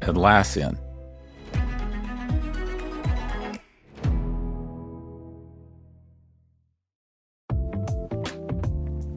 Atlassian. 0.00 0.78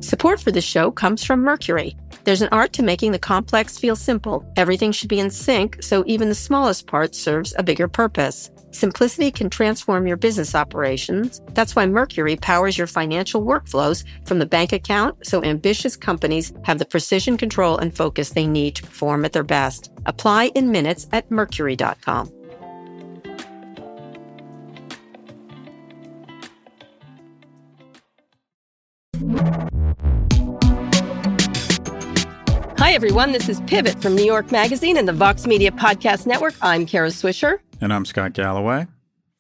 Support 0.02 0.42
for 0.42 0.52
this 0.52 0.66
show 0.66 0.92
comes 0.92 1.24
from 1.24 1.42
Mercury. 1.42 1.96
There's 2.24 2.42
an 2.42 2.50
art 2.52 2.74
to 2.74 2.84
making 2.84 3.12
the 3.12 3.20
complex 3.20 3.78
feel 3.78 3.96
simple. 3.96 4.46
Everything 4.58 4.92
should 4.92 5.08
be 5.08 5.20
in 5.20 5.30
sync, 5.30 5.82
so 5.82 6.04
even 6.08 6.30
the 6.30 6.36
smallest 6.36 6.88
part 6.88 7.16
serves 7.16 7.54
a 7.58 7.64
bigger 7.64 7.88
purpose. 7.88 8.52
Simplicity 8.72 9.32
can 9.32 9.50
transform 9.50 10.08
your 10.08 10.18
business 10.18 10.54
operations. 10.54 11.42
That's 11.54 11.76
why 11.76 11.86
Mercury 11.86 12.36
powers 12.36 12.78
your 12.78 12.88
financial 12.88 13.44
workflows 13.44 14.04
from 14.26 14.40
the 14.40 14.46
bank 14.46 14.74
account 14.74 15.26
so 15.26 15.44
ambitious 15.44 15.98
companies 15.98 16.54
have 16.64 16.80
the 16.80 16.86
precision, 16.86 17.38
control, 17.38 17.78
and 17.78 17.96
focus 17.96 18.30
they 18.30 18.48
need 18.48 18.76
to 18.76 18.84
perform 18.84 19.26
at 19.26 19.34
their 19.34 19.44
best. 19.44 19.92
Apply 20.06 20.52
in 20.56 20.72
minutes 20.72 21.08
at 21.12 21.30
mercury.com. 21.32 22.32
Hi, 32.78 32.94
everyone. 32.94 33.34
This 33.34 33.50
is 33.50 33.60
Pivot 33.62 34.02
from 34.02 34.16
New 34.16 34.24
York 34.24 34.52
Magazine 34.52 34.98
and 34.98 35.08
the 35.08 35.14
Vox 35.14 35.46
Media 35.46 35.70
Podcast 35.70 36.26
Network. 36.26 36.56
I'm 36.62 36.86
Kara 36.86 37.10
Swisher. 37.10 37.60
And 37.82 37.94
I'm 37.94 38.06
Scott 38.06 38.34
Galloway. 38.34 38.88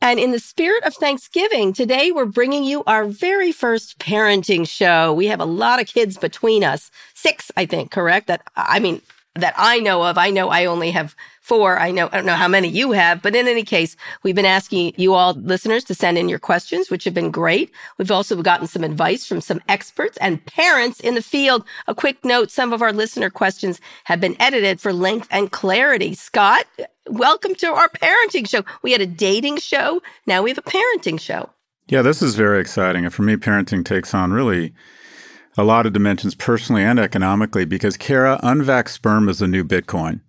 And 0.01 0.17
in 0.17 0.31
the 0.31 0.39
spirit 0.39 0.83
of 0.85 0.93
Thanksgiving, 0.93 1.73
today 1.73 2.11
we're 2.11 2.25
bringing 2.25 2.63
you 2.63 2.83
our 2.87 3.05
very 3.05 3.51
first 3.51 3.99
parenting 3.99 4.67
show. 4.67 5.13
We 5.13 5.25
have 5.25 5.41
a 5.41 5.45
lot 5.45 5.81
of 5.81 5.87
kids 5.87 6.17
between 6.17 6.63
us. 6.63 6.89
Six, 7.15 7.51
I 7.57 7.65
think, 7.65 7.91
correct? 7.91 8.27
That, 8.27 8.41
I 8.55 8.79
mean, 8.79 9.01
that 9.35 9.53
I 9.57 9.79
know 9.79 10.03
of. 10.03 10.17
I 10.17 10.29
know 10.29 10.49
I 10.49 10.65
only 10.65 10.91
have 10.91 11.15
four. 11.49 11.79
I 11.79 11.89
know, 11.89 12.09
I 12.11 12.17
don't 12.17 12.27
know 12.27 12.35
how 12.35 12.47
many 12.47 12.67
you 12.67 12.91
have, 12.91 13.23
but 13.23 13.35
in 13.35 13.47
any 13.47 13.63
case, 13.63 13.95
we've 14.21 14.35
been 14.35 14.45
asking 14.45 14.93
you 14.97 15.15
all 15.15 15.33
listeners 15.33 15.83
to 15.85 15.95
send 15.95 16.15
in 16.19 16.29
your 16.29 16.37
questions, 16.37 16.91
which 16.91 17.03
have 17.05 17.15
been 17.15 17.31
great. 17.31 17.71
We've 17.97 18.11
also 18.11 18.39
gotten 18.43 18.67
some 18.67 18.83
advice 18.83 19.25
from 19.25 19.41
some 19.41 19.59
experts 19.67 20.15
and 20.21 20.45
parents 20.45 20.99
in 20.99 21.15
the 21.15 21.23
field. 21.23 21.65
A 21.87 21.95
quick 21.95 22.23
note. 22.23 22.51
Some 22.51 22.71
of 22.71 22.83
our 22.83 22.93
listener 22.93 23.31
questions 23.31 23.81
have 24.03 24.21
been 24.21 24.39
edited 24.39 24.79
for 24.79 24.93
length 24.93 25.27
and 25.31 25.51
clarity. 25.51 26.13
Scott, 26.13 26.65
welcome 27.07 27.55
to 27.55 27.67
our 27.67 27.89
parenting 27.89 28.47
show. 28.47 28.63
We 28.83 28.91
had 28.91 29.01
a 29.01 29.07
dating 29.07 29.57
show. 29.57 30.03
Now 30.27 30.43
we 30.43 30.51
have 30.51 30.59
a 30.59 30.61
parenting 30.61 31.19
show. 31.19 31.49
Yeah, 31.87 32.03
this 32.03 32.21
is 32.21 32.35
very 32.35 32.61
exciting. 32.61 33.05
And 33.05 33.13
for 33.13 33.23
me, 33.23 33.37
parenting 33.37 33.83
takes 33.83 34.13
on 34.13 34.31
really 34.31 34.75
a 35.57 35.63
lot 35.63 35.87
of 35.87 35.93
dimensions 35.93 36.35
personally 36.35 36.83
and 36.83 36.99
economically 36.99 37.65
because 37.65 37.97
Kara, 37.97 38.39
unvaxxed 38.43 38.89
sperm 38.89 39.27
is 39.27 39.39
the 39.39 39.47
new 39.47 39.63
Bitcoin. 39.63 40.21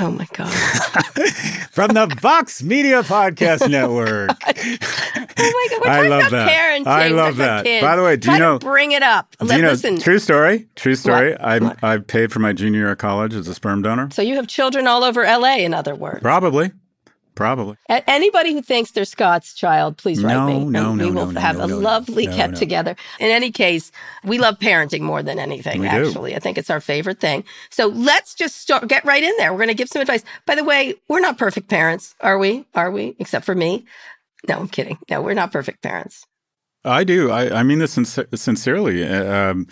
Oh 0.00 0.10
my 0.12 0.26
God. 0.32 0.52
From 1.72 1.92
the 1.94 2.06
Vox 2.20 2.62
Media 2.62 3.02
Podcast 3.02 3.62
oh 3.64 3.66
Network. 3.66 4.30
oh 4.30 4.46
my 5.36 5.68
God. 5.70 5.80
We're 5.82 5.88
I 5.90 6.08
love 6.08 6.30
that. 6.30 6.50
parenting. 6.50 6.86
I 6.86 7.08
love 7.08 7.36
that. 7.38 7.64
kids. 7.64 7.82
By 7.84 7.96
the 7.96 8.02
way, 8.02 8.16
do 8.16 8.26
Try 8.26 8.34
you 8.34 8.40
know- 8.40 8.58
bring 8.58 8.92
it 8.92 9.02
up. 9.02 9.36
Do 9.38 9.46
Let, 9.46 9.56
you 9.56 9.62
know, 9.62 9.70
listen. 9.70 9.98
true 9.98 10.18
story, 10.18 10.68
true 10.76 10.94
story. 10.94 11.36
I 11.36 11.58
What? 11.58 11.82
I 11.82 11.98
paid 11.98 12.32
for 12.32 12.38
my 12.38 12.52
junior 12.52 12.80
year 12.80 12.90
of 12.92 12.98
college 12.98 13.34
as 13.34 13.48
a 13.48 13.54
sperm 13.54 13.82
donor. 13.82 14.08
So 14.12 14.22
you 14.22 14.36
have 14.36 14.46
children 14.46 14.86
all 14.86 15.02
over 15.04 15.24
LA, 15.24 15.56
in 15.56 15.74
other 15.74 15.94
words. 15.94 16.20
Probably. 16.22 16.70
Probably. 17.38 17.76
A- 17.88 18.10
Anybody 18.10 18.52
who 18.52 18.60
thinks 18.62 18.90
they're 18.90 19.04
Scott's 19.04 19.54
child, 19.54 19.96
please 19.96 20.24
write 20.24 20.34
No, 20.34 20.46
me. 20.48 20.64
no, 20.64 20.88
and 20.90 20.98
no, 20.98 21.06
we 21.06 21.12
will 21.12 21.30
no, 21.30 21.40
have 21.40 21.56
no, 21.58 21.64
a 21.64 21.68
lovely 21.68 22.26
get 22.26 22.56
together. 22.56 22.96
In 23.20 23.30
any 23.30 23.52
case, 23.52 23.92
we 24.24 24.38
love 24.38 24.58
parenting 24.58 25.02
more 25.02 25.22
than 25.22 25.38
anything, 25.38 25.80
We 25.80 25.88
do. 25.88 26.06
actually. 26.08 26.34
I 26.34 26.40
think 26.40 26.58
it's 26.58 26.68
our 26.68 26.80
favorite 26.80 27.20
thing. 27.20 27.44
So 27.70 27.86
let's 27.86 28.34
just 28.34 28.56
start, 28.56 28.88
get 28.88 29.04
right 29.04 29.22
in 29.22 29.32
there. 29.38 29.52
We're 29.52 29.58
going 29.58 29.68
to 29.68 29.74
give 29.74 29.88
some 29.88 30.02
advice. 30.02 30.24
By 30.46 30.56
the 30.56 30.64
way, 30.64 30.94
we're 31.08 31.20
not 31.20 31.38
perfect 31.38 31.68
parents, 31.68 32.16
are 32.20 32.38
we? 32.38 32.66
Are 32.74 32.90
we? 32.90 33.14
Except 33.20 33.44
for 33.46 33.54
me. 33.54 33.84
No, 34.48 34.58
I'm 34.58 34.68
kidding. 34.68 34.98
No, 35.08 35.22
we're 35.22 35.34
not 35.34 35.52
perfect 35.52 35.80
parents. 35.80 36.26
I 36.84 37.04
do. 37.04 37.30
I, 37.30 37.60
I 37.60 37.62
mean 37.62 37.78
this 37.78 37.92
sincer- 37.92 38.26
sincerely. 38.34 39.04
Uh, 39.06 39.50
Um, 39.50 39.66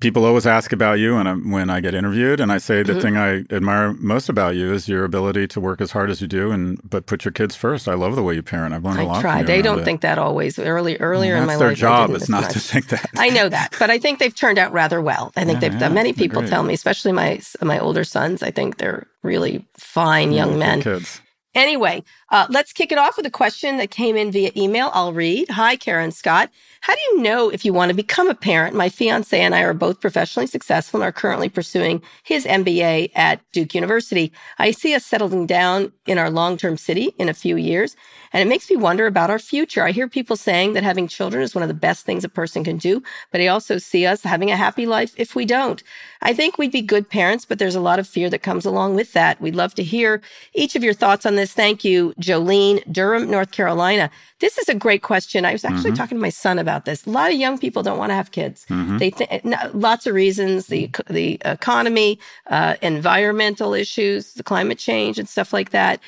people 0.00 0.24
always 0.24 0.46
ask 0.46 0.72
about 0.72 0.98
you 0.98 1.16
and 1.16 1.52
when 1.52 1.70
I 1.70 1.80
get 1.80 1.94
interviewed, 1.94 2.38
and 2.40 2.52
I 2.52 2.58
say 2.58 2.82
the 2.82 2.92
Mhm. 2.94 3.02
thing 3.02 3.16
I 3.16 3.44
admire 3.54 3.92
most 3.94 4.28
about 4.28 4.54
you 4.54 4.72
is 4.72 4.88
your 4.88 5.04
ability 5.04 5.46
to 5.48 5.60
work 5.60 5.80
as 5.80 5.90
hard 5.90 6.08
as 6.10 6.20
you 6.20 6.28
do, 6.28 6.50
and 6.50 6.78
but 6.88 7.06
put 7.06 7.24
your 7.24 7.32
kids 7.32 7.56
first. 7.56 7.88
I 7.88 7.94
love 7.94 8.14
the 8.16 8.22
way 8.22 8.34
you 8.34 8.42
parent. 8.42 8.74
I've 8.74 8.84
learned 8.84 9.00
a 9.00 9.04
lot. 9.04 9.18
I 9.18 9.20
try. 9.22 9.42
They 9.42 9.60
don't 9.62 9.80
it. 9.80 9.84
think 9.84 10.00
that 10.02 10.18
always. 10.18 10.58
Early, 10.58 10.96
earlier 10.98 11.36
in 11.36 11.46
my 11.46 11.56
their 11.56 11.68
life, 11.70 11.78
I 11.78 11.80
job. 11.80 12.10
as 12.12 12.28
not 12.28 12.42
much. 12.42 12.52
to 12.52 12.60
think 12.60 12.88
that. 12.88 13.10
I 13.16 13.28
know 13.30 13.48
that, 13.48 13.74
but 13.78 13.90
I 13.90 13.98
think 13.98 14.18
they've 14.18 14.34
turned 14.34 14.58
out 14.58 14.72
rather 14.72 15.00
well. 15.00 15.32
I 15.36 15.44
think 15.44 15.56
Yeah, 15.56 15.60
they've 15.60 15.72
yeah, 15.74 15.78
done. 15.88 15.94
Many 15.94 16.12
people 16.12 16.42
great. 16.42 16.50
tell 16.50 16.62
me, 16.62 16.74
especially 16.74 17.12
my 17.12 17.40
my 17.62 17.78
older 17.78 18.04
sons. 18.04 18.42
I 18.42 18.50
think 18.50 18.78
they're 18.78 19.06
really 19.22 19.64
fine 19.76 20.32
young 20.32 20.58
men. 20.58 20.80
kids. 20.82 21.20
Anyway, 21.58 22.04
uh, 22.30 22.46
let's 22.50 22.72
kick 22.72 22.92
it 22.92 22.98
off 22.98 23.16
with 23.16 23.26
a 23.26 23.30
question 23.30 23.78
that 23.78 23.90
came 23.90 24.16
in 24.16 24.30
via 24.30 24.52
email. 24.56 24.92
I'll 24.94 25.12
read. 25.12 25.48
Hi, 25.50 25.74
Karen 25.74 26.12
Scott. 26.12 26.52
How 26.82 26.94
do 26.94 27.00
you 27.00 27.20
know 27.20 27.48
if 27.48 27.64
you 27.64 27.72
want 27.72 27.88
to 27.88 27.96
become 27.96 28.28
a 28.28 28.34
parent? 28.36 28.76
My 28.76 28.88
fiance 28.88 29.36
and 29.36 29.56
I 29.56 29.62
are 29.62 29.74
both 29.74 30.00
professionally 30.00 30.46
successful 30.46 31.00
and 31.00 31.08
are 31.08 31.10
currently 31.10 31.48
pursuing 31.48 32.00
his 32.22 32.44
MBA 32.44 33.10
at 33.16 33.40
Duke 33.50 33.74
University. 33.74 34.32
I 34.60 34.70
see 34.70 34.94
us 34.94 35.04
settling 35.04 35.46
down 35.46 35.92
in 36.06 36.16
our 36.16 36.30
long 36.30 36.56
term 36.56 36.76
city 36.76 37.12
in 37.18 37.28
a 37.28 37.34
few 37.34 37.56
years, 37.56 37.96
and 38.32 38.40
it 38.40 38.48
makes 38.48 38.70
me 38.70 38.76
wonder 38.76 39.06
about 39.06 39.28
our 39.28 39.40
future. 39.40 39.82
I 39.82 39.90
hear 39.90 40.06
people 40.06 40.36
saying 40.36 40.74
that 40.74 40.84
having 40.84 41.08
children 41.08 41.42
is 41.42 41.56
one 41.56 41.62
of 41.62 41.68
the 41.68 41.74
best 41.74 42.06
things 42.06 42.22
a 42.22 42.28
person 42.28 42.62
can 42.62 42.76
do, 42.78 43.02
but 43.32 43.40
I 43.40 43.48
also 43.48 43.78
see 43.78 44.06
us 44.06 44.22
having 44.22 44.52
a 44.52 44.56
happy 44.56 44.86
life 44.86 45.12
if 45.16 45.34
we 45.34 45.44
don't. 45.44 45.82
I 46.22 46.32
think 46.34 46.58
we'd 46.58 46.72
be 46.72 46.82
good 46.82 47.08
parents, 47.08 47.44
but 47.44 47.58
there's 47.58 47.74
a 47.76 47.80
lot 47.80 47.98
of 47.98 48.06
fear 48.06 48.28
that 48.30 48.42
comes 48.42 48.64
along 48.64 48.96
with 48.96 49.12
that. 49.12 49.40
We'd 49.40 49.54
love 49.54 49.74
to 49.74 49.82
hear 49.84 50.20
each 50.54 50.74
of 50.74 50.82
your 50.82 50.94
thoughts 50.94 51.24
on 51.24 51.36
this. 51.36 51.52
Thank 51.52 51.84
you, 51.84 52.12
Jolene, 52.20 52.82
Durham, 52.92 53.30
North 53.30 53.52
Carolina. 53.52 54.10
This 54.40 54.58
is 54.58 54.68
a 54.68 54.74
great 54.74 55.02
question. 55.02 55.44
I 55.44 55.52
was 55.52 55.64
actually 55.64 55.92
Mhm. 55.92 55.96
talking 55.96 56.18
to 56.18 56.22
my 56.22 56.28
son 56.30 56.58
about 56.58 56.84
this. 56.84 57.06
A 57.06 57.10
lot 57.10 57.30
of 57.30 57.36
young 57.38 57.58
people 57.58 57.82
don't 57.82 57.98
want 57.98 58.10
to 58.10 58.14
have 58.14 58.30
kids. 58.32 58.66
Mhm. 58.68 58.98
They 58.98 59.10
think 59.10 59.30
lots 59.74 60.06
of 60.06 60.14
reasons: 60.14 60.66
the 60.66 60.90
the 61.08 61.38
economy, 61.44 62.18
uh, 62.48 62.74
environmental 62.82 63.74
issues, 63.74 64.34
the 64.34 64.42
climate 64.42 64.78
change, 64.78 65.18
and 65.18 65.28
stuff 65.28 65.52
like 65.52 65.70
that. 65.70 66.00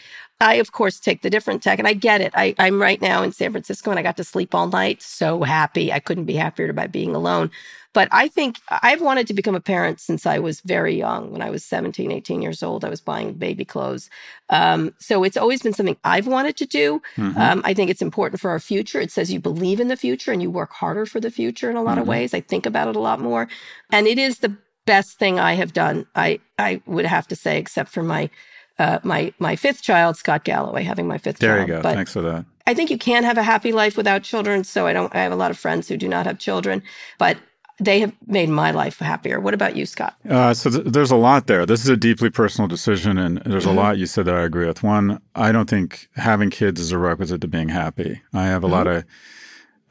I, 0.42 0.54
of 0.54 0.72
course, 0.72 0.98
take 0.98 1.20
the 1.20 1.28
different 1.28 1.62
tech, 1.62 1.78
and 1.78 1.86
I 1.86 1.92
get 1.92 2.22
it. 2.22 2.32
I, 2.34 2.54
I'm 2.58 2.80
right 2.80 3.00
now 3.02 3.22
in 3.22 3.30
San 3.32 3.50
Francisco, 3.50 3.90
and 3.90 3.98
I 3.98 4.02
got 4.02 4.16
to 4.16 4.24
sleep 4.24 4.54
all 4.54 4.68
night. 4.68 5.02
So 5.02 5.42
happy! 5.42 5.92
I 5.92 5.98
couldn't 6.00 6.24
be 6.24 6.34
happier 6.34 6.70
about 6.70 6.90
being 6.92 7.14
alone. 7.14 7.50
But 7.92 8.08
I 8.12 8.28
think 8.28 8.56
I've 8.68 9.00
wanted 9.00 9.26
to 9.26 9.34
become 9.34 9.56
a 9.56 9.60
parent 9.60 10.00
since 10.00 10.24
I 10.24 10.38
was 10.38 10.60
very 10.60 10.96
young. 10.96 11.32
When 11.32 11.42
I 11.42 11.50
was 11.50 11.64
17, 11.64 12.12
18 12.12 12.40
years 12.40 12.62
old, 12.62 12.84
I 12.84 12.88
was 12.88 13.00
buying 13.00 13.32
baby 13.32 13.64
clothes. 13.64 14.08
Um, 14.48 14.94
so 15.00 15.24
it's 15.24 15.36
always 15.36 15.62
been 15.62 15.72
something 15.72 15.96
I've 16.04 16.28
wanted 16.28 16.56
to 16.58 16.66
do. 16.66 17.02
Mhm. 17.16 17.36
Um, 17.36 17.62
I 17.64 17.74
think 17.74 17.90
it's 17.90 18.02
important 18.02 18.40
for 18.40 18.50
our 18.50 18.60
future. 18.60 19.00
It 19.00 19.10
says 19.10 19.32
you 19.32 19.40
believe 19.40 19.80
in 19.80 19.88
the 19.88 19.96
future 19.96 20.30
and 20.30 20.40
you 20.40 20.50
work 20.52 20.72
harder 20.72 21.04
for 21.04 21.18
the 21.18 21.30
future 21.32 21.68
in 21.68 21.76
a 21.76 21.82
lot 21.82 21.98
of 21.98 22.04
Mhm. 22.04 22.08
ways. 22.08 22.34
I 22.34 22.40
think 22.40 22.64
about 22.64 22.86
it 22.88 22.94
a 22.96 23.00
lot 23.00 23.20
more. 23.20 23.48
And 23.90 24.06
it 24.06 24.18
is 24.18 24.38
the 24.38 24.56
best 24.86 25.18
thing 25.18 25.40
I 25.40 25.54
have 25.54 25.72
done. 25.72 26.06
I, 26.14 26.38
I 26.58 26.82
would 26.86 27.06
have 27.06 27.26
to 27.28 27.36
say, 27.36 27.58
except 27.58 27.90
for 27.90 28.02
my, 28.04 28.30
uh, 28.78 28.98
my, 29.02 29.32
my 29.40 29.56
fifth 29.56 29.82
child, 29.82 30.16
Scott 30.16 30.44
Galloway, 30.44 30.84
having 30.84 31.08
my 31.08 31.18
fifth 31.18 31.38
there 31.40 31.56
child. 31.56 31.68
you 31.68 31.74
go. 31.74 31.82
But 31.82 31.94
Thanks 31.94 32.12
for 32.12 32.22
that. 32.22 32.44
I 32.66 32.74
think 32.74 32.90
you 32.90 32.98
can 32.98 33.24
have 33.24 33.36
a 33.36 33.42
happy 33.42 33.72
life 33.72 33.96
without 33.96 34.22
children. 34.22 34.62
So 34.64 34.86
I 34.86 34.92
don't, 34.92 35.12
I 35.14 35.22
have 35.22 35.32
a 35.32 35.36
lot 35.36 35.50
of 35.50 35.58
friends 35.58 35.88
who 35.88 35.96
do 35.96 36.08
not 36.08 36.24
have 36.26 36.38
children, 36.38 36.82
but 37.18 37.36
they 37.80 38.00
have 38.00 38.12
made 38.26 38.48
my 38.48 38.70
life 38.70 38.98
happier. 38.98 39.40
What 39.40 39.54
about 39.54 39.74
you, 39.76 39.86
Scott? 39.86 40.14
Uh, 40.28 40.52
so 40.54 40.70
th- 40.70 40.84
there's 40.84 41.10
a 41.10 41.16
lot 41.16 41.46
there. 41.46 41.64
This 41.66 41.82
is 41.82 41.88
a 41.88 41.96
deeply 41.96 42.30
personal 42.30 42.68
decision, 42.68 43.18
and 43.18 43.38
there's 43.46 43.64
Mhm. 43.66 43.70
a 43.70 43.74
lot 43.74 43.98
you 43.98 44.06
said 44.06 44.26
that 44.26 44.34
I 44.34 44.42
agree 44.42 44.66
with. 44.66 44.82
One, 44.82 45.20
I 45.34 45.50
don't 45.52 45.68
think 45.68 46.08
having 46.16 46.50
kids 46.50 46.80
is 46.80 46.92
a 46.92 46.98
requisite 46.98 47.40
to 47.40 47.48
being 47.48 47.70
happy. 47.70 48.20
I 48.34 48.46
have 48.46 48.62
a 48.62 48.66
lot 48.68 48.86
Mm-hmm. 48.86 48.98
of 48.98 49.04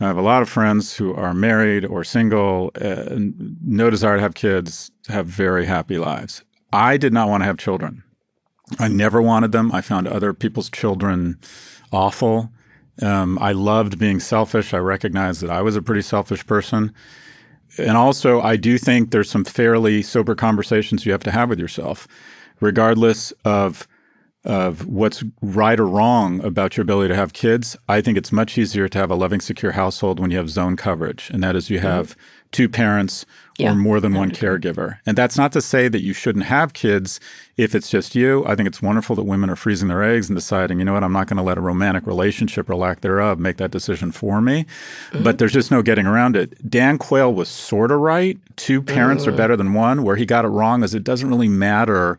I 0.02 0.08
have 0.08 0.18
a 0.18 0.22
lot 0.22 0.42
of 0.42 0.48
friends 0.48 0.96
who 0.96 1.14
are 1.14 1.34
married 1.34 1.84
or 1.86 2.06
single, 2.06 2.72
uh, 2.80 3.18
no 3.66 3.90
desire 3.90 4.16
to 4.16 4.22
have 4.22 4.34
kids, 4.34 4.92
have 5.10 5.26
very 5.28 5.66
happy 5.66 5.98
lives. 5.98 6.42
I 6.72 6.96
did 6.96 7.12
not 7.12 7.28
want 7.28 7.42
to 7.42 7.46
have 7.46 7.58
children. 7.58 8.04
I 8.80 8.88
never 8.88 9.22
wanted 9.22 9.52
them. 9.52 9.72
I 9.74 9.82
found 9.82 10.08
other 10.08 10.32
people's 10.34 10.70
children 10.70 11.38
awful. 11.92 12.50
Um, 13.02 13.38
I 13.42 13.52
loved 13.52 13.98
being 14.00 14.22
selfish. 14.22 14.74
I 14.74 14.78
recognized 14.78 15.42
that 15.42 15.50
I 15.50 15.62
was 15.62 15.76
a 15.76 15.82
pretty 15.82 16.02
selfish 16.02 16.48
person. 16.48 16.94
And 17.78 17.96
also, 17.96 18.42
I 18.42 18.56
do 18.56 18.78
think 18.78 19.12
there's 19.12 19.30
some 19.30 19.46
fairly 19.46 20.02
sober 20.02 20.36
conversations 20.36 21.06
you 21.06 21.12
have 21.12 21.24
to 21.24 21.32
have 21.32 21.50
with 21.50 21.60
yourself, 21.60 22.08
regardless 22.60 23.32
of 23.46 23.88
of 24.46 24.88
what's 24.88 25.22
right 25.42 25.80
or 25.80 25.86
wrong 25.86 26.42
about 26.46 26.78
your 26.78 26.84
ability 26.84 27.10
to 27.10 27.16
have 27.16 27.34
kids. 27.34 27.76
I 27.90 28.00
think 28.00 28.18
it's 28.18 28.32
much 28.32 28.58
easier 28.58 28.88
to 28.88 28.98
have 28.98 29.12
a 29.12 29.16
loving, 29.16 29.42
secure 29.42 29.74
household 29.74 30.18
when 30.20 30.32
you 30.32 30.38
have 30.38 30.50
zone 30.50 30.78
coverage, 30.78 31.30
and 31.30 31.44
that 31.44 31.56
is 31.56 31.70
you 31.70 31.78
mm-hmm. 31.78 31.88
have 31.88 32.12
mm-hmm. 32.12 32.22
Two 32.52 32.68
parents 32.68 33.26
yeah, 33.60 33.72
or 33.72 33.76
more 33.76 34.00
than 34.00 34.14
one 34.14 34.32
caregiver. 34.32 35.00
And 35.06 35.18
that's 35.18 35.38
not 35.38 35.52
to 35.52 35.62
say 35.62 35.90
that 35.90 36.02
you 36.02 36.14
shouldn't 36.14 36.46
have 36.46 36.74
kids 36.74 37.20
if 37.58 37.76
it's 37.76 37.90
just 37.90 38.16
you. 38.16 38.46
I 38.48 38.56
think 38.56 38.68
it's 38.68 38.82
wonderful 38.82 39.16
that 39.18 39.24
women 39.24 39.50
are 39.50 39.56
freezing 39.56 39.90
their 39.90 40.02
eggs 40.02 40.30
and 40.30 40.38
deciding, 40.38 40.80
you 40.80 40.86
know 40.86 40.94
what, 40.94 41.04
I'm 41.04 41.12
not 41.12 41.28
going 41.28 41.38
to 41.38 41.44
let 41.44 41.58
a 41.58 41.62
romantic 41.62 42.08
relationship 42.08 42.70
or 42.70 42.76
lack 42.76 43.02
thereof 43.02 43.38
make 43.38 43.58
that 43.58 43.72
decision 43.72 44.12
for 44.12 44.40
me. 44.40 44.66
Mm-hmm. 45.12 45.24
But 45.24 45.40
there's 45.40 45.54
just 45.54 45.72
no 45.72 45.82
getting 45.82 46.06
around 46.06 46.38
it. 46.38 46.70
Dan 46.70 46.98
Quayle 46.98 47.34
was 47.34 47.50
sort 47.50 47.92
of 47.92 48.00
right. 48.00 48.40
Two 48.56 48.82
parents 48.82 49.28
are 49.28 49.32
better 49.34 49.58
than 49.58 49.74
one. 49.74 50.04
Where 50.04 50.16
he 50.16 50.26
got 50.26 50.46
it 50.46 50.50
wrong 50.50 50.84
is 50.84 50.96
it 50.96 51.04
doesn't 51.04 51.30
really 51.30 51.50
matter 51.50 52.18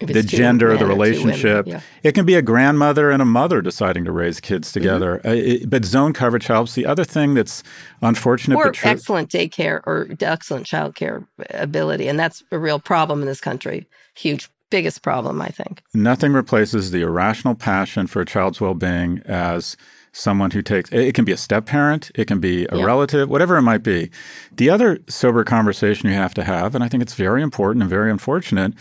the 0.00 0.22
gender, 0.22 0.76
the 0.76 0.86
relationship. 0.86 1.66
Yeah. 1.66 1.80
It 2.02 2.12
can 2.12 2.24
be 2.24 2.34
a 2.34 2.42
grandmother 2.42 3.10
and 3.10 3.20
a 3.20 3.24
mother 3.24 3.60
deciding 3.62 4.04
to 4.04 4.12
raise 4.12 4.40
kids 4.40 4.68
mm-hmm. 4.68 4.80
together. 4.80 5.18
Mm-hmm. 5.18 5.28
Uh, 5.28 5.32
it, 5.32 5.70
but 5.70 5.84
zone 5.84 6.12
coverage 6.12 6.46
helps. 6.46 6.74
The 6.74 6.86
other 6.86 7.04
thing 7.04 7.34
that's 7.34 7.62
unfortunate, 8.02 8.56
or 8.56 8.66
but 8.66 8.74
true, 8.74 8.90
excellent 8.90 9.30
daycare 9.30 9.80
or 9.86 10.08
excellent 10.20 10.66
childcare 10.66 11.26
ability, 11.50 12.08
and 12.08 12.18
that's 12.18 12.42
a 12.50 12.58
real 12.58 12.78
problem 12.78 13.20
in 13.20 13.26
this 13.26 13.40
country. 13.40 13.86
Huge, 14.14 14.50
biggest 14.70 15.02
problem, 15.02 15.40
I 15.40 15.48
think. 15.48 15.82
Nothing 15.94 16.32
replaces 16.32 16.90
the 16.90 17.02
irrational 17.02 17.54
passion 17.54 18.06
for 18.06 18.22
a 18.22 18.26
child's 18.26 18.60
well-being 18.60 19.22
as 19.26 19.76
someone 20.12 20.50
who 20.50 20.62
takes 20.62 20.90
it 20.90 21.14
can 21.14 21.24
be 21.24 21.32
a 21.32 21.36
step 21.36 21.66
parent, 21.66 22.10
it 22.14 22.26
can 22.26 22.40
be 22.40 22.66
a 22.70 22.76
yeah. 22.76 22.84
relative, 22.84 23.28
whatever 23.28 23.56
it 23.56 23.62
might 23.62 23.82
be. 23.82 24.10
The 24.52 24.70
other 24.70 24.98
sober 25.08 25.44
conversation 25.44 26.08
you 26.08 26.14
have 26.16 26.34
to 26.34 26.44
have, 26.44 26.74
and 26.74 26.82
I 26.82 26.88
think 26.88 27.02
it's 27.02 27.14
very 27.14 27.42
important 27.42 27.82
and 27.82 27.90
very 27.90 28.10
unfortunate, 28.10 28.74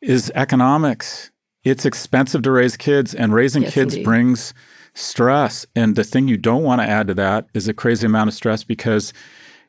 is 0.00 0.30
economics. 0.34 1.30
It's 1.64 1.84
expensive 1.84 2.42
to 2.42 2.50
raise 2.50 2.76
kids, 2.76 3.14
and 3.14 3.34
raising 3.34 3.62
yes, 3.62 3.74
kids 3.74 3.94
indeed. 3.94 4.04
brings 4.04 4.54
stress. 4.94 5.66
And 5.76 5.96
the 5.96 6.04
thing 6.04 6.28
you 6.28 6.36
don't 6.36 6.62
want 6.62 6.80
to 6.80 6.88
add 6.88 7.06
to 7.08 7.14
that 7.14 7.46
is 7.54 7.68
a 7.68 7.74
crazy 7.74 8.06
amount 8.06 8.28
of 8.28 8.34
stress 8.34 8.64
because 8.64 9.12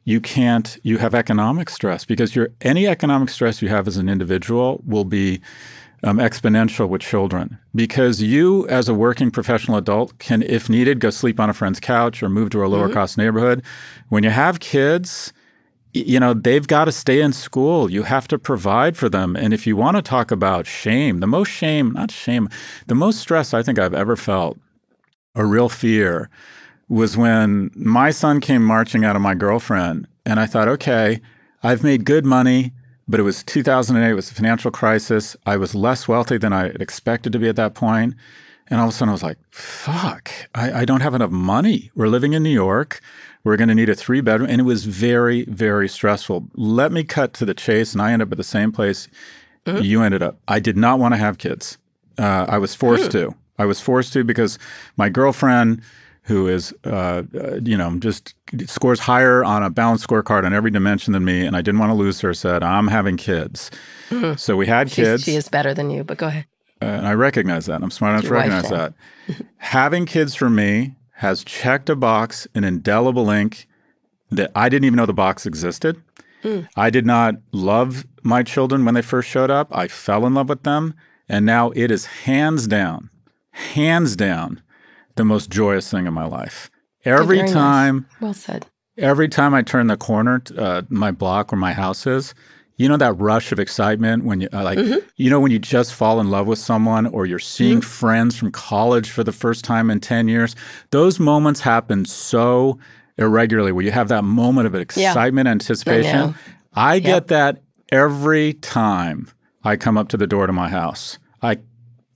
you 0.03 0.19
can't 0.19 0.77
you 0.83 0.97
have 0.97 1.13
economic 1.13 1.69
stress 1.69 2.05
because 2.05 2.35
your 2.35 2.49
any 2.61 2.87
economic 2.87 3.29
stress 3.29 3.61
you 3.61 3.69
have 3.69 3.87
as 3.87 3.97
an 3.97 4.09
individual 4.09 4.81
will 4.85 5.05
be 5.05 5.39
um, 6.03 6.17
exponential 6.17 6.89
with 6.89 7.01
children 7.01 7.59
because 7.75 8.21
you 8.21 8.67
as 8.67 8.89
a 8.89 8.93
working 8.93 9.29
professional 9.29 9.77
adult 9.77 10.17
can 10.17 10.41
if 10.43 10.69
needed 10.69 10.99
go 10.99 11.11
sleep 11.11 11.39
on 11.39 11.49
a 11.49 11.53
friend's 11.53 11.79
couch 11.79 12.23
or 12.23 12.29
move 12.29 12.49
to 12.49 12.65
a 12.65 12.67
lower 12.67 12.85
mm-hmm. 12.85 12.93
cost 12.95 13.17
neighborhood 13.17 13.61
when 14.09 14.23
you 14.23 14.31
have 14.31 14.59
kids 14.59 15.31
you 15.93 16.19
know, 16.19 16.33
they've 16.33 16.67
got 16.67 16.85
to 16.85 16.91
stay 16.91 17.21
in 17.21 17.33
school. 17.33 17.89
You 17.89 18.03
have 18.03 18.27
to 18.29 18.39
provide 18.39 18.95
for 18.95 19.09
them. 19.09 19.35
And 19.35 19.53
if 19.53 19.67
you 19.67 19.75
want 19.75 19.97
to 19.97 20.01
talk 20.01 20.31
about 20.31 20.65
shame, 20.65 21.19
the 21.19 21.27
most 21.27 21.49
shame, 21.49 21.91
not 21.91 22.11
shame, 22.11 22.49
the 22.87 22.95
most 22.95 23.19
stress 23.19 23.53
I 23.53 23.63
think 23.63 23.77
I've 23.77 23.93
ever 23.93 24.15
felt, 24.15 24.57
a 25.35 25.45
real 25.45 25.69
fear, 25.69 26.29
was 26.87 27.17
when 27.17 27.71
my 27.75 28.11
son 28.11 28.39
came 28.39 28.63
marching 28.63 29.05
out 29.05 29.15
of 29.15 29.21
my 29.21 29.33
girlfriend. 29.35 30.07
And 30.25 30.39
I 30.39 30.45
thought, 30.45 30.67
okay, 30.67 31.21
I've 31.63 31.83
made 31.83 32.05
good 32.05 32.25
money, 32.25 32.71
but 33.07 33.19
it 33.19 33.23
was 33.23 33.43
2008, 33.43 34.09
it 34.09 34.13
was 34.13 34.31
a 34.31 34.33
financial 34.33 34.71
crisis. 34.71 35.35
I 35.45 35.57
was 35.57 35.75
less 35.75 36.07
wealthy 36.07 36.37
than 36.37 36.53
I 36.53 36.67
expected 36.67 37.33
to 37.33 37.39
be 37.39 37.49
at 37.49 37.55
that 37.57 37.73
point. 37.75 38.15
And 38.67 38.79
all 38.79 38.87
of 38.87 38.93
a 38.93 38.97
sudden 38.97 39.09
I 39.09 39.13
was 39.13 39.23
like, 39.23 39.37
fuck, 39.51 40.31
I, 40.55 40.81
I 40.81 40.85
don't 40.85 41.01
have 41.01 41.13
enough 41.13 41.31
money. 41.31 41.91
We're 41.95 42.07
living 42.07 42.33
in 42.33 42.43
New 42.43 42.49
York. 42.49 43.01
We're 43.43 43.57
going 43.57 43.69
to 43.69 43.75
need 43.75 43.89
a 43.89 43.95
three 43.95 44.21
bedroom. 44.21 44.49
And 44.49 44.61
it 44.61 44.65
was 44.65 44.85
very, 44.85 45.45
very 45.45 45.89
stressful. 45.89 46.47
Let 46.53 46.91
me 46.91 47.03
cut 47.03 47.33
to 47.35 47.45
the 47.45 47.53
chase. 47.53 47.93
And 47.93 48.01
I 48.01 48.11
ended 48.11 48.27
up 48.27 48.31
at 48.33 48.37
the 48.37 48.43
same 48.43 48.71
place 48.71 49.07
mm-hmm. 49.65 49.83
you 49.83 50.01
ended 50.01 50.23
up. 50.23 50.39
I 50.47 50.59
did 50.59 50.77
not 50.77 50.99
want 50.99 51.13
to 51.13 51.17
have 51.17 51.37
kids. 51.37 51.77
Uh, 52.17 52.45
I 52.47 52.57
was 52.57 52.75
forced 52.75 53.09
mm. 53.09 53.11
to. 53.11 53.35
I 53.57 53.65
was 53.65 53.79
forced 53.79 54.13
to 54.13 54.23
because 54.23 54.57
my 54.97 55.09
girlfriend, 55.09 55.81
who 56.23 56.47
is, 56.47 56.73
uh, 56.85 57.23
uh, 57.35 57.59
you 57.63 57.77
know, 57.77 57.97
just 57.99 58.33
scores 58.65 58.99
higher 58.99 59.43
on 59.43 59.63
a 59.63 59.69
balanced 59.69 60.07
scorecard 60.07 60.45
on 60.45 60.53
every 60.53 60.71
dimension 60.71 61.13
than 61.13 61.25
me, 61.25 61.45
and 61.45 61.55
I 61.55 61.61
didn't 61.61 61.79
want 61.79 61.91
to 61.91 61.95
lose 61.95 62.21
her, 62.21 62.33
said, 62.33 62.63
I'm 62.63 62.87
having 62.87 63.17
kids. 63.17 63.71
Mm-hmm. 64.09 64.35
So 64.35 64.55
we 64.55 64.67
had 64.67 64.89
She's, 64.89 65.05
kids. 65.05 65.23
She 65.23 65.35
is 65.35 65.47
better 65.47 65.73
than 65.73 65.89
you, 65.89 66.03
but 66.03 66.17
go 66.17 66.27
ahead. 66.27 66.45
Uh, 66.81 66.85
and 66.85 67.07
I 67.07 67.13
recognize 67.13 67.67
that. 67.67 67.83
I'm 67.83 67.91
smart 67.91 68.13
enough 68.13 68.25
to 68.25 68.33
recognize 68.33 68.69
that. 68.69 68.93
having 69.57 70.05
kids 70.05 70.33
for 70.33 70.49
me 70.49 70.95
has 71.21 71.43
checked 71.43 71.87
a 71.87 71.95
box 71.95 72.47
in 72.55 72.63
indelible 72.63 73.29
ink 73.29 73.67
that 74.31 74.51
I 74.55 74.69
didn't 74.69 74.85
even 74.85 74.97
know 74.97 75.05
the 75.05 75.13
box 75.13 75.45
existed. 75.45 76.01
Mm. 76.43 76.67
I 76.75 76.89
did 76.89 77.05
not 77.05 77.35
love 77.51 78.07
my 78.23 78.41
children 78.41 78.85
when 78.85 78.95
they 78.95 79.03
first 79.03 79.29
showed 79.29 79.51
up. 79.51 79.67
I 79.71 79.87
fell 79.87 80.25
in 80.25 80.33
love 80.33 80.49
with 80.49 80.63
them. 80.63 80.95
And 81.29 81.45
now 81.45 81.69
it 81.75 81.91
is 81.91 82.07
hands 82.07 82.65
down, 82.65 83.11
hands 83.51 84.15
down, 84.15 84.63
the 85.15 85.23
most 85.23 85.51
joyous 85.51 85.91
thing 85.91 86.07
in 86.07 86.13
my 86.15 86.25
life. 86.25 86.71
Every 87.05 87.47
time, 87.47 88.07
nice. 88.13 88.21
well 88.21 88.33
said. 88.33 88.65
Every 88.97 89.29
time 89.29 89.53
I 89.53 89.61
turn 89.61 89.85
the 89.87 89.97
corner, 89.97 90.41
uh, 90.57 90.81
my 90.89 91.11
block 91.11 91.51
where 91.51 91.59
my 91.59 91.73
house 91.73 92.07
is, 92.07 92.33
you 92.77 92.89
know 92.89 92.97
that 92.97 93.13
rush 93.13 93.51
of 93.51 93.59
excitement 93.59 94.23
when 94.23 94.41
you 94.41 94.49
uh, 94.53 94.63
like 94.63 94.77
mm-hmm. 94.77 94.99
you 95.15 95.29
know 95.29 95.39
when 95.39 95.51
you 95.51 95.59
just 95.59 95.93
fall 95.93 96.19
in 96.19 96.29
love 96.29 96.47
with 96.47 96.59
someone 96.59 97.05
or 97.07 97.25
you're 97.25 97.39
seeing 97.39 97.79
mm-hmm. 97.79 97.89
friends 97.89 98.35
from 98.35 98.51
college 98.51 99.09
for 99.09 99.23
the 99.23 99.31
first 99.31 99.63
time 99.63 99.89
in 99.89 99.99
10 99.99 100.27
years 100.27 100.55
those 100.89 101.19
moments 101.19 101.59
happen 101.61 102.05
so 102.05 102.79
irregularly 103.17 103.71
where 103.71 103.85
you 103.85 103.91
have 103.91 104.07
that 104.07 104.23
moment 104.23 104.67
of 104.67 104.75
excitement 104.75 105.45
yeah. 105.45 105.51
anticipation 105.51 106.35
i, 106.73 106.95
I 106.95 106.99
get 106.99 107.27
that 107.27 107.61
every 107.91 108.53
time 108.53 109.29
i 109.63 109.75
come 109.75 109.97
up 109.97 110.09
to 110.09 110.17
the 110.17 110.27
door 110.27 110.47
to 110.47 110.53
my 110.53 110.69
house 110.69 111.19
i 111.41 111.57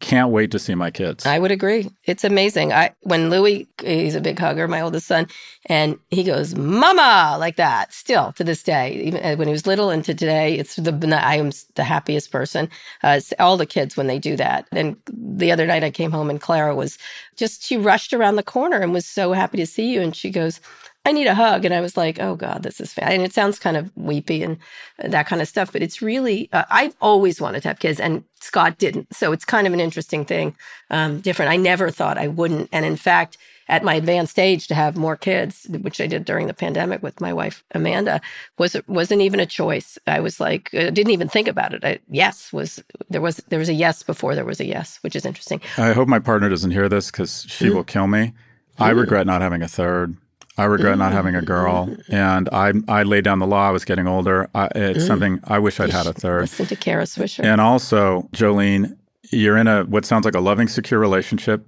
can't 0.05 0.29
wait 0.29 0.51
to 0.51 0.59
see 0.59 0.75
my 0.75 0.91
kids. 0.91 1.25
I 1.25 1.39
would 1.39 1.49
agree. 1.49 1.89
It's 2.03 2.23
amazing. 2.23 2.71
I 2.71 2.93
when 3.01 3.31
Louis, 3.31 3.67
he's 3.83 4.13
a 4.13 4.21
big 4.21 4.37
hugger, 4.37 4.67
my 4.67 4.79
oldest 4.79 5.07
son, 5.07 5.25
and 5.65 5.97
he 6.11 6.23
goes 6.23 6.53
"Mama" 6.53 7.37
like 7.39 7.55
that. 7.55 7.91
Still 7.91 8.31
to 8.33 8.43
this 8.43 8.61
day, 8.61 8.93
even 8.93 9.25
uh, 9.25 9.35
when 9.35 9.47
he 9.47 9.51
was 9.51 9.65
little 9.65 9.89
and 9.89 10.05
to 10.05 10.13
today, 10.13 10.59
it's 10.59 10.75
the 10.75 10.93
I 11.19 11.37
am 11.37 11.51
the 11.73 11.83
happiest 11.83 12.31
person. 12.31 12.69
Uh, 13.01 13.19
all 13.39 13.57
the 13.57 13.65
kids 13.65 13.97
when 13.97 14.05
they 14.05 14.19
do 14.19 14.35
that. 14.35 14.67
And 14.71 14.95
the 15.11 15.51
other 15.51 15.65
night 15.65 15.83
I 15.83 15.89
came 15.89 16.11
home 16.11 16.29
and 16.29 16.39
Clara 16.39 16.75
was 16.75 16.99
just 17.35 17.63
she 17.63 17.75
rushed 17.75 18.13
around 18.13 18.35
the 18.35 18.43
corner 18.43 18.77
and 18.77 18.93
was 18.93 19.07
so 19.07 19.33
happy 19.33 19.57
to 19.57 19.65
see 19.65 19.91
you, 19.91 20.01
and 20.01 20.15
she 20.15 20.29
goes, 20.29 20.61
I 21.05 21.11
need 21.11 21.27
a 21.27 21.35
hug. 21.35 21.65
And 21.65 21.73
I 21.73 21.81
was 21.81 21.95
like, 21.95 22.19
oh 22.19 22.35
God, 22.35 22.63
this 22.63 22.81
is 22.81 22.93
fine. 22.93 23.11
And 23.11 23.23
it 23.23 23.33
sounds 23.33 23.59
kind 23.59 23.77
of 23.77 23.95
weepy 23.95 24.41
and 24.43 24.57
that 24.97 25.27
kind 25.27 25.41
of 25.41 25.47
stuff, 25.47 25.71
but 25.71 25.81
it's 25.83 26.01
really, 26.01 26.49
uh, 26.51 26.63
I've 26.69 26.95
always 26.99 27.39
wanted 27.39 27.61
to 27.61 27.67
have 27.67 27.79
kids 27.79 27.99
and 27.99 28.23
Scott 28.39 28.77
didn't. 28.77 29.13
So 29.15 29.31
it's 29.31 29.45
kind 29.45 29.67
of 29.67 29.73
an 29.73 29.79
interesting 29.79 30.25
thing, 30.25 30.55
um, 30.89 31.21
different. 31.21 31.51
I 31.51 31.57
never 31.57 31.91
thought 31.91 32.17
I 32.17 32.27
wouldn't. 32.27 32.69
And 32.71 32.85
in 32.85 32.95
fact, 32.95 33.37
at 33.67 33.83
my 33.83 33.95
advanced 33.95 34.37
age 34.37 34.67
to 34.67 34.75
have 34.75 34.95
more 34.95 35.15
kids, 35.15 35.67
which 35.81 35.99
I 35.99 36.07
did 36.07 36.25
during 36.25 36.47
the 36.47 36.53
pandemic 36.53 37.01
with 37.01 37.19
my 37.19 37.33
wife 37.33 37.63
Amanda, 37.71 38.21
was 38.57 38.75
wasn't 38.87 39.21
even 39.21 39.39
a 39.39 39.45
choice. 39.45 39.97
I 40.05 40.19
was 40.19 40.39
like, 40.39 40.69
I 40.73 40.85
uh, 40.85 40.89
didn't 40.91 41.13
even 41.13 41.27
think 41.27 41.47
about 41.47 41.73
it. 41.73 41.83
I, 41.83 41.99
yes 42.09 42.53
was 42.53 42.83
there 43.09 43.21
was 43.21 43.37
there 43.49 43.59
was 43.59 43.69
a 43.69 43.73
yes 43.73 44.03
before 44.03 44.35
there 44.35 44.45
was 44.45 44.59
a 44.59 44.65
yes, 44.65 44.99
which 45.01 45.15
is 45.15 45.25
interesting. 45.25 45.61
I 45.77 45.93
hope 45.93 46.07
my 46.07 46.19
partner 46.19 46.49
doesn't 46.49 46.71
hear 46.71 46.89
this 46.89 47.09
because 47.09 47.45
she 47.49 47.65
mm-hmm. 47.65 47.75
will 47.75 47.83
kill 47.83 48.07
me. 48.07 48.33
I 48.77 48.89
mm-hmm. 48.89 48.99
regret 48.99 49.25
not 49.25 49.41
having 49.41 49.63
a 49.63 49.67
third. 49.67 50.15
I 50.57 50.65
regret 50.65 50.97
not 50.97 51.11
having 51.11 51.35
a 51.35 51.41
girl, 51.41 51.89
and 52.09 52.47
I 52.51 52.73
I 52.87 53.03
laid 53.03 53.23
down 53.25 53.39
the 53.39 53.47
law. 53.47 53.67
I 53.67 53.71
was 53.71 53.83
getting 53.83 54.07
older. 54.07 54.49
I, 54.55 54.69
it's 54.75 55.03
mm. 55.03 55.07
something 55.07 55.39
I 55.43 55.59
wish 55.59 55.79
I'd 55.79 55.89
had 55.89 56.07
a 56.07 56.13
third. 56.13 56.41
Listen 56.41 56.65
to 56.67 56.75
Kara 56.75 57.03
Swisher. 57.03 57.43
And 57.43 57.59
also, 57.59 58.29
Jolene, 58.31 58.97
you're 59.31 59.57
in 59.57 59.67
a 59.67 59.83
what 59.83 60.05
sounds 60.05 60.23
like 60.23 60.35
a 60.35 60.39
loving, 60.39 60.67
secure 60.67 60.99
relationship. 60.99 61.65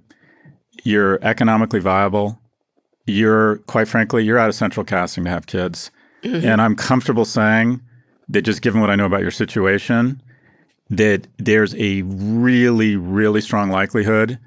You're 0.84 1.18
economically 1.22 1.80
viable. 1.80 2.40
You're 3.06 3.58
quite 3.66 3.88
frankly, 3.88 4.24
you're 4.24 4.38
out 4.38 4.48
of 4.48 4.54
central 4.54 4.84
casting 4.84 5.24
to 5.24 5.30
have 5.30 5.46
kids, 5.46 5.90
mm-hmm. 6.22 6.46
and 6.46 6.60
I'm 6.62 6.74
comfortable 6.74 7.24
saying 7.24 7.82
that 8.28 8.42
just 8.42 8.62
given 8.62 8.80
what 8.80 8.90
I 8.90 8.96
know 8.96 9.06
about 9.06 9.20
your 9.20 9.30
situation, 9.30 10.22
that 10.90 11.26
there's 11.38 11.74
a 11.76 12.02
really, 12.02 12.96
really 12.96 13.40
strong 13.40 13.70
likelihood 13.70 14.38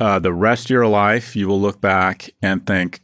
uh, 0.00 0.18
the 0.18 0.32
rest 0.32 0.64
of 0.64 0.70
your 0.70 0.86
life 0.86 1.36
you 1.36 1.46
will 1.46 1.60
look 1.60 1.80
back 1.80 2.30
and 2.42 2.66
think 2.66 3.00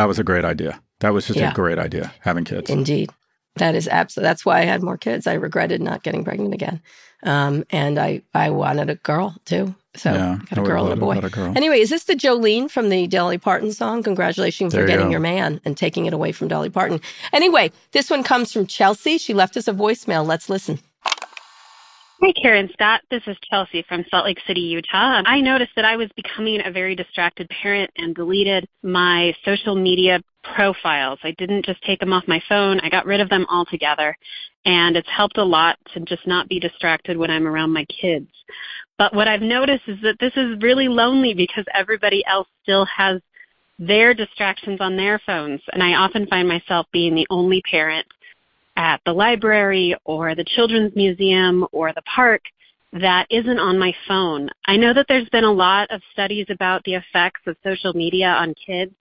that 0.00 0.08
was 0.08 0.18
a 0.18 0.24
great 0.24 0.46
idea. 0.46 0.80
That 1.00 1.12
was 1.12 1.26
just 1.26 1.38
yeah. 1.38 1.50
a 1.50 1.54
great 1.54 1.78
idea, 1.78 2.10
having 2.20 2.44
kids. 2.44 2.70
Indeed. 2.70 3.10
That 3.56 3.74
is 3.74 3.86
absolutely, 3.86 4.28
that's 4.28 4.46
why 4.46 4.60
I 4.60 4.64
had 4.64 4.82
more 4.82 4.96
kids. 4.96 5.26
I 5.26 5.34
regretted 5.34 5.82
not 5.82 6.02
getting 6.02 6.24
pregnant 6.24 6.54
again. 6.54 6.80
Um, 7.22 7.64
and 7.68 7.98
I, 7.98 8.22
I 8.32 8.48
wanted 8.48 8.88
a 8.88 8.94
girl 8.94 9.36
too. 9.44 9.74
So 9.94 10.10
yeah, 10.10 10.38
I 10.40 10.54
got 10.54 10.64
a 10.64 10.66
girl 10.66 10.84
and 10.84 10.94
a 10.94 11.04
boy. 11.04 11.18
A 11.18 11.28
girl. 11.28 11.52
Anyway, 11.54 11.80
is 11.80 11.90
this 11.90 12.04
the 12.04 12.14
Jolene 12.14 12.70
from 12.70 12.88
the 12.88 13.06
Dolly 13.08 13.36
Parton 13.36 13.72
song? 13.72 14.02
Congratulations 14.02 14.72
there 14.72 14.84
for 14.84 14.86
getting 14.86 15.08
you 15.08 15.12
your 15.12 15.20
man 15.20 15.60
and 15.66 15.76
taking 15.76 16.06
it 16.06 16.14
away 16.14 16.32
from 16.32 16.48
Dolly 16.48 16.70
Parton. 16.70 16.98
Anyway, 17.34 17.70
this 17.92 18.08
one 18.08 18.22
comes 18.22 18.52
from 18.54 18.66
Chelsea. 18.66 19.18
She 19.18 19.34
left 19.34 19.58
us 19.58 19.68
a 19.68 19.74
voicemail. 19.74 20.26
Let's 20.26 20.48
listen. 20.48 20.78
Hi, 22.22 22.32
Karen 22.32 22.68
Scott. 22.74 23.00
This 23.10 23.22
is 23.26 23.36
Chelsea 23.50 23.82
from 23.88 24.04
Salt 24.10 24.26
Lake 24.26 24.40
City, 24.46 24.60
Utah. 24.60 25.20
Um, 25.20 25.24
I 25.26 25.40
noticed 25.40 25.70
that 25.74 25.86
I 25.86 25.96
was 25.96 26.10
becoming 26.16 26.60
a 26.62 26.70
very 26.70 26.94
distracted 26.94 27.48
parent 27.48 27.90
and 27.96 28.14
deleted 28.14 28.68
my 28.82 29.34
social 29.42 29.74
media 29.74 30.20
profiles. 30.54 31.18
I 31.22 31.30
didn't 31.38 31.64
just 31.64 31.82
take 31.82 31.98
them 31.98 32.12
off 32.12 32.24
my 32.28 32.42
phone. 32.46 32.78
I 32.80 32.90
got 32.90 33.06
rid 33.06 33.22
of 33.22 33.30
them 33.30 33.46
altogether. 33.48 34.14
And 34.66 34.98
it's 34.98 35.08
helped 35.08 35.38
a 35.38 35.42
lot 35.42 35.78
to 35.94 36.00
just 36.00 36.26
not 36.26 36.46
be 36.46 36.60
distracted 36.60 37.16
when 37.16 37.30
I'm 37.30 37.46
around 37.46 37.72
my 37.72 37.86
kids. 37.86 38.28
But 38.98 39.14
what 39.14 39.26
I've 39.26 39.40
noticed 39.40 39.84
is 39.86 39.96
that 40.02 40.16
this 40.20 40.34
is 40.36 40.60
really 40.60 40.88
lonely 40.88 41.32
because 41.32 41.64
everybody 41.72 42.22
else 42.26 42.48
still 42.62 42.84
has 42.84 43.22
their 43.78 44.12
distractions 44.12 44.78
on 44.82 44.94
their 44.94 45.18
phones. 45.24 45.62
And 45.72 45.82
I 45.82 45.94
often 45.94 46.26
find 46.26 46.46
myself 46.46 46.86
being 46.92 47.14
the 47.14 47.26
only 47.30 47.62
parent 47.70 48.06
at 48.76 49.00
the 49.04 49.12
library 49.12 49.94
or 50.04 50.34
the 50.34 50.44
children's 50.44 50.94
museum 50.94 51.66
or 51.72 51.92
the 51.92 52.02
park 52.02 52.42
that 52.92 53.26
isn't 53.30 53.58
on 53.58 53.78
my 53.78 53.94
phone. 54.08 54.48
I 54.66 54.76
know 54.76 54.92
that 54.94 55.06
there's 55.08 55.28
been 55.28 55.44
a 55.44 55.52
lot 55.52 55.90
of 55.90 56.02
studies 56.12 56.46
about 56.50 56.82
the 56.84 56.94
effects 56.94 57.40
of 57.46 57.56
social 57.62 57.92
media 57.92 58.28
on 58.28 58.54
kids, 58.66 58.92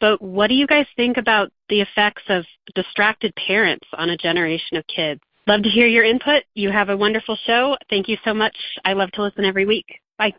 but 0.00 0.22
what 0.22 0.48
do 0.48 0.54
you 0.54 0.66
guys 0.66 0.86
think 0.96 1.16
about 1.16 1.50
the 1.68 1.80
effects 1.80 2.22
of 2.28 2.44
distracted 2.74 3.34
parents 3.34 3.86
on 3.94 4.10
a 4.10 4.16
generation 4.16 4.76
of 4.76 4.84
kids? 4.86 5.20
Love 5.46 5.62
to 5.62 5.68
hear 5.68 5.86
your 5.86 6.04
input. 6.04 6.42
You 6.54 6.70
have 6.70 6.88
a 6.88 6.96
wonderful 6.96 7.36
show. 7.46 7.76
Thank 7.88 8.08
you 8.08 8.16
so 8.24 8.34
much. 8.34 8.56
I 8.84 8.94
love 8.94 9.12
to 9.12 9.22
listen 9.22 9.44
every 9.44 9.64
week. 9.64 9.86
Bye. 10.18 10.34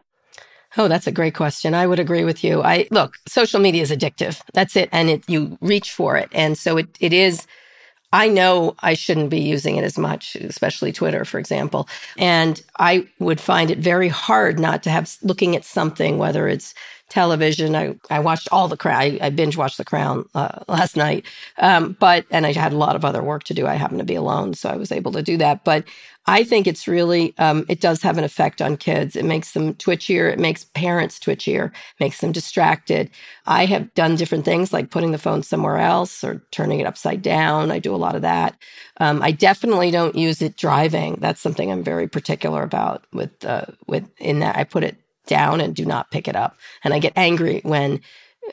Oh, 0.76 0.88
that's 0.88 1.08
a 1.08 1.12
great 1.12 1.34
question. 1.34 1.74
I 1.74 1.88
would 1.88 2.00
agree 2.00 2.26
with 2.26 2.44
you. 2.44 2.62
I 2.62 2.88
look, 2.92 3.14
social 3.28 3.60
media 3.60 3.82
is 3.82 3.92
addictive. 3.92 4.42
That's 4.54 4.76
it. 4.76 4.90
And 4.92 5.10
it, 5.10 5.24
you 5.28 5.58
reach 5.62 5.92
for 5.92 6.18
it. 6.18 6.30
And 6.34 6.58
so 6.58 6.78
it, 6.78 6.90
it 7.00 7.14
is 7.14 7.48
I 8.14 8.30
know 8.30 8.76
I 8.80 8.94
shouldn't 8.94 9.30
be 9.30 9.42
using 9.42 9.76
it 9.76 9.84
as 9.84 9.98
much, 9.98 10.36
especially 10.36 10.94
Twitter, 10.94 11.26
for 11.26 11.40
example. 11.40 11.90
And 12.18 12.62
I 12.80 13.08
would 13.20 13.42
find 13.42 13.70
it 13.70 13.80
very 13.80 14.08
hard 14.08 14.60
not 14.60 14.82
to 14.84 14.90
have 14.90 15.14
looking 15.22 15.56
at 15.56 15.66
something, 15.66 16.18
whether 16.18 16.48
it's 16.48 16.74
television. 17.10 17.76
I, 17.76 17.96
I 18.10 18.20
watched 18.20 18.48
all 18.52 18.68
the 18.68 18.78
Crown. 18.78 19.02
I, 19.02 19.20
I 19.22 19.30
binge 19.30 19.58
watched 19.58 19.78
the 19.78 19.86
Crown 19.86 20.28
uh, 20.36 20.60
last 20.68 20.98
night. 20.98 21.26
Um, 21.58 21.96
but, 22.00 22.26
and 22.32 22.46
I 22.46 22.54
had 22.54 22.74
a 22.74 22.78
lot 22.78 22.96
of 22.96 23.06
other 23.06 23.24
work 23.24 23.44
to 23.46 23.54
do. 23.54 23.68
I 23.68 23.76
happened 23.76 24.00
to 24.00 24.06
be 24.06 24.16
alone, 24.16 24.54
so 24.54 24.70
I 24.70 24.76
was 24.76 24.92
able 24.92 25.12
to 25.14 25.24
do 25.24 25.38
that. 25.38 25.64
But 25.64 25.86
I 26.30 26.44
think 26.44 26.68
it's 26.68 26.90
really, 26.90 27.34
um, 27.38 27.66
it 27.70 27.80
does 27.80 28.02
have 28.02 28.18
an 28.18 28.26
effect 28.26 28.62
on 28.62 28.76
kids. 28.76 29.16
It 29.16 29.24
makes 29.24 29.54
them 29.54 29.74
twitchier. 29.76 30.32
It 30.32 30.40
makes 30.40 30.66
parents 30.66 31.20
twitchier, 31.20 31.72
makes 32.02 32.20
them 32.20 32.34
distracted. 32.34 33.10
I 33.46 33.66
have 33.66 33.94
done 33.94 34.18
different 34.18 34.44
things 34.44 34.74
like 34.74 34.92
putting 34.92 35.12
the 35.12 35.18
phone 35.18 35.42
somewhere 35.42 35.78
else 35.78 36.26
or 36.26 36.44
turning 36.52 36.82
it 36.82 36.86
upside 36.86 37.22
down. 37.22 37.72
I 37.72 37.80
do 37.80 37.96
a 37.96 37.98
lot 37.98 38.16
of 38.16 38.24
that. 38.24 38.58
Um, 39.00 39.22
I 39.22 39.32
definitely 39.32 39.90
don't 39.90 40.16
use 40.16 40.42
it 40.42 40.58
driving. 40.58 41.16
That's 41.22 41.40
something 41.40 41.72
I'm 41.72 41.84
very 41.84 42.10
particular 42.10 42.62
about 42.62 43.06
with, 43.14 43.46
uh, 43.46 43.66
with, 43.88 44.10
in 44.18 44.40
that 44.40 44.58
I 44.58 44.66
put 44.66 44.84
it 44.84 44.98
down 45.28 45.62
and 45.62 45.76
do 45.76 45.86
not 45.86 46.12
pick 46.12 46.28
it 46.28 46.36
up. 46.36 46.58
And 46.84 46.94
I 46.94 47.00
get 47.00 47.14
angry 47.16 47.62
when 47.64 48.02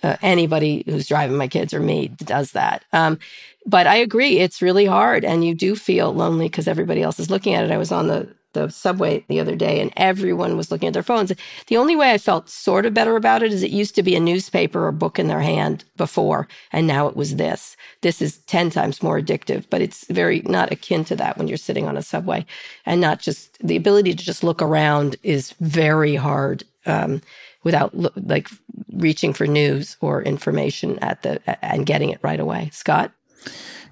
uh, 0.03 0.17
anybody 0.23 0.85
who's 0.87 1.09
driving 1.09 1.37
my 1.37 1.49
kids 1.49 1.73
or 1.73 1.81
me 1.81 2.09
does 2.09 2.53
that. 2.53 2.85
Um, 2.93 3.19
but 3.67 3.87
I 3.87 3.97
agree, 3.97 4.39
it's 4.39 4.61
really 4.61 4.85
hard, 4.85 5.25
and 5.25 5.45
you 5.45 5.55
do 5.55 5.75
feel 5.75 6.13
lonely 6.13 6.47
because 6.47 6.69
everybody 6.69 7.03
else 7.03 7.19
is 7.19 7.31
looking 7.31 7.55
at 7.55 7.65
it. 7.65 7.71
I 7.71 7.79
was 7.79 7.93
on 7.93 8.09
the 8.09 8.29
the 8.55 8.69
subway 8.69 9.25
the 9.29 9.41
other 9.41 9.55
day, 9.55 9.81
and 9.81 9.93
everyone 9.97 10.57
was 10.57 10.71
looking 10.71 10.89
at 10.89 10.95
their 10.95 11.03
phones. 11.03 11.33
The 11.67 11.77
only 11.77 11.95
way 11.95 12.13
I 12.13 12.19
felt 12.19 12.49
sort 12.49 12.87
of 12.87 12.95
better 12.95 13.17
about 13.17 13.43
it 13.43 13.53
is 13.53 13.63
it 13.63 13.71
used 13.71 13.95
to 13.97 14.03
be 14.03 14.17
a 14.17 14.21
newspaper 14.21 14.87
or 14.87 14.93
book 14.93 15.19
in 15.19 15.29
their 15.29 15.41
hand 15.41 15.85
before, 15.97 16.49
and 16.73 16.87
now 16.87 17.07
it 17.07 17.17
was 17.17 17.37
this. 17.37 17.77
This 18.01 18.23
is 18.23 18.39
ten 18.39 18.71
times 18.71 19.03
more 19.03 19.21
addictive, 19.21 19.67
but 19.71 19.83
it's 19.83 20.07
very 20.07 20.41
not 20.47 20.73
akin 20.73 21.05
to 21.07 21.17
that 21.17 21.37
when 21.37 21.49
you're 21.49 21.57
sitting 21.57 21.87
on 21.87 21.97
a 21.97 22.03
subway, 22.03 22.47
and 22.87 23.01
not 23.01 23.21
just 23.21 23.59
the 23.67 23.77
ability 23.77 24.15
to 24.15 24.25
just 24.25 24.43
look 24.43 24.63
around 24.63 25.17
is 25.23 25.53
very 25.61 26.17
hard. 26.17 26.65
Um, 26.87 27.23
without 27.65 27.95
like 28.29 28.49
reaching 28.93 29.33
for 29.33 29.47
news 29.47 29.97
or 30.01 30.23
information 30.23 30.99
at 31.01 31.23
the 31.23 31.41
and 31.65 31.87
getting 31.87 32.11
it 32.11 32.21
right 32.23 32.39
away. 32.39 32.69
Scott? 32.73 33.11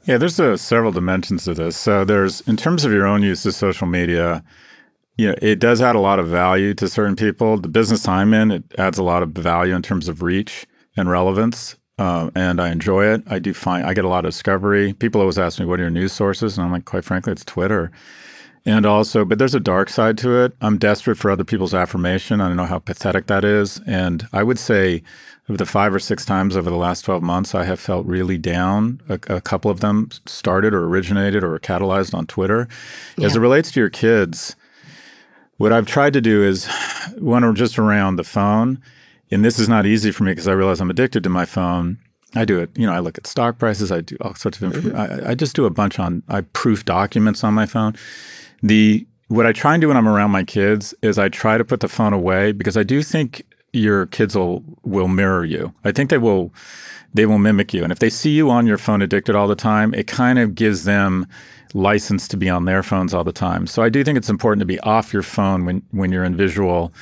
Yeah, 0.04 0.18
there's 0.18 0.40
uh, 0.40 0.56
several 0.56 0.90
dimensions 0.90 1.44
to 1.44 1.54
this. 1.54 1.76
So 1.76 2.04
there's 2.04 2.40
in 2.42 2.56
terms 2.56 2.84
of 2.84 2.92
your 2.92 3.06
own 3.06 3.22
use 3.22 3.46
of 3.46 3.54
social 3.54 3.86
media, 3.86 4.42
you 5.16 5.28
know, 5.28 5.34
it 5.40 5.60
does 5.60 5.80
add 5.80 5.94
a 5.94 6.00
lot 6.00 6.18
of 6.18 6.26
value 6.26 6.74
to 6.74 6.88
certain 6.88 7.14
people. 7.14 7.56
The 7.56 7.68
business 7.68 8.08
I'm 8.08 8.34
in, 8.34 8.50
it 8.50 8.64
adds 8.78 8.98
a 8.98 9.04
lot 9.04 9.22
of 9.22 9.30
value 9.30 9.74
in 9.74 9.82
terms 9.82 10.08
of 10.08 10.22
reach 10.22 10.66
and 10.96 11.08
relevance. 11.08 11.76
Uh, 11.98 12.30
and 12.34 12.60
I 12.60 12.70
enjoy 12.70 13.04
it. 13.06 13.22
I 13.28 13.38
do 13.38 13.54
find 13.54 13.86
I 13.86 13.94
get 13.94 14.04
a 14.04 14.08
lot 14.08 14.24
of 14.24 14.30
discovery. 14.32 14.92
People 14.94 15.20
always 15.20 15.38
ask 15.38 15.60
me, 15.60 15.66
"What 15.66 15.78
are 15.78 15.84
your 15.84 15.90
news 15.90 16.12
sources?" 16.12 16.56
And 16.56 16.64
I'm 16.64 16.72
like, 16.72 16.84
quite 16.84 17.04
frankly, 17.04 17.32
it's 17.32 17.44
Twitter. 17.44 17.92
And 18.64 18.86
also, 18.86 19.24
but 19.24 19.38
there's 19.38 19.54
a 19.54 19.60
dark 19.60 19.88
side 19.88 20.16
to 20.18 20.42
it. 20.44 20.54
I'm 20.60 20.78
desperate 20.78 21.16
for 21.16 21.30
other 21.30 21.44
people's 21.44 21.74
affirmation. 21.74 22.40
I 22.40 22.48
don't 22.48 22.56
know 22.56 22.64
how 22.64 22.78
pathetic 22.78 23.26
that 23.26 23.44
is. 23.44 23.80
And 23.86 24.26
I 24.32 24.42
would 24.42 24.58
say 24.58 25.02
the 25.48 25.66
five 25.66 25.94
or 25.94 25.98
six 25.98 26.24
times 26.24 26.56
over 26.56 26.70
the 26.70 26.76
last 26.76 27.02
12 27.02 27.22
months, 27.22 27.54
I 27.54 27.64
have 27.64 27.80
felt 27.80 28.06
really 28.06 28.38
down. 28.38 29.00
A, 29.08 29.14
a 29.36 29.40
couple 29.40 29.70
of 29.70 29.80
them 29.80 30.08
started 30.26 30.72
or 30.72 30.84
originated 30.84 31.42
or 31.42 31.58
catalyzed 31.58 32.14
on 32.14 32.26
Twitter. 32.26 32.68
Yeah. 33.16 33.26
As 33.26 33.36
it 33.36 33.40
relates 33.40 33.72
to 33.72 33.80
your 33.80 33.90
kids, 33.90 34.54
what 35.56 35.72
I've 35.72 35.86
tried 35.86 36.12
to 36.14 36.20
do 36.20 36.42
is 36.42 36.68
when 37.18 37.44
we're 37.44 37.52
just 37.52 37.78
around 37.78 38.16
the 38.16 38.24
phone, 38.24 38.80
and 39.30 39.44
this 39.44 39.58
is 39.58 39.68
not 39.68 39.86
easy 39.86 40.12
for 40.12 40.24
me 40.24 40.32
because 40.32 40.48
I 40.48 40.52
realize 40.52 40.80
I'm 40.80 40.90
addicted 40.90 41.22
to 41.24 41.30
my 41.30 41.44
phone. 41.44 41.98
I 42.34 42.44
do 42.44 42.60
it. 42.60 42.70
You 42.76 42.86
know, 42.86 42.92
I 42.92 43.00
look 43.00 43.18
at 43.18 43.26
stock 43.26 43.58
prices. 43.58 43.92
I 43.92 44.00
do 44.00 44.16
all 44.20 44.34
sorts 44.34 44.58
of 44.58 44.64
information. 44.64 44.92
Mm-hmm. 44.92 45.26
I, 45.26 45.30
I 45.30 45.34
just 45.34 45.56
do 45.56 45.66
a 45.66 45.70
bunch 45.70 45.98
on. 45.98 46.22
I 46.28 46.42
proof 46.42 46.84
documents 46.84 47.44
on 47.44 47.54
my 47.54 47.66
phone. 47.66 47.94
The 48.62 49.06
what 49.28 49.46
I 49.46 49.52
try 49.52 49.74
and 49.74 49.80
do 49.80 49.88
when 49.88 49.96
I'm 49.96 50.08
around 50.08 50.30
my 50.30 50.44
kids 50.44 50.94
is 51.02 51.18
I 51.18 51.28
try 51.30 51.56
to 51.56 51.64
put 51.64 51.80
the 51.80 51.88
phone 51.88 52.12
away 52.12 52.52
because 52.52 52.76
I 52.76 52.82
do 52.82 53.02
think 53.02 53.42
your 53.72 54.06
kids 54.06 54.36
will 54.36 54.62
will 54.82 55.08
mirror 55.08 55.44
you. 55.44 55.72
I 55.84 55.92
think 55.92 56.10
they 56.10 56.18
will 56.18 56.52
they 57.14 57.26
will 57.26 57.38
mimic 57.38 57.74
you. 57.74 57.82
And 57.82 57.92
if 57.92 57.98
they 57.98 58.10
see 58.10 58.30
you 58.30 58.50
on 58.50 58.66
your 58.66 58.78
phone 58.78 59.02
addicted 59.02 59.34
all 59.34 59.48
the 59.48 59.54
time, 59.54 59.94
it 59.94 60.06
kind 60.06 60.38
of 60.38 60.54
gives 60.54 60.84
them 60.84 61.26
license 61.74 62.28
to 62.28 62.36
be 62.36 62.48
on 62.48 62.64
their 62.64 62.82
phones 62.82 63.14
all 63.14 63.24
the 63.24 63.32
time. 63.32 63.66
So 63.66 63.82
I 63.82 63.88
do 63.88 64.04
think 64.04 64.18
it's 64.18 64.30
important 64.30 64.60
to 64.60 64.66
be 64.66 64.80
off 64.80 65.12
your 65.12 65.22
phone 65.22 65.64
when 65.64 65.82
when 65.90 66.12
you're 66.12 66.24
in 66.24 66.36
visual 66.36 66.92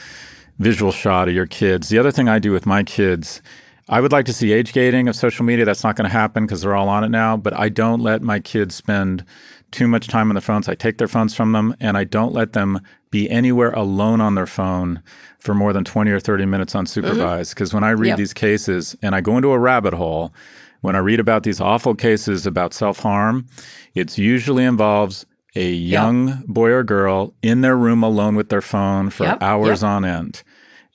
visual 0.59 0.93
shot 0.93 1.29
of 1.29 1.35
your 1.35 1.47
kids. 1.47 1.89
The 1.89 1.99
other 1.99 2.12
thing 2.12 2.29
I 2.29 2.39
do 2.39 2.53
with 2.53 2.67
my 2.67 2.83
kids 2.83 3.43
I 3.91 4.00
would 4.00 4.12
like 4.12 4.27
to 4.27 4.33
see 4.33 4.53
age 4.53 4.73
gating 4.73 5.09
of 5.09 5.17
social 5.17 5.45
media. 5.45 5.65
That's 5.65 5.83
not 5.83 5.97
going 5.97 6.09
to 6.09 6.12
happen 6.12 6.47
because 6.47 6.62
they're 6.62 6.77
all 6.77 6.89
on 6.89 7.03
it 7.03 7.09
now. 7.09 7.37
But 7.37 7.59
I 7.59 7.69
don't 7.69 8.00
let 8.00 8.23
my 8.23 8.39
kids 8.39 8.77
spend 8.77 9.25
too 9.71 9.89
much 9.89 10.09
time 10.09 10.31
on 10.31 10.35
the 10.35 10.41
phones. 10.41 10.69
I 10.69 10.75
take 10.75 10.99
their 10.99 11.09
phones 11.09 11.35
from 11.35 11.53
them 11.53 11.75
and 11.81 11.97
I 11.97 12.05
don't 12.05 12.33
let 12.33 12.53
them 12.53 12.81
be 13.11 13.29
anywhere 13.31 13.71
alone 13.73 14.21
on 14.21 14.35
their 14.35 14.47
phone 14.47 15.03
for 15.39 15.55
more 15.55 15.73
than 15.73 15.85
20 15.85 16.11
or 16.11 16.21
30 16.21 16.47
minutes 16.47 16.75
unsupervised. 16.75 17.50
Because 17.50 17.71
mm-hmm. 17.71 17.77
when 17.79 17.85
I 17.85 17.91
read 17.91 18.09
yep. 18.09 18.19
these 18.19 18.35
cases 18.35 18.97
and 19.03 19.15
I 19.15 19.21
go 19.21 19.37
into 19.37 19.53
a 19.53 19.59
rabbit 19.59 19.95
hole, 19.95 20.33
when 20.81 20.97
I 20.97 21.00
read 21.00 21.21
about 21.21 21.43
these 21.43 21.61
awful 21.61 21.95
cases 21.95 22.47
about 22.47 22.73
self 22.73 23.00
harm, 23.00 23.47
it 23.95 24.17
usually 24.17 24.65
involves 24.65 25.27
a 25.55 25.71
young 25.71 26.29
yep. 26.29 26.47
boy 26.47 26.71
or 26.71 26.85
girl 26.85 27.35
in 27.43 27.61
their 27.61 27.77
room 27.77 28.03
alone 28.03 28.37
with 28.37 28.49
their 28.49 28.62
phone 28.62 29.11
for 29.11 29.25
yep. 29.25 29.43
hours 29.43 29.83
on 29.83 30.05
end 30.05 30.43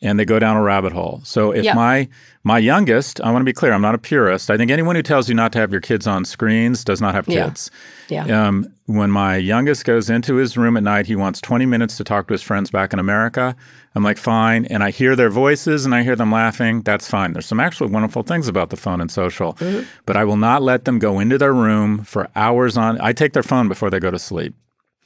and 0.05 0.19
they 0.19 0.25
go 0.25 0.39
down 0.39 0.55
a 0.55 0.61
rabbit 0.61 0.93
hole. 0.93 1.21
So 1.23 1.51
if 1.51 1.63
yep. 1.63 1.75
my 1.75 2.07
my 2.43 2.59
youngest, 2.59 3.19
I 3.21 3.31
want 3.31 3.41
to 3.41 3.45
be 3.45 3.53
clear, 3.53 3.73
I'm 3.73 3.81
not 3.81 3.95
a 3.95 3.97
purist. 3.97 4.51
I 4.51 4.57
think 4.57 4.69
anyone 4.69 4.95
who 4.95 5.01
tells 5.01 5.27
you 5.27 5.33
not 5.33 5.51
to 5.53 5.59
have 5.59 5.71
your 5.71 5.81
kids 5.81 6.05
on 6.05 6.25
screens 6.25 6.83
does 6.83 7.01
not 7.01 7.15
have 7.15 7.25
kids. 7.25 7.71
Yeah. 8.07 8.25
yeah. 8.27 8.47
Um, 8.47 8.71
when 8.85 9.09
my 9.09 9.35
youngest 9.37 9.83
goes 9.83 10.11
into 10.11 10.35
his 10.35 10.55
room 10.55 10.77
at 10.77 10.83
night, 10.83 11.07
he 11.07 11.15
wants 11.15 11.41
20 11.41 11.65
minutes 11.65 11.97
to 11.97 12.03
talk 12.03 12.27
to 12.27 12.35
his 12.35 12.43
friends 12.43 12.69
back 12.69 12.93
in 12.93 12.99
America. 12.99 13.55
I'm 13.95 14.03
like, 14.03 14.19
fine. 14.19 14.65
And 14.65 14.83
I 14.83 14.91
hear 14.91 15.15
their 15.15 15.31
voices 15.31 15.85
and 15.85 15.95
I 15.95 16.03
hear 16.03 16.15
them 16.15 16.31
laughing. 16.31 16.83
That's 16.83 17.07
fine. 17.07 17.33
There's 17.33 17.47
some 17.47 17.59
actually 17.59 17.89
wonderful 17.89 18.21
things 18.21 18.47
about 18.47 18.69
the 18.69 18.77
phone 18.77 19.01
and 19.01 19.09
social, 19.09 19.53
mm-hmm. 19.55 19.87
but 20.05 20.15
I 20.15 20.23
will 20.23 20.37
not 20.37 20.61
let 20.61 20.85
them 20.85 20.99
go 20.99 21.19
into 21.19 21.39
their 21.39 21.53
room 21.53 22.03
for 22.03 22.29
hours 22.35 22.77
on. 22.77 23.01
I 23.01 23.11
take 23.11 23.33
their 23.33 23.41
phone 23.41 23.67
before 23.67 23.89
they 23.89 23.99
go 23.99 24.11
to 24.11 24.19
sleep. 24.19 24.53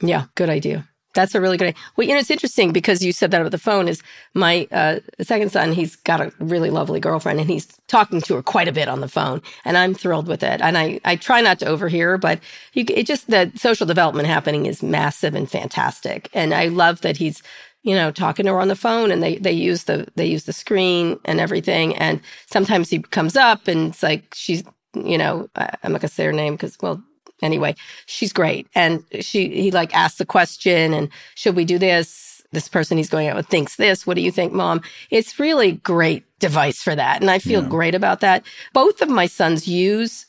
Yeah, 0.02 0.26
good 0.34 0.50
idea. 0.50 0.89
That's 1.14 1.34
a 1.34 1.40
really 1.40 1.56
good. 1.56 1.74
Well, 1.96 2.06
you 2.06 2.14
know, 2.14 2.20
it's 2.20 2.30
interesting 2.30 2.72
because 2.72 3.04
you 3.04 3.12
said 3.12 3.32
that 3.32 3.40
over 3.40 3.50
the 3.50 3.58
phone. 3.58 3.88
Is 3.88 4.02
my 4.34 4.68
uh, 4.70 5.00
second 5.20 5.50
son? 5.50 5.72
He's 5.72 5.96
got 5.96 6.20
a 6.20 6.32
really 6.38 6.70
lovely 6.70 7.00
girlfriend, 7.00 7.40
and 7.40 7.50
he's 7.50 7.66
talking 7.88 8.20
to 8.22 8.36
her 8.36 8.42
quite 8.42 8.68
a 8.68 8.72
bit 8.72 8.88
on 8.88 9.00
the 9.00 9.08
phone, 9.08 9.42
and 9.64 9.76
I'm 9.76 9.92
thrilled 9.92 10.28
with 10.28 10.42
it. 10.44 10.60
And 10.60 10.78
I, 10.78 11.00
I 11.04 11.16
try 11.16 11.40
not 11.40 11.58
to 11.60 11.66
overhear, 11.66 12.16
but 12.16 12.38
you, 12.74 12.84
it 12.88 13.06
just 13.06 13.28
the 13.28 13.50
social 13.56 13.86
development 13.86 14.28
happening 14.28 14.66
is 14.66 14.82
massive 14.82 15.34
and 15.34 15.50
fantastic. 15.50 16.28
And 16.32 16.54
I 16.54 16.68
love 16.68 17.00
that 17.00 17.16
he's, 17.16 17.42
you 17.82 17.96
know, 17.96 18.12
talking 18.12 18.46
to 18.46 18.52
her 18.52 18.60
on 18.60 18.68
the 18.68 18.76
phone, 18.76 19.10
and 19.10 19.20
they 19.20 19.36
they 19.38 19.52
use 19.52 19.84
the 19.84 20.06
they 20.14 20.26
use 20.26 20.44
the 20.44 20.52
screen 20.52 21.18
and 21.24 21.40
everything. 21.40 21.96
And 21.96 22.20
sometimes 22.46 22.88
he 22.88 23.00
comes 23.00 23.34
up, 23.34 23.66
and 23.66 23.88
it's 23.88 24.02
like 24.04 24.32
she's, 24.32 24.62
you 24.94 25.18
know, 25.18 25.48
I'm 25.56 25.90
not 25.90 26.02
gonna 26.02 26.08
say 26.08 26.24
her 26.24 26.32
name 26.32 26.54
because 26.54 26.78
well, 26.80 27.02
anyway, 27.42 27.74
she's 28.06 28.32
great. 28.32 28.66
And 28.74 29.04
she, 29.20 29.48
he 29.48 29.70
like 29.70 29.94
asked 29.94 30.18
the 30.18 30.26
question 30.26 30.92
and 30.92 31.08
should 31.34 31.56
we 31.56 31.64
do 31.64 31.78
this? 31.78 32.42
This 32.52 32.68
person 32.68 32.98
he's 32.98 33.08
going 33.08 33.28
out 33.28 33.36
with 33.36 33.46
thinks 33.46 33.76
this. 33.76 34.06
What 34.06 34.14
do 34.14 34.22
you 34.22 34.32
think, 34.32 34.52
mom? 34.52 34.82
It's 35.10 35.38
really 35.38 35.72
great 35.72 36.24
device 36.40 36.82
for 36.82 36.96
that. 36.96 37.20
And 37.20 37.30
I 37.30 37.38
feel 37.38 37.62
yeah. 37.62 37.68
great 37.68 37.94
about 37.94 38.20
that. 38.20 38.44
Both 38.72 39.02
of 39.02 39.08
my 39.08 39.26
sons 39.26 39.68
use 39.68 40.26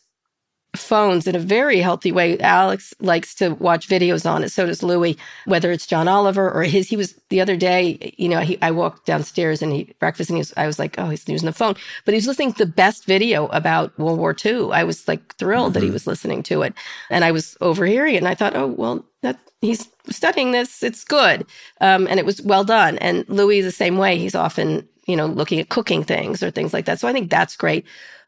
phones 0.75 1.27
in 1.27 1.35
a 1.35 1.39
very 1.39 1.79
healthy 1.79 2.11
way. 2.11 2.39
Alex 2.39 2.93
likes 3.01 3.35
to 3.35 3.49
watch 3.55 3.89
videos 3.89 4.29
on 4.29 4.43
it. 4.43 4.49
So 4.49 4.65
does 4.65 4.81
Louis, 4.81 5.17
whether 5.45 5.71
it's 5.71 5.85
John 5.85 6.07
Oliver 6.07 6.49
or 6.49 6.63
his. 6.63 6.87
He 6.87 6.95
was 6.95 7.13
the 7.29 7.41
other 7.41 7.57
day, 7.57 8.13
you 8.17 8.29
know, 8.29 8.39
he, 8.39 8.57
I 8.61 8.71
walked 8.71 9.05
downstairs 9.05 9.61
and 9.61 9.73
he 9.73 9.93
breakfast 9.99 10.29
and 10.29 10.37
he 10.37 10.41
was, 10.41 10.53
I 10.55 10.67
was 10.67 10.79
like, 10.79 10.97
oh, 10.97 11.09
he's 11.09 11.27
using 11.27 11.45
the 11.45 11.53
phone, 11.53 11.75
but 12.05 12.13
he 12.13 12.17
was 12.17 12.27
listening 12.27 12.53
to 12.53 12.65
the 12.65 12.71
best 12.71 13.05
video 13.05 13.47
about 13.47 13.97
World 13.99 14.19
War 14.19 14.35
II. 14.45 14.71
I 14.71 14.83
was 14.85 15.07
like 15.07 15.35
thrilled 15.35 15.67
mm-hmm. 15.67 15.73
that 15.73 15.79
he 15.81 15.87
mm-hmm. 15.87 15.93
was 15.93 16.07
listening 16.07 16.43
to 16.43 16.61
it 16.61 16.73
and 17.09 17.25
I 17.25 17.31
was 17.31 17.57
overhearing 17.59 18.15
it. 18.15 18.19
And 18.19 18.27
I 18.27 18.35
thought, 18.35 18.55
oh, 18.55 18.67
well, 18.67 19.05
that 19.21 19.39
he's 19.59 19.89
studying 20.09 20.51
this. 20.51 20.83
It's 20.83 21.03
good. 21.03 21.45
Um, 21.81 22.07
and 22.07 22.17
it 22.19 22.25
was 22.25 22.41
well 22.41 22.63
done. 22.63 22.97
And 22.99 23.27
Louis 23.27 23.61
the 23.61 23.71
same 23.71 23.97
way. 23.97 24.17
He's 24.17 24.35
often, 24.35 24.87
you 25.05 25.17
know, 25.17 25.25
looking 25.25 25.59
at 25.59 25.69
cooking 25.69 26.03
things 26.03 26.41
or 26.41 26.49
things 26.49 26.73
like 26.73 26.85
that. 26.85 26.99
So 26.99 27.09
I 27.09 27.13
think 27.13 27.29
that's 27.29 27.57
great. 27.57 27.85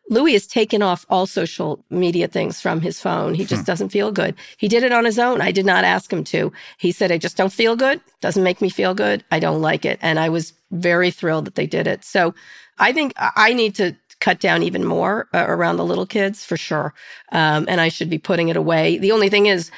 Louis 0.10 0.34
has 0.34 0.48
taken 0.48 0.82
off 0.82 1.06
all 1.10 1.26
social 1.26 1.84
media 1.90 2.28
things 2.28 2.60
from 2.60 2.82
his 2.82 3.00
phone. 3.00 3.34
He 3.34 3.46
just 3.46 3.62
hmm. 3.62 3.66
doesn't 3.66 3.90
feel 3.90 4.12
good. 4.12 4.36
He 4.58 4.68
did 4.68 4.84
it 4.84 4.92
on 4.92 5.06
his 5.06 5.18
own. 5.18 5.42
I 5.42 5.52
did 5.52 5.66
not 5.66 5.86
ask 5.86 6.12
him 6.12 6.24
to. 6.26 6.52
He 6.78 6.92
said, 6.92 7.12
I 7.12 7.18
just 7.18 7.38
don't 7.38 7.54
feel 7.54 7.76
good. 7.76 8.02
Doesn't 8.22 8.44
make 8.44 8.62
me 8.62 8.70
feel 8.70 8.94
good. 8.94 9.24
I 9.32 9.40
don't 9.40 9.62
like 9.62 9.86
it. 9.86 10.00
And 10.02 10.20
I 10.20 10.30
was 10.30 10.54
very 10.72 11.12
thrilled 11.12 11.46
that 11.46 11.56
they 11.56 11.68
did 11.68 11.88
it. 11.88 12.04
So 12.04 12.36
I 12.80 12.92
think 12.92 13.14
I 13.18 13.54
need 13.54 13.76
to 13.76 13.96
cut 14.20 14.40
down 14.40 14.64
even 14.64 14.86
more 14.86 15.28
uh, 15.34 15.46
around 15.48 15.78
the 15.78 15.86
little 15.86 16.06
kids 16.06 16.46
for 16.46 16.58
sure. 16.58 16.94
Um, 17.32 17.66
and 17.68 17.82
I 17.82 17.90
should 17.90 18.10
be 18.10 18.18
putting 18.18 18.50
it 18.50 18.58
away. 18.58 18.98
The 18.98 19.12
only 19.12 19.30
thing 19.30 19.48
is, 19.48 19.72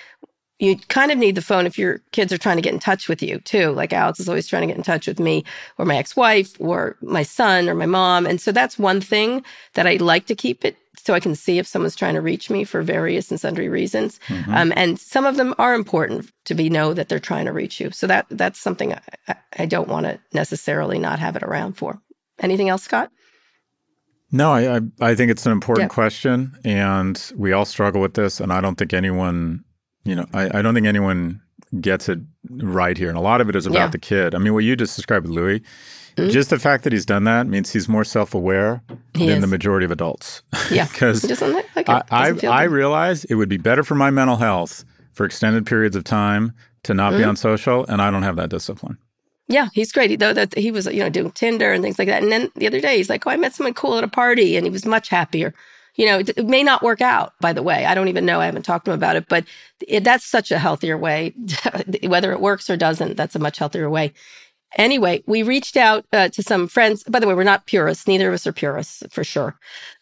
you 0.60 0.78
kind 0.88 1.12
of 1.12 1.18
need 1.18 1.36
the 1.36 1.42
phone 1.42 1.66
if 1.66 1.78
your 1.78 2.00
kids 2.12 2.32
are 2.32 2.38
trying 2.38 2.56
to 2.56 2.62
get 2.62 2.74
in 2.74 2.80
touch 2.80 3.10
with 3.10 3.22
you 3.22 3.40
too. 3.42 3.72
Like 3.72 3.92
Alex 3.92 4.20
is 4.20 4.30
always 4.30 4.48
trying 4.48 4.62
to 4.62 4.68
get 4.68 4.78
in 4.78 4.84
touch 4.84 5.06
with 5.06 5.20
me 5.20 5.44
or 5.78 5.86
my 5.86 5.98
ex-wife 5.98 6.56
or 6.60 6.98
my 7.02 7.24
son 7.24 7.68
or 7.68 7.76
my 7.76 7.86
mom. 7.86 8.26
And 8.26 8.40
so 8.40 8.52
that's 8.52 8.80
one 8.80 9.02
thing 9.02 9.44
that 9.74 9.86
I 9.86 9.96
like 9.98 10.28
to 10.28 10.36
keep 10.36 10.64
it 10.64 10.78
so 10.98 11.14
I 11.14 11.20
can 11.20 11.36
see 11.36 11.60
if 11.60 11.68
someone's 11.68 11.96
trying 11.96 12.14
to 12.14 12.22
reach 12.22 12.50
me 12.50 12.64
for 12.64 12.82
various 12.82 13.30
and 13.30 13.40
sundry 13.40 13.68
reasons. 13.68 14.20
Mm-hmm. 14.28 14.54
Um, 14.54 14.74
and 14.78 14.98
some 14.98 15.26
of 15.26 15.36
them 15.36 15.54
are 15.60 15.76
important 15.76 16.32
to 16.46 16.56
be 16.56 16.70
know 16.70 16.94
that 16.94 17.10
they're 17.10 17.20
trying 17.20 17.46
to 17.46 17.52
reach 17.52 17.82
you. 17.82 17.92
So 17.92 18.08
that 18.08 18.26
that's 18.30 18.60
something 18.60 18.94
I, 19.28 19.36
I 19.58 19.66
don't 19.66 19.90
want 19.90 20.06
to 20.06 20.20
necessarily 20.34 21.00
not 21.00 21.20
have 21.20 21.36
it 21.36 21.44
around 21.44 21.74
for. 21.74 22.02
Anything 22.40 22.70
else, 22.70 22.84
Scott? 22.84 23.12
No, 24.32 24.52
I, 24.52 24.78
I, 24.78 24.82
I 25.02 25.16
think 25.16 25.32
it's 25.32 25.46
an 25.46 25.52
important 25.52 25.92
question, 25.92 26.58
and 26.66 27.32
we 27.38 27.54
all 27.54 27.66
struggle 27.66 28.02
with 28.02 28.16
this. 28.16 28.40
And 28.40 28.52
I 28.52 28.60
don't 28.60 28.76
think 28.76 28.94
anyone 28.94 29.64
you 30.06 30.16
know, 30.16 30.26
I, 30.34 30.60
I 30.60 30.62
don't 30.62 30.74
think 30.74 30.88
anyone 30.88 31.42
gets 31.82 32.08
it 32.08 32.20
right 32.50 32.98
here. 32.98 33.10
And 33.10 33.18
a 33.18 33.22
lot 33.22 33.42
of 33.42 33.50
it 33.50 33.56
is 33.56 33.66
about 33.66 33.76
yeah. 33.76 33.88
the 33.88 33.98
kid. 33.98 34.36
I 34.36 34.38
mean, 34.38 34.54
what 34.54 34.64
you 34.64 34.76
just 34.76 34.96
described 34.96 35.28
with 35.28 35.36
Louis, 35.36 35.60
mm-hmm. 36.16 36.30
just 36.30 36.50
the 36.50 36.60
fact 36.60 36.84
that 36.84 36.94
he's 36.94 37.06
done 37.06 37.26
that 37.26 37.48
means 37.48 37.72
he's 37.72 37.90
more 37.90 38.04
self 38.04 38.34
aware 38.34 38.82
than 39.14 39.30
is. 39.30 39.42
the 39.42 39.48
majority 39.48 39.86
of 39.86 39.92
adults. 39.92 40.42
Yeah. 40.72 40.88
Because 40.92 41.30
like 41.76 41.90
I, 41.90 42.04
I, 42.12 42.34
I 42.48 42.64
realize 42.64 43.26
it 43.26 43.36
would 43.36 43.50
be 43.50 43.58
better 43.58 43.84
for 43.84 43.96
my 43.96 44.12
mental 44.12 44.38
health 44.38 44.86
for 45.12 45.26
extended 45.26 45.66
periods 45.66 45.96
of 45.96 46.04
time 46.04 46.54
to 46.84 46.94
not 46.94 47.12
mm-hmm. 47.14 47.22
be 47.22 47.24
on 47.26 47.36
social, 47.36 47.86
and 47.88 48.02
I 48.02 48.12
don't 48.12 48.24
have 48.24 48.36
that 48.36 48.50
discipline. 48.50 48.98
Yeah, 49.48 49.70
he's 49.74 49.92
great. 49.92 50.10
He, 50.10 50.16
though 50.16 50.34
that 50.34 50.58
he 50.58 50.72
was, 50.72 50.86
you 50.88 51.00
know, 51.00 51.10
doing 51.10 51.32
Tinder 51.32 51.72
and 51.72 51.84
things 51.84 52.00
like 52.00 52.08
that. 52.08 52.24
And 52.24 52.32
then 52.32 52.52
the 52.56 52.68
other 52.68 52.80
day, 52.80 52.98
he's 52.98 53.10
like, 53.10 53.26
"Oh, 53.26 53.32
I 53.32 53.38
met 53.38 53.54
someone 53.54 53.74
cool 53.74 53.98
at 53.98 54.04
a 54.04 54.08
party," 54.08 54.56
and 54.56 54.66
he 54.66 54.72
was 54.72 54.86
much 54.86 55.10
happier 55.10 55.54
you 55.96 56.06
know, 56.06 56.20
it, 56.20 56.46
may 56.46 56.64
not 56.64 56.84
work 56.84 57.02
out, 57.02 57.34
by 57.40 57.54
the 57.54 57.64
way. 57.64 57.86
I 57.86 57.96
don't 57.96 58.08
even 58.08 58.26
know. 58.26 58.42
I 58.42 58.46
haven't 58.46 58.64
talked 58.64 58.86
to 58.86 58.92
him 58.92 58.98
about 58.98 59.16
it, 59.16 59.28
but 59.30 59.46
it, 59.88 60.04
that's 60.04 60.26
such 60.26 60.52
a 60.52 60.60
healthier 60.60 60.98
way. 60.98 61.34
Whether 62.04 62.32
it 62.32 62.42
works 62.42 62.70
or 62.70 62.78
doesn't, 62.78 63.16
that's 63.18 63.36
a 63.36 63.40
much 63.40 63.58
healthier 63.58 63.90
way. 63.90 64.14
Anyway, 64.76 65.24
we 65.26 65.42
reached 65.42 65.78
out 65.78 66.06
uh, 66.12 66.28
to 66.30 66.44
some 66.44 66.68
friends. 66.68 67.04
By 67.04 67.20
the 67.20 67.28
way, 67.28 67.34
we're 67.34 67.44
not 67.44 67.66
purists. 67.66 68.08
Neither 68.08 68.28
of 68.28 68.34
us 68.34 68.46
are 68.46 68.52
purists 68.52 69.04
for 69.10 69.24
sure. 69.24 69.56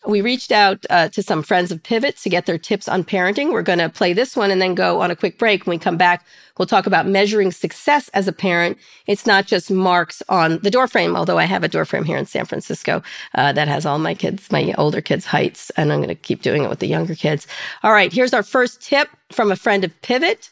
We 0.05 0.21
reached 0.21 0.51
out 0.51 0.85
uh, 0.89 1.09
to 1.09 1.21
some 1.21 1.43
friends 1.43 1.71
of 1.71 1.83
Pivot 1.83 2.17
to 2.17 2.29
get 2.29 2.45
their 2.45 2.57
tips 2.57 2.87
on 2.87 3.03
parenting. 3.03 3.53
We're 3.53 3.61
going 3.61 3.79
to 3.79 3.89
play 3.89 4.13
this 4.13 4.35
one 4.35 4.51
and 4.51 4.61
then 4.61 4.73
go 4.73 5.01
on 5.01 5.11
a 5.11 5.15
quick 5.15 5.37
break. 5.37 5.65
When 5.65 5.75
we 5.75 5.79
come 5.79 5.95
back, 5.95 6.25
we'll 6.57 6.65
talk 6.65 6.87
about 6.87 7.07
measuring 7.07 7.51
success 7.51 8.09
as 8.09 8.27
a 8.27 8.33
parent. 8.33 8.77
It's 9.05 9.27
not 9.27 9.45
just 9.45 9.69
marks 9.69 10.23
on 10.27 10.57
the 10.59 10.71
doorframe, 10.71 11.15
although 11.15 11.37
I 11.37 11.45
have 11.45 11.63
a 11.63 11.69
doorframe 11.69 12.03
here 12.03 12.17
in 12.17 12.25
San 12.25 12.45
Francisco 12.45 13.03
uh, 13.35 13.53
that 13.53 13.67
has 13.67 13.85
all 13.85 13.99
my 13.99 14.15
kids, 14.15 14.51
my 14.51 14.73
older 14.77 15.01
kids' 15.01 15.25
heights, 15.25 15.69
and 15.71 15.93
I'm 15.93 15.99
going 15.99 16.09
to 16.09 16.15
keep 16.15 16.41
doing 16.41 16.63
it 16.63 16.69
with 16.69 16.79
the 16.79 16.87
younger 16.87 17.15
kids. 17.15 17.47
All 17.83 17.93
right, 17.93 18.11
here's 18.11 18.33
our 18.33 18.43
first 18.43 18.81
tip 18.81 19.09
from 19.31 19.51
a 19.51 19.55
friend 19.55 19.83
of 19.83 20.01
Pivot. 20.01 20.49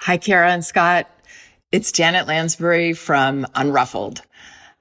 Hi, 0.00 0.18
Kara 0.18 0.52
and 0.52 0.64
Scott. 0.64 1.10
It's 1.72 1.90
Janet 1.90 2.28
Lansbury 2.28 2.92
from 2.92 3.44
Unruffled. 3.56 4.22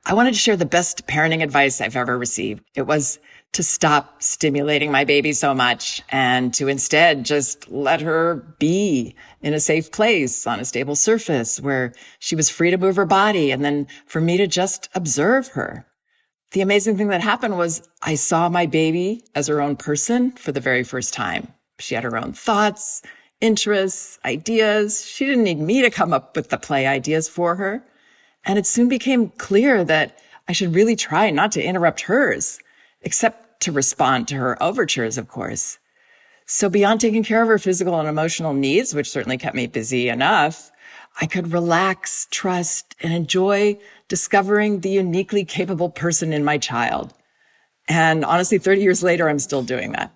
I 0.06 0.14
wanted 0.14 0.36
to 0.36 0.40
share 0.40 0.56
the 0.56 0.68
best 0.68 1.08
parenting 1.08 1.42
advice 1.42 1.82
I've 1.82 1.96
ever 1.96 2.16
received. 2.16 2.64
It 2.76 2.84
was 2.84 3.18
to 3.54 3.64
stop 3.64 4.22
stimulating 4.22 4.92
my 4.92 5.04
baby 5.04 5.34
so 5.34 5.56
much 5.56 6.04
and 6.10 6.54
to 6.54 6.68
instead 6.68 7.26
just 7.26 7.72
let 7.72 8.02
her 8.02 8.36
be 8.60 9.16
in 9.42 9.56
a 9.56 9.60
safe 9.60 9.92
place 9.92 10.46
on 10.46 10.60
a 10.60 10.66
stable 10.66 10.96
surface 10.96 11.60
where 11.60 11.92
she 12.20 12.36
was 12.36 12.52
free 12.52 12.70
to 12.70 12.78
move 12.78 12.98
her 12.98 13.06
body 13.08 13.50
and 13.50 13.66
then 13.66 13.88
for 14.06 14.22
me 14.22 14.38
to 14.38 14.46
just 14.46 14.88
observe 14.94 15.48
her. 15.48 15.88
The 16.52 16.62
amazing 16.62 16.98
thing 16.98 17.08
that 17.08 17.22
happened 17.22 17.58
was 17.58 17.82
I 18.04 18.14
saw 18.14 18.48
my 18.48 18.68
baby 18.68 19.24
as 19.34 19.48
her 19.48 19.60
own 19.60 19.76
person 19.76 20.34
for 20.34 20.52
the 20.52 20.60
very 20.60 20.84
first 20.84 21.16
time. 21.16 21.52
She 21.80 21.96
had 21.96 22.04
her 22.04 22.16
own 22.16 22.34
thoughts 22.34 23.02
interests, 23.42 24.20
ideas. 24.26 25.06
She 25.06 25.26
didn't 25.26 25.44
need 25.44 25.60
me 25.60 25.82
to 25.82 25.90
come 25.90 26.14
up 26.14 26.36
with 26.36 26.50
the 26.50 26.58
play 26.58 26.88
ideas 26.88 27.28
for 27.30 27.56
her. 27.56 27.84
And 28.46 28.60
it 28.60 28.66
soon 28.66 28.90
became 28.90 29.30
clear 29.30 29.84
that 29.84 30.20
I 30.48 30.54
should 30.54 30.76
really 30.76 30.96
try 30.96 31.30
not 31.32 31.52
to 31.54 31.64
interrupt 31.64 32.02
hers, 32.02 32.60
except 33.02 33.62
to 33.62 33.72
respond 33.72 34.28
to 34.28 34.36
her 34.36 34.62
overtures, 34.62 35.18
of 35.18 35.28
course. 35.28 35.80
So 36.46 36.70
beyond 36.70 37.02
taking 37.02 37.24
care 37.24 37.42
of 37.42 37.48
her 37.48 37.58
physical 37.58 38.00
and 38.00 38.08
emotional 38.08 38.54
needs, 38.54 38.94
which 38.94 39.10
certainly 39.10 39.38
kept 39.38 39.56
me 39.56 39.66
busy 39.66 40.10
enough, 40.10 40.72
I 41.20 41.26
could 41.26 41.52
relax, 41.52 42.28
trust, 42.30 42.94
and 43.02 43.14
enjoy 43.14 43.80
discovering 44.08 44.82
the 44.82 44.90
uniquely 44.90 45.46
capable 45.46 45.90
person 45.90 46.34
in 46.34 46.44
my 46.44 46.58
child. 46.58 47.14
And 47.88 48.24
honestly, 48.26 48.58
30 48.58 48.82
years 48.82 49.02
later, 49.02 49.30
I'm 49.30 49.40
still 49.40 49.64
doing 49.64 49.94
that. 49.94 50.16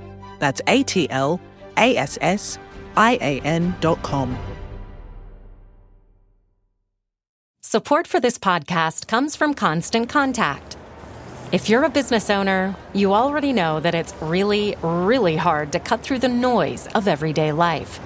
That's 0.41 0.59
A 0.67 0.83
T 0.83 1.07
L 1.09 1.39
A 1.77 1.95
S 1.95 2.17
S 2.19 2.57
I 2.97 3.17
A 3.21 3.39
N 3.41 3.73
dot 3.79 4.01
com. 4.03 4.37
Support 7.61 8.07
for 8.07 8.19
this 8.19 8.37
podcast 8.37 9.07
comes 9.07 9.37
from 9.37 9.53
Constant 9.53 10.09
Contact. 10.09 10.75
If 11.53 11.69
you're 11.69 11.83
a 11.85 11.89
business 11.89 12.29
owner, 12.29 12.75
you 12.93 13.13
already 13.13 13.53
know 13.53 13.79
that 13.79 13.95
it's 13.95 14.13
really, 14.21 14.75
really 14.81 15.37
hard 15.37 15.71
to 15.73 15.79
cut 15.79 16.01
through 16.01 16.19
the 16.19 16.27
noise 16.27 16.87
of 16.95 17.07
everyday 17.07 17.51
life. 17.51 17.99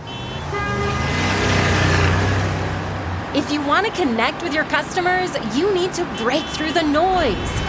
If 3.36 3.52
you 3.52 3.62
want 3.65 3.86
to 3.86 3.91
connect 3.93 4.43
with 4.43 4.54
your 4.54 4.65
customers, 4.65 5.32
you 5.56 5.74
need 5.74 5.93
to 5.93 6.06
break 6.17 6.43
through 6.45 6.74
the 6.74 6.84
noise. 6.84 7.62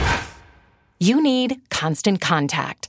You 0.98 1.22
need 1.22 1.60
Constant 1.70 2.20
Contact. 2.20 2.88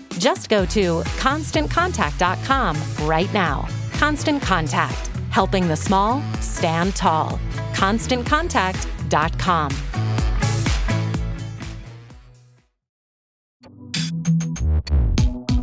Just 0.17 0.49
go 0.49 0.65
to 0.67 1.01
constantcontact.com 1.19 2.77
right 3.07 3.33
now. 3.33 3.67
Constant 3.93 4.41
Contact, 4.41 5.07
helping 5.29 5.67
the 5.67 5.75
small 5.75 6.21
stand 6.39 6.95
tall. 6.95 7.39
ConstantContact.com. 7.73 9.71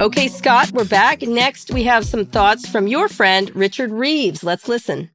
Okay, 0.01 0.29
Scott, 0.29 0.71
we're 0.71 0.85
back. 0.85 1.23
Next, 1.23 1.73
we 1.73 1.83
have 1.83 2.07
some 2.07 2.25
thoughts 2.25 2.69
from 2.69 2.87
your 2.87 3.09
friend, 3.09 3.51
Richard 3.57 3.91
Reeves. 3.91 4.45
Let's 4.45 4.69
listen. 4.69 5.11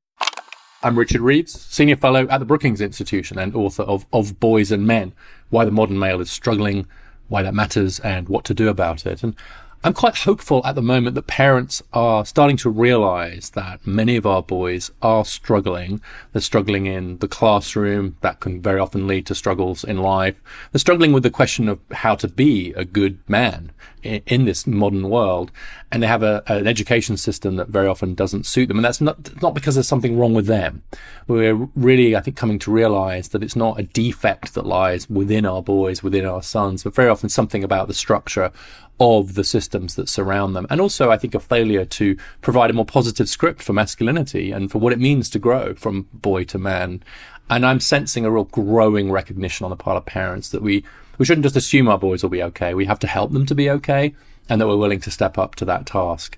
I'm 0.84 1.00
Richard 1.00 1.22
Reeves, 1.22 1.54
Senior 1.54 1.96
Fellow 1.96 2.28
at 2.28 2.40
the 2.40 2.46
Brookings 2.46 2.82
Institution 2.82 3.40
and 3.40 3.56
author 3.56 3.84
of 3.84 4.06
Of 4.12 4.42
Boys 4.42 4.74
and 4.74 4.86
Men 4.86 5.14
Why 5.50 5.64
the 5.64 5.72
Modern 5.72 5.98
Male 5.98 6.20
is 6.20 6.30
Struggling, 6.30 6.86
Why 7.34 7.42
That 7.42 7.56
Matters, 7.56 8.00
and 8.02 8.30
What 8.30 8.46
to 8.46 8.54
Do 8.54 8.70
About 8.70 9.08
It. 9.08 9.24
And 9.24 9.36
I'm 9.84 9.96
quite 9.96 10.18
hopeful 10.18 10.62
at 10.64 10.76
the 10.76 10.84
moment 10.84 11.16
that 11.16 11.26
parents 11.26 11.82
are 11.92 12.28
starting 12.28 12.58
to 12.58 12.70
realize 12.70 13.50
that 13.56 13.88
many 13.88 14.16
of 14.18 14.28
our 14.28 14.44
boys 14.44 14.92
are 15.02 15.26
struggling. 15.26 16.00
They're 16.32 16.44
struggling 16.44 16.86
in 16.86 17.18
the 17.18 17.28
classroom. 17.28 18.18
That 18.22 18.40
can 18.40 18.62
very 18.62 18.80
often 18.80 19.08
lead 19.08 19.26
to 19.26 19.34
struggles 19.34 19.84
in 19.84 19.98
life. 19.98 20.40
They're 20.72 20.80
struggling 20.80 21.12
with 21.12 21.24
the 21.24 21.32
question 21.32 21.68
of 21.68 21.80
how 21.92 22.14
to 22.18 22.28
be 22.28 22.72
a 22.74 22.86
good 22.86 23.18
man 23.28 23.72
in, 24.04 24.46
this 24.46 24.68
modern 24.68 25.10
world. 25.10 25.52
And 25.92 26.02
they 26.04 26.08
have 26.08 26.24
a, 26.24 26.44
an 26.48 26.68
education 26.68 27.18
system 27.18 27.56
that 27.56 27.70
very 27.70 27.88
often 27.88 28.16
doesn't 28.16 28.46
suit 28.46 28.68
them. 28.68 28.78
And 28.78 28.86
that's 28.86 29.02
not, 29.02 29.42
not 29.42 29.54
because 29.54 29.76
there's 29.76 29.88
something 29.88 30.18
wrong 30.18 30.34
with 30.34 30.48
them. 30.48 30.84
We're 31.28 31.56
really, 31.76 32.16
I 32.16 32.22
think, 32.22 32.38
coming 32.38 32.60
to 32.60 32.72
realize 32.72 33.30
that 33.30 33.44
it's 33.44 33.56
not 33.56 33.80
a 33.80 33.84
defect 33.84 34.54
that 34.54 34.66
lies 34.66 35.10
within 35.10 35.46
our 35.46 35.62
boys, 35.62 36.04
within 36.04 36.26
our 36.26 36.44
sons, 36.44 36.84
but 36.84 36.96
very 36.96 37.10
often 37.10 37.30
something 37.30 37.64
about 37.64 37.88
the 37.88 37.94
structure 37.94 38.52
of 39.00 39.34
the 39.34 39.44
systems 39.44 39.96
that 39.96 40.08
surround 40.08 40.56
them. 40.56 40.68
And 40.70 40.80
also, 40.80 41.10
I 41.10 41.18
think, 41.18 41.36
a 41.36 41.40
failure 41.40 41.86
to 41.86 42.18
provide 42.42 42.70
a 42.70 42.74
more 42.74 42.86
positive 42.86 43.28
script 43.28 43.64
for 43.64 43.74
masculinity 43.74 44.52
and 44.52 44.72
for 44.72 44.80
what 44.80 44.94
it 44.94 45.00
means 45.00 45.30
to 45.32 45.40
grow 45.40 45.74
from 45.74 46.08
boy 46.14 46.44
to 46.46 46.60
man. 46.60 47.04
And 47.50 47.66
I'm 47.66 47.80
sensing 47.80 48.26
a 48.26 48.32
real 48.32 48.46
growing 48.46 49.12
recognition 49.12 49.64
on 49.64 49.70
the 49.70 49.76
part 49.76 49.98
of 49.98 50.06
parents 50.06 50.50
that 50.50 50.62
we, 50.62 50.84
we 51.18 51.26
shouldn't 51.26 51.44
just 51.44 51.56
assume 51.56 51.88
our 51.88 51.98
boys 51.98 52.24
will 52.24 52.30
be 52.30 52.44
okay. 52.44 52.74
We 52.74 52.86
have 52.86 53.00
to 53.00 53.08
help 53.08 53.32
them 53.32 53.46
to 53.46 53.56
be 53.56 53.70
okay 53.70 54.16
and 54.50 54.60
that 54.60 54.68
we're 54.68 54.78
willing 54.78 55.00
to 55.02 55.12
step 55.12 55.38
up 55.38 55.56
to 55.56 55.66
that 55.66 55.86
task 55.86 56.38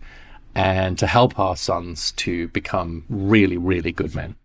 and 0.53 0.97
to 0.99 1.07
help 1.07 1.37
our 1.37 1.55
sons 1.55 2.11
to 2.13 2.47
become 2.49 3.05
really, 3.09 3.57
really 3.57 3.91
good 3.91 4.15
men. 4.15 4.35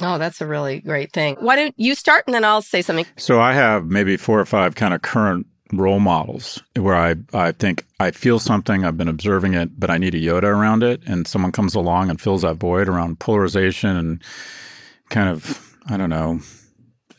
Oh, 0.00 0.18
that's 0.18 0.40
a 0.40 0.46
really 0.46 0.80
great 0.80 1.12
thing. 1.12 1.36
Why 1.38 1.56
don't 1.56 1.74
you 1.76 1.94
start 1.94 2.24
and 2.26 2.34
then 2.34 2.44
I'll 2.44 2.62
say 2.62 2.82
something? 2.82 3.06
So 3.16 3.40
I 3.40 3.52
have 3.52 3.86
maybe 3.86 4.16
four 4.16 4.40
or 4.40 4.44
five 4.44 4.74
kind 4.74 4.92
of 4.92 5.02
current 5.02 5.46
role 5.72 6.00
models 6.00 6.62
where 6.76 6.96
I, 6.96 7.16
I 7.32 7.52
think 7.52 7.86
I 8.00 8.10
feel 8.10 8.38
something, 8.38 8.84
I've 8.84 8.96
been 8.96 9.08
observing 9.08 9.54
it, 9.54 9.78
but 9.78 9.90
I 9.90 9.98
need 9.98 10.14
a 10.14 10.20
Yoda 10.20 10.44
around 10.44 10.82
it. 10.82 11.02
And 11.06 11.26
someone 11.26 11.52
comes 11.52 11.74
along 11.74 12.10
and 12.10 12.20
fills 12.20 12.42
that 12.42 12.56
void 12.56 12.88
around 12.88 13.20
polarization 13.20 13.96
and 13.96 14.22
kind 15.10 15.28
of, 15.28 15.76
I 15.88 15.96
don't 15.96 16.10
know, 16.10 16.40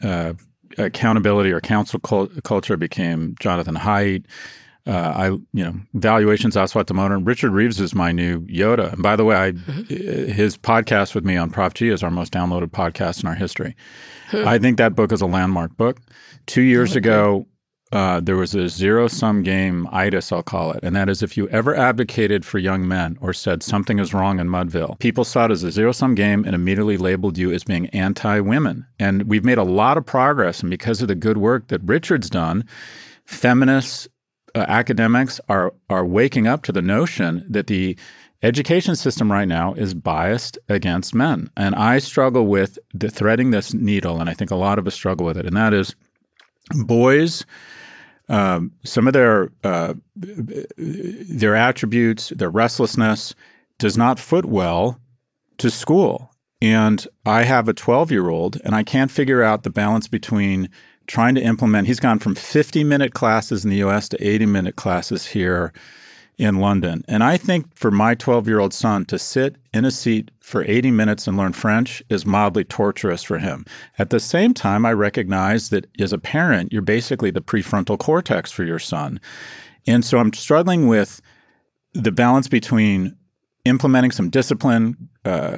uh, 0.03 0.33
accountability 0.77 1.51
or 1.51 1.59
cancel 1.59 1.99
culture 1.99 2.77
became 2.77 3.35
Jonathan 3.39 3.75
Haidt. 3.75 4.25
Uh, 4.87 4.91
I, 4.91 5.25
you 5.29 5.63
know, 5.63 5.73
valuations. 5.95 6.53
The 6.53 6.93
modern 6.93 7.25
Richard 7.25 7.51
Reeves 7.51 7.79
is 7.79 7.95
my 7.95 8.11
new 8.11 8.41
Yoda. 8.41 8.93
And 8.93 9.01
by 9.01 9.15
the 9.15 9.25
way, 9.25 9.35
I, 9.35 9.51
mm-hmm. 9.53 10.31
his 10.31 10.57
podcast 10.57 11.15
with 11.15 11.25
me 11.25 11.37
on 11.37 11.49
Prof 11.49 11.73
G 11.73 11.89
is 11.89 12.03
our 12.03 12.11
most 12.11 12.31
downloaded 12.31 12.67
podcast 12.67 13.23
in 13.23 13.27
our 13.27 13.33
history. 13.33 13.75
I 14.31 14.59
think 14.59 14.77
that 14.77 14.95
book 14.95 15.11
is 15.11 15.21
a 15.21 15.25
landmark 15.25 15.75
book. 15.75 15.99
Two 16.45 16.61
years 16.61 16.95
oh, 16.95 16.97
ago, 16.97 17.47
uh, 17.95 18.19
there 18.19 18.35
was 18.35 18.53
a 18.53 18.67
zero 18.67 19.07
sum 19.07 19.41
game 19.41 19.87
itis, 19.89 20.29
I'll 20.29 20.43
call 20.43 20.73
it. 20.73 20.81
And 20.83 20.93
that 20.97 21.07
is 21.07 21.23
if 21.23 21.37
you 21.37 21.47
ever 21.47 21.73
advocated 21.73 22.43
for 22.45 22.59
young 22.59 22.85
men 22.85 23.17
or 23.21 23.31
said 23.31 23.63
something 23.63 23.99
is 23.99 24.13
wrong 24.13 24.37
in 24.37 24.49
Mudville, 24.49 24.99
people 24.99 25.23
saw 25.23 25.45
it 25.45 25.51
as 25.51 25.63
a 25.63 25.71
zero 25.71 25.93
sum 25.93 26.13
game 26.13 26.43
and 26.43 26.53
immediately 26.53 26.97
labeled 26.97 27.37
you 27.37 27.53
as 27.53 27.63
being 27.63 27.87
anti 27.91 28.41
women. 28.41 28.85
And 28.99 29.23
we've 29.23 29.45
made 29.45 29.57
a 29.57 29.63
lot 29.63 29.97
of 29.97 30.05
progress. 30.05 30.59
And 30.59 30.69
because 30.69 31.01
of 31.01 31.07
the 31.07 31.15
good 31.15 31.37
work 31.37 31.69
that 31.69 31.79
Richard's 31.85 32.29
done, 32.29 32.65
feminists, 33.23 34.09
uh, 34.55 34.65
academics 34.67 35.39
are, 35.47 35.73
are 35.89 36.05
waking 36.05 36.47
up 36.47 36.63
to 36.63 36.73
the 36.73 36.81
notion 36.81 37.45
that 37.49 37.67
the 37.67 37.97
education 38.43 38.97
system 38.97 39.31
right 39.31 39.47
now 39.47 39.73
is 39.73 39.93
biased 39.93 40.57
against 40.67 41.15
men. 41.15 41.49
And 41.55 41.73
I 41.75 41.99
struggle 41.99 42.45
with 42.45 42.77
the 42.93 43.09
threading 43.09 43.51
this 43.51 43.73
needle, 43.73 44.19
and 44.19 44.29
I 44.29 44.33
think 44.33 44.51
a 44.51 44.57
lot 44.57 44.79
of 44.79 44.85
us 44.85 44.95
struggle 44.95 45.25
with 45.25 45.37
it. 45.37 45.45
And 45.45 45.55
that 45.55 45.73
is 45.73 45.95
boys 46.73 47.45
um, 48.29 48.71
some 48.83 49.07
of 49.07 49.13
their 49.13 49.51
uh, 49.63 49.93
their 50.15 51.55
attributes, 51.55 52.29
their 52.29 52.49
restlessness, 52.49 53.35
does 53.77 53.97
not 53.97 54.19
foot 54.19 54.45
well 54.45 54.99
to 55.57 55.69
school. 55.69 56.31
And 56.61 57.05
I 57.25 57.43
have 57.43 57.67
a 57.67 57.73
12 57.73 58.11
year 58.11 58.29
old, 58.29 58.59
and 58.63 58.73
I 58.73 58.83
can't 58.83 59.11
figure 59.11 59.43
out 59.43 59.63
the 59.63 59.69
balance 59.69 60.07
between 60.07 60.69
trying 61.07 61.35
to 61.35 61.41
implement. 61.41 61.87
He's 61.87 61.99
gone 61.99 62.19
from 62.19 62.35
50 62.35 62.83
minute 62.83 63.13
classes 63.13 63.63
in 63.63 63.69
the 63.69 63.77
U.S. 63.77 64.09
to 64.09 64.27
80 64.27 64.47
minute 64.47 64.75
classes 64.75 65.27
here 65.27 65.71
in 66.37 66.57
London. 66.59 67.03
And 67.07 67.23
I 67.23 67.37
think 67.37 67.75
for 67.77 67.91
my 67.91 68.15
12 68.15 68.47
year 68.47 68.59
old 68.59 68.73
son 68.73 69.05
to 69.05 69.17
sit 69.17 69.55
in 69.73 69.85
a 69.85 69.91
seat 69.91 70.31
for 70.39 70.63
80 70.65 70.91
minutes 70.91 71.27
and 71.27 71.37
learn 71.37 71.53
French 71.53 72.03
is 72.09 72.25
mildly 72.25 72.63
torturous 72.63 73.23
for 73.23 73.37
him. 73.37 73.65
At 73.97 74.09
the 74.09 74.19
same 74.19 74.53
time, 74.53 74.85
I 74.85 74.93
recognize 74.93 75.69
that 75.69 75.87
as 75.99 76.13
a 76.13 76.17
parent, 76.17 76.73
you're 76.73 76.81
basically 76.81 77.31
the 77.31 77.41
prefrontal 77.41 77.97
cortex 77.97 78.51
for 78.51 78.63
your 78.63 78.79
son. 78.79 79.19
And 79.87 80.03
so 80.03 80.17
I'm 80.17 80.33
struggling 80.33 80.87
with 80.87 81.21
the 81.93 82.11
balance 82.11 82.47
between 82.47 83.15
implementing 83.63 84.11
some 84.11 84.29
discipline, 84.29 85.09
uh, 85.23 85.55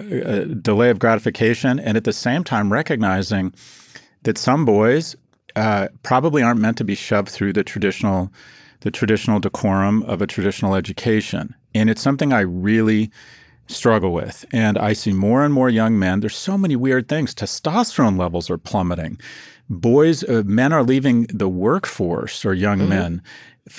delay 0.61 0.89
of 0.89 0.99
gratification, 0.99 1.79
and 1.79 1.97
at 1.97 2.03
the 2.03 2.13
same 2.13 2.43
time 2.43 2.71
recognizing 2.71 3.53
that 4.23 4.37
some 4.37 4.65
boys 4.65 5.15
uh, 5.55 5.87
probably 6.03 6.43
aren't 6.43 6.59
meant 6.59 6.77
to 6.77 6.83
be 6.83 6.95
shoved 6.95 7.29
through 7.29 7.53
the 7.53 7.63
traditional 7.63 8.31
the 8.81 8.91
traditional 8.91 9.39
decorum 9.39 10.03
of 10.03 10.21
a 10.21 10.27
traditional 10.27 10.75
education. 10.75 11.55
And 11.73 11.89
it's 11.89 12.01
something 12.01 12.33
I 12.33 12.41
really 12.41 13.11
struggle 13.67 14.13
with. 14.13 14.45
And 14.51 14.77
I 14.77 14.93
see 14.93 15.13
more 15.13 15.43
and 15.43 15.53
more 15.53 15.69
young 15.69 15.99
men. 15.99 16.19
There's 16.19 16.35
so 16.35 16.57
many 16.57 16.75
weird 16.75 17.07
things. 17.07 17.35
Testosterone 17.35 18.17
levels 18.17 18.49
are 18.49 18.57
plummeting. 18.57 19.19
Boys, 19.69 20.23
uh, 20.23 20.43
men 20.45 20.71
are 20.71 20.83
leaving 20.83 21.23
the 21.25 21.49
workforce, 21.49 22.45
or 22.45 22.53
young 22.53 22.79
mm-hmm. 22.79 22.89
men. 22.89 23.21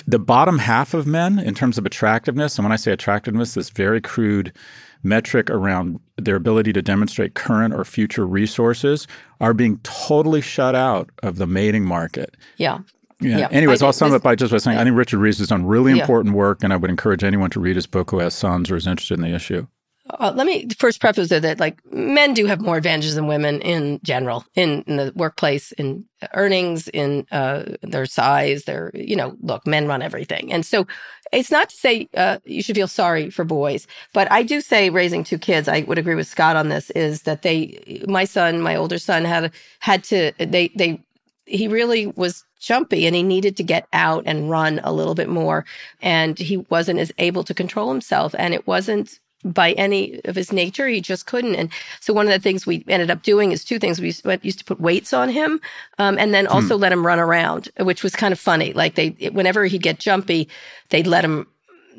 The 0.05 0.19
bottom 0.19 0.59
half 0.59 0.93
of 0.93 1.07
men, 1.07 1.39
in 1.39 1.55
terms 1.55 1.79
of 1.79 1.85
attractiveness, 1.85 2.57
and 2.57 2.65
when 2.65 2.71
I 2.71 2.75
say 2.75 2.91
attractiveness, 2.91 3.55
this 3.55 3.71
very 3.71 3.99
crude 3.99 4.53
metric 5.01 5.49
around 5.49 5.99
their 6.17 6.35
ability 6.35 6.73
to 6.73 6.81
demonstrate 6.81 7.33
current 7.33 7.73
or 7.73 7.83
future 7.85 8.27
resources, 8.27 9.07
are 9.41 9.55
being 9.55 9.79
totally 9.79 10.41
shut 10.41 10.75
out 10.75 11.09
of 11.23 11.37
the 11.37 11.47
mating 11.47 11.85
market. 11.85 12.35
Yeah. 12.57 12.79
Yeah. 13.21 13.39
yeah. 13.39 13.47
Anyways, 13.51 13.83
I'll 13.83 13.93
sum 13.93 14.13
it 14.13 14.15
up 14.15 14.23
by 14.23 14.35
just 14.35 14.51
by 14.51 14.57
saying 14.57 14.77
I 14.77 14.83
think 14.83 14.95
Richard 14.95 15.19
Reeves 15.19 15.39
has 15.39 15.49
done 15.49 15.65
really 15.65 15.93
yeah. 15.93 16.01
important 16.01 16.35
work, 16.35 16.63
and 16.63 16.71
I 16.71 16.77
would 16.77 16.89
encourage 16.89 17.23
anyone 17.23 17.49
to 17.51 17.59
read 17.59 17.75
his 17.75 17.87
book 17.87 18.11
who 18.11 18.19
has 18.19 18.33
sons 18.33 18.71
or 18.71 18.75
is 18.75 18.87
interested 18.87 19.15
in 19.15 19.21
the 19.21 19.35
issue. 19.35 19.67
Uh, 20.11 20.33
let 20.35 20.47
me 20.47 20.67
first 20.77 20.99
preface 20.99 21.29
that 21.29 21.59
like 21.59 21.79
men 21.93 22.33
do 22.33 22.47
have 22.47 22.61
more 22.61 22.77
advantages 22.77 23.13
than 23.13 23.27
women 23.27 23.61
in 23.61 23.99
general 24.03 24.43
in, 24.55 24.81
in 24.87 24.95
the 24.95 25.13
workplace, 25.15 25.71
in 25.73 26.03
earnings, 26.33 26.87
in 26.87 27.27
uh, 27.31 27.63
their 27.83 28.07
size. 28.07 28.63
Their 28.63 28.91
you 28.95 29.15
know, 29.15 29.35
look, 29.41 29.67
men 29.67 29.87
run 29.87 30.01
everything, 30.01 30.51
and 30.51 30.65
so 30.65 30.87
it's 31.31 31.51
not 31.51 31.69
to 31.69 31.75
say 31.75 32.09
uh, 32.15 32.39
you 32.45 32.63
should 32.63 32.75
feel 32.75 32.87
sorry 32.87 33.29
for 33.29 33.45
boys, 33.45 33.85
but 34.13 34.31
I 34.31 34.41
do 34.41 34.61
say 34.61 34.89
raising 34.89 35.23
two 35.23 35.37
kids. 35.37 35.67
I 35.67 35.81
would 35.81 35.99
agree 35.99 36.15
with 36.15 36.27
Scott 36.27 36.55
on 36.55 36.69
this. 36.69 36.89
Is 36.91 37.23
that 37.23 37.43
they, 37.43 38.03
my 38.07 38.25
son, 38.25 38.61
my 38.61 38.75
older 38.75 38.97
son, 38.97 39.25
had 39.25 39.51
had 39.79 40.03
to 40.05 40.31
they 40.39 40.69
they 40.69 41.01
he 41.49 41.67
really 41.67 42.07
was 42.07 42.43
jumpy 42.59 43.05
and 43.05 43.15
he 43.15 43.23
needed 43.23 43.57
to 43.57 43.63
get 43.63 43.87
out 43.93 44.23
and 44.25 44.49
run 44.49 44.79
a 44.83 44.93
little 44.93 45.15
bit 45.15 45.29
more. 45.29 45.65
And 46.01 46.37
he 46.37 46.57
wasn't 46.57 46.99
as 46.99 47.11
able 47.17 47.43
to 47.45 47.53
control 47.53 47.89
himself. 47.89 48.35
And 48.37 48.53
it 48.53 48.67
wasn't 48.67 49.19
by 49.45 49.71
any 49.73 50.19
of 50.25 50.35
his 50.35 50.51
nature. 50.51 50.87
He 50.87 51.01
just 51.01 51.25
couldn't. 51.25 51.55
And 51.55 51.69
so 52.01 52.13
one 52.13 52.27
of 52.27 52.33
the 52.33 52.39
things 52.39 52.65
we 52.65 52.83
ended 52.87 53.09
up 53.09 53.23
doing 53.23 53.51
is 53.51 53.63
two 53.63 53.79
things. 53.79 53.99
We 54.01 54.07
used 54.41 54.59
to 54.59 54.65
put 54.65 54.81
weights 54.81 55.13
on 55.13 55.29
him, 55.29 55.61
um, 55.97 56.17
and 56.17 56.33
then 56.33 56.45
also 56.45 56.75
hmm. 56.75 56.81
let 56.81 56.91
him 56.91 57.05
run 57.05 57.19
around, 57.19 57.69
which 57.79 58.03
was 58.03 58.15
kind 58.15 58.33
of 58.33 58.39
funny. 58.39 58.73
Like 58.73 58.95
they, 58.95 59.09
whenever 59.31 59.65
he'd 59.65 59.81
get 59.81 59.99
jumpy, 59.99 60.49
they'd 60.89 61.07
let 61.07 61.23
him 61.23 61.47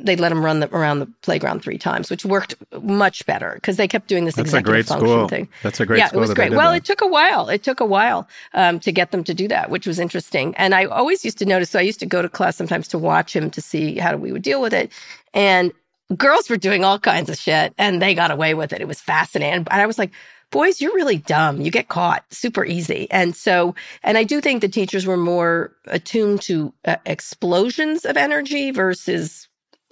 they 0.02 0.16
let 0.16 0.32
him 0.32 0.44
run 0.44 0.60
the, 0.60 0.74
around 0.74 1.00
the 1.00 1.06
playground 1.22 1.62
three 1.62 1.78
times, 1.78 2.10
which 2.10 2.24
worked 2.24 2.54
much 2.82 3.24
better 3.26 3.52
because 3.54 3.76
they 3.76 3.88
kept 3.88 4.08
doing 4.08 4.24
this 4.24 4.34
That's 4.34 4.48
executive 4.48 4.68
a 4.68 4.72
great 4.72 4.86
function 4.86 5.08
school. 5.08 5.28
thing. 5.28 5.48
That's 5.62 5.80
a 5.80 5.86
great 5.86 5.98
yeah, 5.98 6.10
it 6.12 6.16
was 6.16 6.34
great. 6.34 6.52
Well, 6.52 6.72
that. 6.72 6.78
it 6.78 6.84
took 6.84 7.00
a 7.00 7.06
while. 7.06 7.48
It 7.48 7.62
took 7.62 7.80
a 7.80 7.84
while 7.84 8.28
um, 8.54 8.80
to 8.80 8.92
get 8.92 9.10
them 9.10 9.24
to 9.24 9.34
do 9.34 9.48
that, 9.48 9.70
which 9.70 9.86
was 9.86 9.98
interesting. 9.98 10.54
And 10.56 10.74
I 10.74 10.86
always 10.86 11.24
used 11.24 11.38
to 11.38 11.44
notice. 11.44 11.70
So 11.70 11.78
I 11.78 11.82
used 11.82 12.00
to 12.00 12.06
go 12.06 12.22
to 12.22 12.28
class 12.28 12.56
sometimes 12.56 12.88
to 12.88 12.98
watch 12.98 13.34
him 13.34 13.50
to 13.50 13.60
see 13.60 13.98
how 13.98 14.16
we 14.16 14.32
would 14.32 14.42
deal 14.42 14.60
with 14.60 14.72
it. 14.72 14.92
And 15.34 15.72
girls 16.16 16.48
were 16.50 16.56
doing 16.56 16.84
all 16.84 16.98
kinds 16.98 17.30
of 17.30 17.36
shit, 17.36 17.74
and 17.78 18.00
they 18.00 18.14
got 18.14 18.30
away 18.30 18.54
with 18.54 18.72
it. 18.72 18.80
It 18.80 18.88
was 18.88 19.00
fascinating. 19.00 19.66
And 19.70 19.80
I 19.80 19.86
was 19.86 19.98
like 19.98 20.10
boys, 20.50 20.80
you're 20.80 20.94
really 20.94 21.18
dumb. 21.18 21.60
You 21.60 21.70
get 21.70 21.88
caught 21.88 22.24
super 22.32 22.64
easy. 22.64 23.06
And 23.10 23.34
so, 23.34 23.74
and 24.02 24.18
I 24.18 24.24
do 24.24 24.40
think 24.40 24.60
the 24.60 24.68
teachers 24.68 25.06
were 25.06 25.16
more 25.16 25.72
attuned 25.86 26.42
to 26.42 26.74
uh, 26.84 26.96
explosions 27.06 28.04
of 28.04 28.16
energy 28.16 28.70
versus 28.70 29.48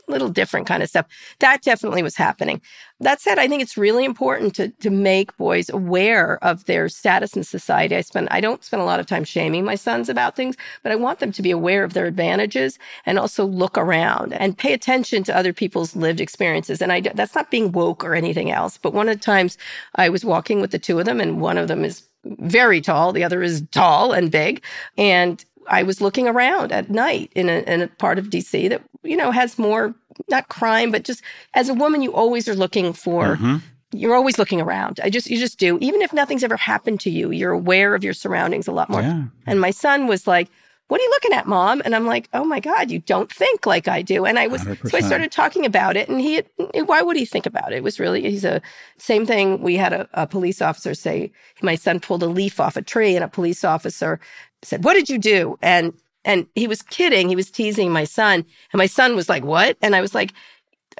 little 0.09 0.29
different 0.29 0.66
kind 0.66 0.83
of 0.83 0.88
stuff. 0.88 1.07
That 1.40 1.62
definitely 1.62 2.03
was 2.03 2.16
happening. 2.16 2.61
That 3.01 3.21
said, 3.21 3.38
I 3.38 3.47
think 3.47 3.62
it's 3.62 3.77
really 3.77 4.05
important 4.05 4.55
to 4.57 4.68
to 4.68 4.90
make 4.90 5.37
boys 5.37 5.68
aware 5.71 6.42
of 6.42 6.64
their 6.64 6.88
status 6.88 7.37
in 7.37 7.44
society. 7.44 7.97
I 7.97 8.01
spend 8.01 8.29
I 8.31 8.40
don't 8.40 8.64
spend 8.64 8.83
a 8.83 8.87
lot 8.87 9.01
of 9.01 9.07
time 9.07 9.25
shaming 9.25 9.64
my 9.64 9.75
sons 9.75 10.09
about 10.09 10.37
things, 10.37 10.57
but 10.83 10.92
I 10.92 10.97
want 10.97 11.21
them 11.21 11.33
to 11.33 11.42
be 11.42 11.51
aware 11.51 11.85
of 11.85 11.92
their 11.92 12.07
advantages 12.07 12.79
and 13.07 13.18
also 13.18 13.44
look 13.44 13.79
around 13.79 14.33
and 14.33 14.59
pay 14.59 14.73
attention 14.73 15.23
to 15.25 15.37
other 15.37 15.53
people's 15.53 15.94
lived 15.94 16.21
experiences. 16.21 16.83
And 16.83 16.92
I 16.92 17.01
that's 17.01 17.35
not 17.35 17.51
being 17.51 17.73
woke 17.73 18.05
or 18.05 18.14
anything 18.14 18.51
else. 18.51 18.79
But 18.79 18.94
one 18.94 19.09
of 19.09 19.16
the 19.16 19.25
times 19.25 19.59
I 19.94 20.09
was 20.09 20.25
walking 20.25 20.61
with 20.61 20.71
the 20.71 20.79
two 20.79 20.99
of 20.99 21.05
them, 21.05 21.21
and 21.21 21.40
one 21.40 21.59
of 21.59 21.68
them 21.68 21.85
is 21.85 22.03
very 22.25 22.81
tall, 22.81 23.12
the 23.12 23.25
other 23.25 23.42
is 23.42 23.62
tall 23.71 24.12
and 24.12 24.31
big, 24.31 24.62
and 24.97 25.44
I 25.69 25.83
was 25.83 26.01
looking 26.01 26.27
around 26.27 26.73
at 26.73 26.91
night 26.91 27.31
in 27.35 27.49
a, 27.49 27.59
in 27.61 27.83
a 27.83 27.89
part 27.89 28.19
of 28.19 28.31
DC 28.31 28.69
that, 28.69 28.83
you 29.03 29.17
know, 29.17 29.31
has 29.31 29.59
more, 29.59 29.95
not 30.29 30.49
crime, 30.49 30.91
but 30.91 31.05
just 31.05 31.23
as 31.55 31.69
a 31.69 31.75
woman, 31.75 32.03
you 32.03 32.13
always 32.13 32.49
are 32.49 32.55
looking 32.55 32.93
for, 32.93 33.37
mm-hmm. 33.37 33.57
you're 33.93 34.15
always 34.15 34.39
looking 34.39 34.61
around. 34.61 35.01
I 35.03 35.11
just, 35.11 35.31
you 35.31 35.39
just 35.39 35.59
do. 35.59 35.79
Even 35.81 36.03
if 36.03 36.13
nothing's 36.13 36.45
ever 36.45 36.57
happened 36.57 37.01
to 37.01 37.11
you, 37.11 37.31
you're 37.31 37.53
aware 37.53 37.95
of 37.95 38.03
your 38.03 38.15
surroundings 38.15 38.67
a 38.67 38.73
lot 38.73 38.91
more. 38.91 39.03
Yeah. 39.03 39.25
And 39.47 39.61
my 39.61 39.71
son 39.71 40.07
was 40.07 40.27
like, 40.27 40.49
what 40.89 41.01
are 41.01 41.05
you 41.05 41.11
looking 41.11 41.35
at, 41.35 41.47
mom? 41.47 41.83
And 41.85 41.95
I'm 41.95 42.07
like, 42.07 42.31
oh 42.33 42.45
my 42.45 42.61
God, 42.61 42.91
you 42.91 42.99
don't 43.01 43.31
think 43.31 43.67
like 43.67 43.89
I 43.89 44.01
do. 44.01 44.25
And 44.25 44.39
I 44.39 44.47
was, 44.47 44.63
100%. 44.63 44.91
so 44.91 44.97
I 44.97 45.01
started 45.03 45.31
talking 45.31 45.67
about 45.67 45.99
it 45.99 46.09
and 46.09 46.19
he, 46.19 46.43
why 46.73 47.03
would 47.03 47.17
he 47.17 47.27
think 47.27 47.45
about 47.45 47.73
it? 47.73 47.77
It 47.77 47.83
was 47.83 48.01
really, 48.01 48.23
he's 48.23 48.45
a 48.45 48.63
same 48.97 49.27
thing. 49.27 49.61
We 49.61 49.77
had 49.77 49.93
a, 49.93 50.09
a 50.15 50.27
police 50.27 50.63
officer 50.63 50.95
say, 50.95 51.31
my 51.61 51.75
son 51.75 52.01
pulled 52.01 52.23
a 52.23 52.27
leaf 52.27 52.59
off 52.59 52.77
a 52.77 52.83
tree 52.83 53.15
and 53.15 53.25
a 53.25 53.29
police 53.29 53.65
officer 53.65 54.19
said, 54.62 54.85
what 54.85 54.94
did 54.94 55.09
you 55.09 55.18
do? 55.18 55.59
And, 55.62 55.92
and 56.25 56.47
he 56.55 56.66
was 56.66 56.83
kidding. 56.83 57.29
He 57.29 57.37
was 57.37 57.51
teasing 57.51 57.90
my 57.92 58.05
son 58.05 58.44
and 58.73 58.79
my 58.79 58.87
son 58.87 59.16
was 59.16 59.29
like, 59.29 59.44
what? 59.44 59.77
And 59.83 59.94
I 59.94 60.01
was 60.01 60.14
like, 60.14 60.33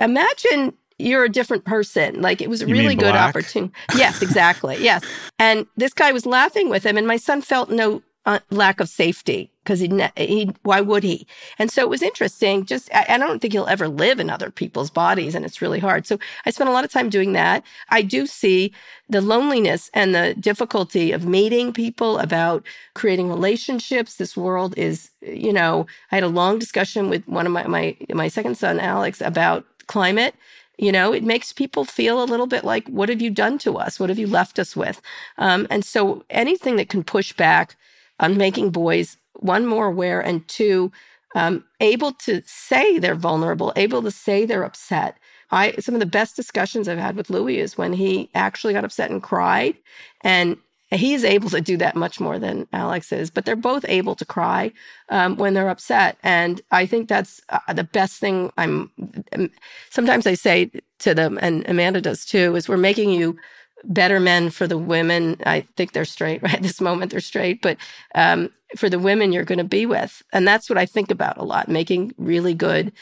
imagine 0.01 0.75
you're 0.99 1.25
a 1.25 1.29
different 1.29 1.65
person. 1.65 2.21
Like 2.21 2.41
it 2.41 2.51
was 2.51 2.63
a 2.63 2.67
you 2.67 2.75
really 2.75 2.95
good 2.95 3.15
opportunity. 3.15 3.73
Yes, 3.97 4.23
exactly. 4.23 4.77
yes. 4.81 5.05
And 5.39 5.67
this 5.77 5.93
guy 5.93 6.13
was 6.13 6.27
laughing 6.27 6.69
with 6.69 6.85
him 6.85 6.97
and 6.97 7.07
my 7.07 7.17
son 7.17 7.41
felt 7.41 7.71
no 7.71 8.03
uh, 8.29 8.39
lack 8.51 8.79
of 8.79 8.91
safety 8.91 9.51
because 9.65 9.81
he, 9.81 9.91
he, 10.19 10.51
why 10.63 10.83
would 10.83 11.03
he? 11.03 11.27
And 11.59 11.71
so 11.71 11.81
it 11.81 11.89
was 11.89 12.03
interesting. 12.03 12.67
Just, 12.67 12.95
I, 12.95 13.07
I, 13.09 13.19
don't 13.19 13.41
think 13.41 13.55
he'll 13.55 13.67
ever 13.67 13.89
live 13.89 14.21
in 14.21 14.29
other 14.29 14.51
people's 14.51 14.91
bodies 14.91 15.35
and 15.35 15.47
it's 15.47 15.63
really 15.63 15.79
hard. 15.79 16.07
So 16.07 16.19
I 16.45 16.51
spent 16.51 16.69
a 16.69 16.73
lot 16.75 16.85
of 16.85 16.93
time 16.93 17.09
doing 17.09 17.33
that. 17.33 17.65
I 17.89 18.03
do 18.03 18.27
see 18.27 18.75
the 19.09 19.23
loneliness 19.23 19.91
and 19.95 20.15
the 20.15 20.35
difficulty 20.39 21.11
of 21.11 21.25
meeting 21.25 21.73
people 21.73 22.19
about 22.19 22.67
creating 22.93 23.31
relationships. 23.31 24.17
This 24.17 24.37
world 24.37 24.77
is, 24.77 25.11
you 25.23 25.53
know, 25.53 25.87
I 26.13 26.17
had 26.17 26.25
a 26.25 26.29
long 26.29 26.59
discussion 26.59 27.09
with 27.09 27.27
one 27.27 27.47
of 27.47 27.53
my, 27.53 27.67
my, 27.67 27.97
my 28.13 28.29
second 28.29 28.59
son, 28.59 28.79
Alex, 28.79 29.23
about 29.23 29.65
climate 29.87 30.35
you 30.81 30.93
know, 30.93 31.13
it 31.13 31.25
makes 31.25 31.53
people 31.53 31.85
feel 31.85 32.23
a 32.23 32.25
little 32.25 32.47
bit 32.47 32.63
like, 32.63 32.87
what 32.87 33.09
have 33.09 33.21
you 33.21 33.31
done 33.31 33.59
to 33.59 33.79
us? 33.79 33.99
What 33.99 34.11
have 34.11 34.19
you 34.19 34.29
left 34.29 34.61
us 34.61 34.77
with? 34.77 35.03
Um, 35.37 35.67
and 35.71 35.85
so 35.85 36.25
anything 36.31 36.77
that 36.77 36.89
can 36.89 37.03
push 37.03 37.33
back 37.33 37.77
on 38.21 38.37
making 38.37 38.71
boys 38.71 39.17
one 39.35 39.67
more 39.67 39.87
aware 39.87 40.21
and 40.21 40.47
two 40.49 40.93
um, 41.35 41.65
able 41.81 42.13
to 42.13 42.43
say 42.47 42.99
they're 42.99 43.15
vulnerable, 43.15 43.73
able 43.77 44.03
to 44.03 44.11
say 44.11 44.45
they're 44.45 44.65
upset. 44.65 45.17
I 45.51 45.73
some 45.79 45.95
of 45.95 46.01
the 46.01 46.07
best 46.07 46.37
discussions 46.37 46.89
I've 46.89 46.99
had 46.99 47.17
with 47.17 47.31
Louis 47.31 47.59
is 47.59 47.79
when 47.79 47.93
he 47.93 48.31
actually 48.35 48.73
got 48.73 48.85
upset 48.85 49.11
and 49.11 49.23
cried, 49.23 49.77
and 50.23 50.57
he's 50.91 51.25
able 51.25 51.51
to 51.51 51.61
do 51.61 51.77
that 51.79 51.97
much 51.97 52.21
more 52.21 52.39
than 52.39 52.67
Alex 52.73 53.13
is. 53.13 53.31
But 53.31 53.45
they're 53.45 53.57
both 53.57 53.85
able 53.89 54.15
to 54.17 54.25
cry 54.25 54.73
um, 55.11 55.37
when 55.37 55.55
they're 55.55 55.69
upset, 55.69 56.19
and 56.23 56.61
I 56.71 56.87
think 56.87 57.09
that's 57.09 57.41
uh, 57.49 57.73
the 57.73 57.85
best 57.85 58.21
thing. 58.21 58.51
I'm 58.59 58.91
um, 59.33 59.51
sometimes 59.91 60.27
I 60.27 60.35
say 60.35 60.71
to 61.01 61.15
them, 61.15 61.39
and 61.41 61.67
Amanda 61.69 62.01
does 62.01 62.25
too, 62.25 62.57
is 62.57 62.69
we're 62.69 62.77
making 62.77 63.11
you 63.11 63.39
better 63.85 64.21
men 64.21 64.51
for 64.51 64.67
the 64.67 64.79
women. 64.79 65.37
I 65.47 65.63
think 65.77 65.93
they're 65.93 66.05
straight 66.05 66.43
right 66.43 66.63
this 66.63 66.81
moment. 66.81 67.11
They're 67.11 67.21
straight, 67.21 67.63
but 67.63 67.77
um, 68.15 68.51
for 68.77 68.89
the 68.89 68.99
women 68.99 69.33
you're 69.33 69.45
going 69.45 69.59
to 69.59 69.65
be 69.65 69.87
with, 69.87 70.23
and 70.33 70.47
that's 70.47 70.69
what 70.69 70.79
I 70.79 70.87
think 70.87 71.11
about 71.11 71.39
a 71.39 71.45
lot. 71.45 71.69
Making 71.69 72.13
really 72.19 72.55
good 72.55 72.93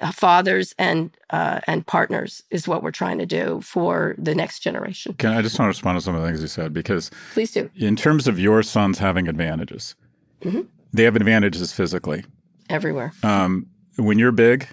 uh, 0.00 0.10
fathers 0.10 0.74
and 0.78 1.10
uh, 1.30 1.60
and 1.66 1.86
partners 1.86 2.42
is 2.50 2.66
what 2.66 2.82
we're 2.82 2.90
trying 2.90 3.18
to 3.18 3.26
do 3.26 3.60
for 3.62 4.14
the 4.18 4.34
next 4.34 4.60
generation. 4.60 5.14
Can 5.14 5.32
I 5.32 5.42
just 5.42 5.58
want 5.58 5.66
to 5.66 5.76
respond 5.76 5.98
to 5.98 6.02
some 6.02 6.14
of 6.14 6.22
the 6.22 6.28
things 6.28 6.40
you 6.40 6.48
said 6.48 6.72
because 6.72 7.10
please 7.34 7.52
do. 7.52 7.70
In 7.76 7.96
terms 7.96 8.26
of 8.26 8.38
your 8.38 8.62
sons 8.62 8.98
having 8.98 9.28
advantages, 9.28 9.94
mm-hmm. 10.40 10.62
they 10.92 11.04
have 11.04 11.16
advantages 11.16 11.72
physically 11.72 12.24
everywhere. 12.68 13.12
Um, 13.22 13.66
when 13.96 14.18
you're 14.18 14.32
big 14.32 14.66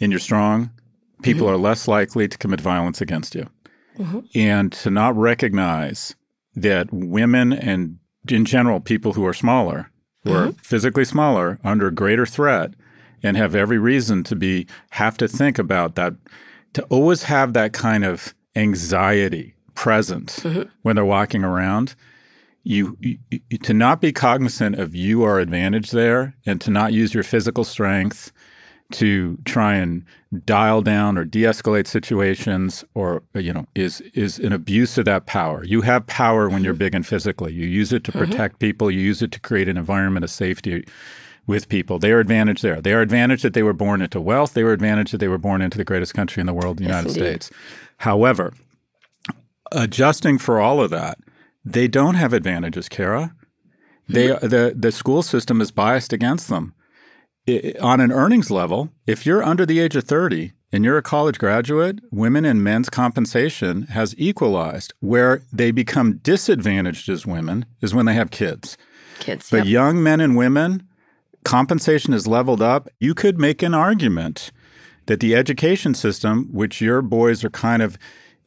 and 0.00 0.10
you're 0.10 0.18
strong, 0.18 0.70
people 1.22 1.46
mm-hmm. 1.46 1.54
are 1.54 1.58
less 1.58 1.86
likely 1.86 2.26
to 2.26 2.38
commit 2.38 2.60
violence 2.60 3.00
against 3.00 3.34
you 3.34 3.48
mm-hmm. 3.98 4.20
and 4.34 4.72
to 4.72 4.90
not 4.90 5.16
recognize 5.16 6.14
that 6.54 6.92
women 6.92 7.52
and 7.52 7.98
in 8.28 8.44
general 8.44 8.80
people 8.80 9.12
who 9.12 9.24
are 9.26 9.34
smaller, 9.34 9.90
who 10.24 10.30
mm-hmm. 10.30 10.48
are 10.50 10.52
physically 10.62 11.04
smaller, 11.04 11.58
under 11.62 11.90
greater 11.90 12.26
threat, 12.26 12.74
and 13.22 13.36
have 13.36 13.54
every 13.54 13.78
reason 13.78 14.22
to 14.24 14.36
be 14.36 14.66
have 14.90 15.16
to 15.18 15.28
think 15.28 15.58
about 15.58 15.94
that, 15.94 16.14
to 16.74 16.82
always 16.84 17.24
have 17.24 17.52
that 17.52 17.72
kind 17.72 18.04
of 18.04 18.34
anxiety 18.54 19.54
present 19.74 20.38
mm-hmm. 20.42 20.62
when 20.82 20.96
they're 20.96 21.04
walking 21.04 21.44
around. 21.44 21.94
You, 22.64 22.96
you, 23.00 23.18
to 23.62 23.72
not 23.72 24.00
be 24.00 24.12
cognizant 24.12 24.76
of 24.76 24.94
you 24.94 25.22
are 25.22 25.38
advantage 25.38 25.92
there, 25.92 26.34
and 26.44 26.60
to 26.62 26.70
not 26.70 26.92
use 26.92 27.14
your 27.14 27.22
physical 27.22 27.62
strength 27.62 28.32
to 28.92 29.36
try 29.44 29.74
and 29.74 30.04
dial 30.44 30.82
down 30.82 31.18
or 31.18 31.24
de-escalate 31.24 31.86
situations 31.86 32.84
or 32.94 33.22
you 33.34 33.52
know 33.52 33.66
is 33.74 34.00
is 34.14 34.38
an 34.38 34.52
abuse 34.52 34.98
of 34.98 35.04
that 35.04 35.26
power 35.26 35.64
you 35.64 35.80
have 35.80 36.06
power 36.06 36.48
when 36.48 36.62
you're 36.62 36.74
big 36.74 36.94
and 36.94 37.06
physically 37.06 37.52
you 37.52 37.66
use 37.66 37.92
it 37.92 38.04
to 38.04 38.12
mm-hmm. 38.12 38.20
protect 38.20 38.54
mm-hmm. 38.54 38.66
people 38.66 38.90
you 38.90 39.00
use 39.00 39.22
it 39.22 39.32
to 39.32 39.40
create 39.40 39.68
an 39.68 39.76
environment 39.76 40.24
of 40.24 40.30
safety 40.30 40.84
with 41.46 41.68
people 41.68 41.98
their 41.98 42.20
advantage 42.20 42.60
there 42.60 42.80
their 42.80 43.00
advantage 43.00 43.42
that 43.42 43.54
they 43.54 43.62
were 43.62 43.72
born 43.72 44.02
into 44.02 44.20
wealth 44.20 44.54
their 44.54 44.72
advantage 44.72 45.10
that 45.10 45.18
they 45.18 45.28
were 45.28 45.38
born 45.38 45.62
into 45.62 45.78
the 45.78 45.84
greatest 45.84 46.14
country 46.14 46.40
in 46.40 46.46
the 46.46 46.54
world 46.54 46.76
the 46.76 46.84
yes, 46.84 46.90
united 46.90 47.08
indeed. 47.08 47.42
states 47.42 47.50
however 47.98 48.52
adjusting 49.72 50.38
for 50.38 50.60
all 50.60 50.80
of 50.80 50.90
that 50.90 51.18
they 51.64 51.88
don't 51.88 52.14
have 52.14 52.32
advantages 52.32 52.88
kara 52.88 53.34
they 54.08 54.28
mm-hmm. 54.28 54.48
the 54.48 54.74
the 54.76 54.92
school 54.92 55.22
system 55.22 55.60
is 55.60 55.70
biased 55.70 56.12
against 56.12 56.48
them 56.48 56.74
on 57.80 58.00
an 58.00 58.12
earnings 58.12 58.50
level, 58.50 58.90
if 59.06 59.24
you're 59.24 59.42
under 59.42 59.64
the 59.64 59.78
age 59.78 59.96
of 59.96 60.04
30 60.04 60.52
and 60.72 60.84
you're 60.84 60.98
a 60.98 61.02
college 61.02 61.38
graduate, 61.38 62.00
women 62.10 62.44
and 62.44 62.62
men's 62.62 62.90
compensation 62.90 63.82
has 63.82 64.14
equalized. 64.18 64.92
Where 65.00 65.42
they 65.52 65.70
become 65.70 66.18
disadvantaged 66.18 67.08
as 67.08 67.26
women 67.26 67.66
is 67.80 67.94
when 67.94 68.06
they 68.06 68.14
have 68.14 68.30
kids. 68.30 68.76
Kids. 69.20 69.48
But 69.50 69.58
yep. 69.58 69.66
young 69.66 70.02
men 70.02 70.20
and 70.20 70.36
women, 70.36 70.88
compensation 71.44 72.12
is 72.12 72.26
leveled 72.26 72.62
up. 72.62 72.88
You 72.98 73.14
could 73.14 73.38
make 73.38 73.62
an 73.62 73.74
argument 73.74 74.50
that 75.06 75.20
the 75.20 75.36
education 75.36 75.94
system, 75.94 76.48
which 76.52 76.80
your 76.80 77.00
boys 77.00 77.44
are 77.44 77.50
kind 77.50 77.80
of 77.80 77.96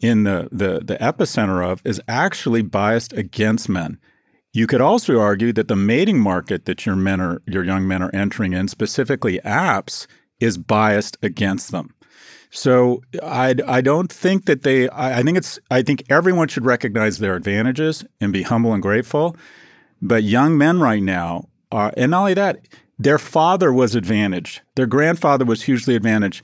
in 0.01 0.23
the, 0.23 0.49
the, 0.51 0.81
the 0.83 0.97
epicenter 0.97 1.65
of, 1.65 1.81
is 1.85 2.01
actually 2.07 2.62
biased 2.62 3.13
against 3.13 3.69
men. 3.69 3.97
You 4.60 4.67
could 4.67 4.82
also 4.82 5.22
argue 5.22 5.54
that 5.54 5.69
the 5.69 5.78
mating 5.78 6.19
market 6.19 6.65
that 6.65 6.86
your 6.86 6.98
men 6.98 7.22
are 7.22 7.41
your 7.45 7.63
young 7.63 7.88
men 7.88 8.04
are 8.04 8.13
entering 8.13 8.52
in, 8.52 8.67
specifically 8.67 9.39
apps, 9.45 10.06
is 10.41 10.58
biased 10.58 11.15
against 11.24 11.72
them. 11.72 11.93
So 12.50 13.02
I, 13.24 13.56
I 13.65 13.80
don't 13.80 14.12
think 14.12 14.48
that 14.48 14.63
they 14.63 14.89
I, 14.89 15.19
I 15.19 15.24
think 15.24 15.38
it's 15.38 15.60
I 15.72 15.82
think 15.82 16.04
everyone 16.10 16.50
should 16.50 16.65
recognize 16.65 17.19
their 17.19 17.38
advantages 17.38 18.04
and 18.19 18.34
be 18.34 18.41
humble 18.41 18.74
and 18.74 18.84
grateful. 18.84 19.38
But 20.02 20.24
young 20.24 20.58
men 20.58 20.82
right 20.82 21.04
now 21.04 21.48
are, 21.72 21.93
and 21.95 22.12
not 22.12 22.19
only 22.19 22.34
that, 22.34 22.60
their 22.98 23.17
father 23.17 23.72
was 23.72 23.95
advantaged, 23.95 24.60
their 24.76 24.88
grandfather 24.88 25.45
was 25.45 25.62
hugely 25.62 25.95
advantaged. 25.95 26.43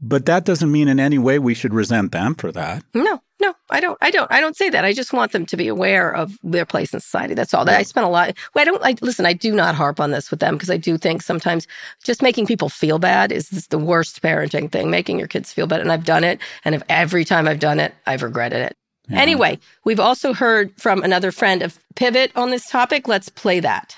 But 0.00 0.26
that 0.26 0.44
doesn't 0.44 0.70
mean 0.70 0.88
in 0.88 1.00
any 1.00 1.18
way 1.18 1.38
we 1.38 1.54
should 1.54 1.72
resent 1.72 2.12
them 2.12 2.34
for 2.34 2.52
that. 2.52 2.84
No, 2.94 3.20
no, 3.40 3.54
I 3.70 3.80
don't. 3.80 3.96
I 4.02 4.10
don't. 4.10 4.30
I 4.30 4.40
don't 4.40 4.56
say 4.56 4.68
that. 4.68 4.84
I 4.84 4.92
just 4.92 5.12
want 5.12 5.32
them 5.32 5.46
to 5.46 5.56
be 5.56 5.68
aware 5.68 6.14
of 6.14 6.36
their 6.42 6.66
place 6.66 6.92
in 6.92 7.00
society. 7.00 7.34
That's 7.34 7.54
all. 7.54 7.64
That 7.64 7.78
I 7.78 7.82
spent 7.84 8.06
a 8.06 8.10
lot. 8.10 8.34
Well, 8.54 8.62
I 8.62 8.64
don't. 8.64 8.82
I, 8.84 8.96
listen. 9.00 9.24
I 9.24 9.32
do 9.32 9.54
not 9.54 9.74
harp 9.74 10.00
on 10.00 10.10
this 10.10 10.30
with 10.30 10.40
them 10.40 10.56
because 10.56 10.70
I 10.70 10.76
do 10.76 10.98
think 10.98 11.22
sometimes 11.22 11.66
just 12.02 12.22
making 12.22 12.46
people 12.46 12.68
feel 12.68 12.98
bad 12.98 13.32
is 13.32 13.48
the 13.68 13.78
worst 13.78 14.20
parenting 14.22 14.70
thing. 14.70 14.90
Making 14.90 15.18
your 15.18 15.28
kids 15.28 15.52
feel 15.52 15.66
bad, 15.66 15.80
and 15.80 15.92
I've 15.92 16.04
done 16.04 16.24
it. 16.24 16.40
And 16.64 16.74
if 16.74 16.82
every 16.88 17.24
time 17.24 17.48
I've 17.48 17.60
done 17.60 17.80
it, 17.80 17.94
I've 18.06 18.22
regretted 18.22 18.60
it. 18.60 18.76
Yeah. 19.08 19.20
Anyway, 19.20 19.58
we've 19.84 20.00
also 20.00 20.32
heard 20.32 20.72
from 20.80 21.02
another 21.02 21.30
friend 21.30 21.62
of 21.62 21.78
Pivot 21.94 22.32
on 22.36 22.50
this 22.50 22.68
topic. 22.68 23.06
Let's 23.06 23.28
play 23.28 23.60
that. 23.60 23.94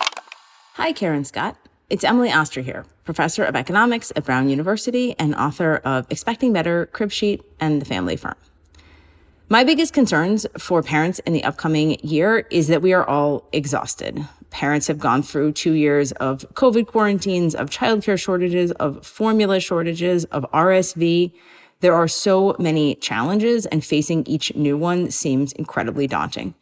Hi, 0.74 0.92
Karen 0.92 1.24
Scott. 1.24 1.56
It's 1.88 2.03
Emily 2.03 2.33
Oster 2.33 2.62
here, 2.62 2.85
professor 3.05 3.44
of 3.44 3.55
economics 3.55 4.12
at 4.16 4.25
Brown 4.25 4.49
University 4.49 5.14
and 5.20 5.37
author 5.37 5.77
of 5.85 6.05
Expecting 6.11 6.53
Better, 6.53 6.87
Crib 6.87 7.12
Sheet, 7.12 7.44
and 7.61 7.81
The 7.81 7.87
Family 7.87 8.16
Firm. 8.16 8.35
My 9.49 9.62
biggest 9.62 9.92
concerns 9.92 10.49
for 10.59 10.83
parents 10.83 11.20
in 11.20 11.33
the 11.33 11.44
upcoming 11.44 12.01
year 12.01 12.38
is 12.51 12.66
that 12.66 12.83
we 12.83 12.92
are 12.92 13.09
all 13.09 13.49
exhausted. 13.53 14.27
Parents 14.51 14.88
have 14.88 14.99
gone 14.99 15.22
through 15.22 15.53
two 15.53 15.75
years 15.75 16.11
of 16.11 16.40
COVID 16.55 16.88
quarantines, 16.88 17.55
of 17.55 17.70
childcare 17.70 18.20
shortages, 18.20 18.72
of 18.72 19.07
formula 19.07 19.61
shortages, 19.61 20.25
of 20.25 20.44
RSV. 20.53 21.31
There 21.83 21.94
are 21.94 22.09
so 22.09 22.57
many 22.59 22.96
challenges, 22.96 23.64
and 23.64 23.85
facing 23.85 24.27
each 24.27 24.53
new 24.57 24.77
one 24.77 25.12
seems 25.12 25.53
incredibly 25.53 26.09
daunting. 26.09 26.57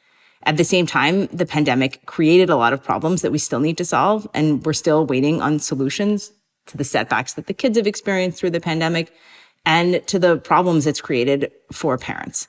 At 0.47 0.57
the 0.57 0.65
same 0.65 0.87
time, 0.87 1.27
the 1.29 1.47
pandemic 1.47 2.05
created 2.07 2.51
a 2.51 2.57
lot 2.57 2.73
of 2.73 2.83
problems 2.83 3.23
that 3.23 3.33
we 3.33 3.39
still 3.39 3.61
need 3.61 3.79
to 3.79 3.85
solve, 3.85 4.29
and 4.35 4.65
we're 4.65 4.75
still 4.75 5.07
waiting 5.07 5.41
on 5.41 5.59
solutions 5.59 6.33
to 6.67 6.77
the 6.77 6.85
setbacks 6.85 7.35
that 7.35 7.47
the 7.47 7.55
kids 7.55 7.77
have 7.77 7.87
experienced 7.87 8.39
through 8.39 8.51
the 8.51 8.61
pandemic 8.61 9.13
and 9.67 10.07
to 10.07 10.19
the 10.19 10.37
problems 10.39 10.87
it's 10.87 11.01
created 11.01 11.51
for 11.73 11.97
parents. 11.97 12.49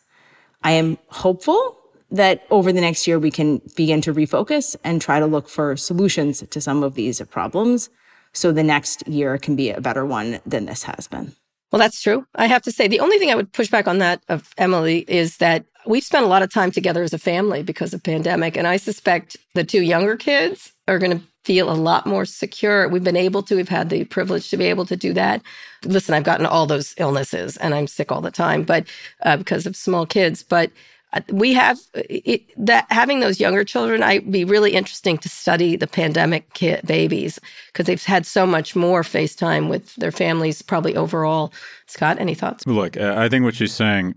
I 0.64 0.72
am 0.72 0.98
hopeful 1.08 1.78
that 2.12 2.46
over 2.50 2.72
the 2.72 2.82
next 2.82 3.08
year 3.08 3.20
we 3.20 3.32
can 3.32 3.62
begin 3.76 4.02
to 4.02 4.14
refocus 4.14 4.76
and 4.84 5.02
try 5.02 5.20
to 5.20 5.26
look 5.26 5.48
for 5.48 5.76
solutions 5.76 6.44
to 6.50 6.62
some 6.62 6.84
of 6.84 6.96
these 6.96 7.22
problems 7.24 7.90
so 8.34 8.52
the 8.52 8.64
next 8.64 9.08
year 9.08 9.38
can 9.38 9.56
be 9.56 9.72
a 9.72 9.82
better 9.82 10.06
one 10.06 10.40
than 10.46 10.66
this 10.66 10.84
has 10.84 11.08
been. 11.08 11.34
Well, 11.72 11.80
that's 11.80 12.02
true. 12.02 12.26
I 12.36 12.48
have 12.48 12.62
to 12.64 12.72
say, 12.72 12.88
the 12.88 13.00
only 13.00 13.18
thing 13.18 13.32
I 13.32 13.36
would 13.36 13.52
push 13.52 13.70
back 13.70 13.88
on 13.88 13.98
that 14.00 14.22
of 14.30 14.54
Emily 14.58 15.06
is 15.08 15.38
that 15.38 15.66
we've 15.86 16.04
spent 16.04 16.26
a 16.26 16.30
lot 16.30 16.42
of 16.42 16.52
time 16.52 16.72
together 16.72 17.04
as 17.04 17.14
a 17.14 17.18
family 17.18 17.64
because 17.64 17.94
of 17.94 18.04
pandemic. 18.04 18.58
And 18.58 18.68
I 18.68 18.78
suspect 18.78 19.38
the 19.54 19.64
two 19.64 19.82
younger 19.82 20.16
kids 20.16 20.74
are 20.88 21.00
going 21.00 21.20
to 21.20 21.26
feel 21.44 21.72
a 21.72 21.74
lot 21.74 22.08
more 22.08 22.26
secure. 22.26 22.90
We've 22.90 23.04
been 23.04 23.16
able 23.16 23.44
to, 23.44 23.56
we've 23.56 23.70
had 23.70 23.90
the 23.90 24.04
privilege 24.06 24.50
to 24.50 24.58
be 24.58 24.66
able 24.66 24.86
to 24.88 24.98
do 24.98 25.14
that. 25.14 25.42
Listen, 25.84 26.16
I've 26.16 26.24
gotten 26.24 26.46
all 26.46 26.66
those 26.66 26.96
illnesses 26.98 27.56
and 27.58 27.74
I'm 27.74 27.88
sick 27.88 28.12
all 28.12 28.22
the 28.22 28.32
time, 28.32 28.64
but 28.64 28.88
uh, 29.24 29.38
because 29.38 29.68
of 29.68 29.76
small 29.76 30.06
kids, 30.06 30.42
but 30.42 30.72
uh, 31.14 31.22
we 31.30 31.54
have 31.54 31.78
it, 31.94 32.42
that 32.58 32.88
having 32.90 33.20
those 33.20 33.40
younger 33.40 33.64
children 33.64 34.02
i'd 34.02 34.32
be 34.32 34.44
really 34.44 34.74
interesting 34.74 35.20
to 35.20 35.30
study 35.30 35.76
the 35.76 35.86
pandemic 35.86 36.52
kid 36.56 36.82
babies 36.86 37.40
because 37.68 37.86
they've 37.86 38.04
had 38.04 38.26
so 38.26 38.46
much 38.46 38.76
more 38.76 39.04
facetime 39.04 39.70
with 39.70 39.96
their 39.98 40.12
families 40.12 40.64
probably 40.64 40.96
overall 40.96 41.54
scott 41.86 42.18
any 42.20 42.34
thoughts 42.34 42.66
look 42.66 42.98
i 42.98 43.30
think 43.30 43.46
what 43.46 43.54
she's 43.54 43.72
saying 43.72 44.16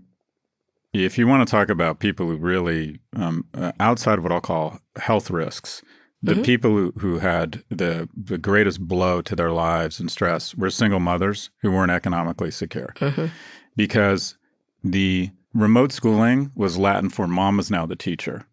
if 0.93 1.17
you 1.17 1.27
want 1.27 1.47
to 1.47 1.51
talk 1.51 1.69
about 1.69 1.99
people 1.99 2.27
who 2.27 2.37
really, 2.37 2.99
um, 3.15 3.45
uh, 3.53 3.71
outside 3.79 4.17
of 4.17 4.23
what 4.23 4.31
I'll 4.31 4.41
call 4.41 4.79
health 4.97 5.29
risks, 5.29 5.81
the 6.21 6.33
mm-hmm. 6.33 6.41
people 6.41 6.71
who, 6.71 6.93
who 6.97 7.19
had 7.19 7.63
the, 7.69 8.09
the 8.15 8.37
greatest 8.37 8.87
blow 8.87 9.21
to 9.21 9.35
their 9.35 9.51
lives 9.51 9.99
and 9.99 10.11
stress 10.11 10.55
were 10.55 10.69
single 10.69 10.99
mothers 10.99 11.49
who 11.61 11.71
weren't 11.71 11.91
economically 11.91 12.51
secure. 12.51 12.93
Mm-hmm. 12.97 13.27
Because 13.75 14.37
the 14.83 15.29
remote 15.53 15.91
schooling 15.91 16.51
was 16.55 16.77
Latin 16.77 17.09
for 17.09 17.27
mom 17.27 17.59
is 17.59 17.71
now 17.71 17.85
the 17.85 17.95
teacher. 17.95 18.45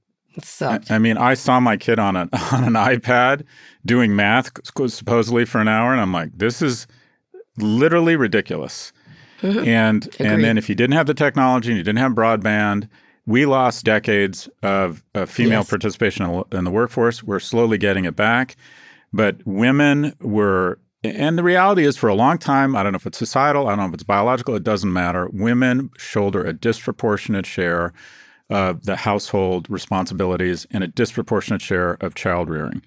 I, 0.90 0.96
I 0.96 0.98
mean, 0.98 1.16
I 1.16 1.34
saw 1.34 1.60
my 1.60 1.76
kid 1.76 1.98
on 1.98 2.14
an 2.14 2.28
on 2.52 2.64
an 2.64 2.74
iPad 2.74 3.44
doing 3.84 4.14
math 4.14 4.50
supposedly 4.64 5.44
for 5.46 5.60
an 5.60 5.68
hour, 5.68 5.92
and 5.92 6.00
I'm 6.00 6.12
like, 6.12 6.36
this 6.36 6.60
is 6.60 6.86
literally 7.56 8.16
ridiculous. 8.16 8.92
Mm-hmm. 9.42 9.68
And 9.68 10.06
Agreed. 10.06 10.26
and 10.26 10.44
then 10.44 10.58
if 10.58 10.68
you 10.68 10.74
didn't 10.74 10.94
have 10.94 11.06
the 11.06 11.14
technology 11.14 11.70
and 11.70 11.76
you 11.76 11.84
didn't 11.84 11.98
have 11.98 12.12
broadband, 12.12 12.88
we 13.26 13.44
lost 13.44 13.84
decades 13.84 14.48
of, 14.62 15.02
of 15.14 15.28
female 15.28 15.60
yes. 15.60 15.70
participation 15.70 16.44
in 16.52 16.64
the 16.64 16.70
workforce. 16.70 17.22
We're 17.22 17.40
slowly 17.40 17.76
getting 17.76 18.04
it 18.04 18.16
back, 18.16 18.56
but 19.12 19.36
women 19.44 20.14
were. 20.20 20.78
And 21.04 21.38
the 21.38 21.42
reality 21.44 21.84
is, 21.84 21.96
for 21.96 22.08
a 22.08 22.14
long 22.14 22.38
time, 22.38 22.74
I 22.74 22.82
don't 22.82 22.92
know 22.92 22.96
if 22.96 23.06
it's 23.06 23.18
societal, 23.18 23.68
I 23.68 23.72
don't 23.72 23.78
know 23.78 23.88
if 23.88 23.94
it's 23.94 24.02
biological, 24.02 24.56
it 24.56 24.64
doesn't 24.64 24.92
matter. 24.92 25.28
Women 25.32 25.90
shoulder 25.98 26.42
a 26.42 26.52
disproportionate 26.52 27.46
share 27.46 27.92
of 28.50 28.86
the 28.86 28.96
household 28.96 29.68
responsibilities 29.68 30.66
and 30.70 30.82
a 30.82 30.88
disproportionate 30.88 31.62
share 31.62 31.94
of 32.00 32.14
child 32.14 32.48
rearing. 32.48 32.82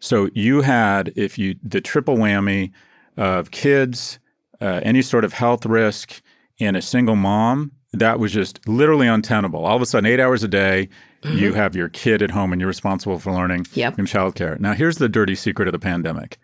So 0.00 0.30
you 0.34 0.62
had, 0.62 1.12
if 1.16 1.38
you, 1.38 1.56
the 1.62 1.80
triple 1.80 2.16
whammy 2.16 2.70
of 3.16 3.50
kids, 3.50 4.18
uh, 4.60 4.80
any 4.82 5.02
sort 5.02 5.24
of 5.24 5.32
health 5.32 5.66
risk 5.66 6.22
in 6.58 6.76
a 6.76 6.82
single 6.82 7.16
mom, 7.16 7.72
that 7.92 8.18
was 8.18 8.32
just 8.32 8.66
literally 8.68 9.06
untenable. 9.06 9.64
All 9.64 9.76
of 9.76 9.82
a 9.82 9.86
sudden, 9.86 10.10
eight 10.10 10.20
hours 10.20 10.42
a 10.42 10.48
day, 10.48 10.88
mm-hmm. 11.22 11.38
you 11.38 11.54
have 11.54 11.74
your 11.74 11.88
kid 11.88 12.22
at 12.22 12.32
home 12.32 12.52
and 12.52 12.60
you're 12.60 12.68
responsible 12.68 13.18
for 13.18 13.32
learning 13.32 13.66
yep. 13.72 13.98
and 13.98 14.06
childcare. 14.06 14.58
Now, 14.60 14.74
here's 14.74 14.98
the 14.98 15.08
dirty 15.08 15.34
secret 15.34 15.68
of 15.68 15.72
the 15.72 15.78
pandemic. 15.78 16.38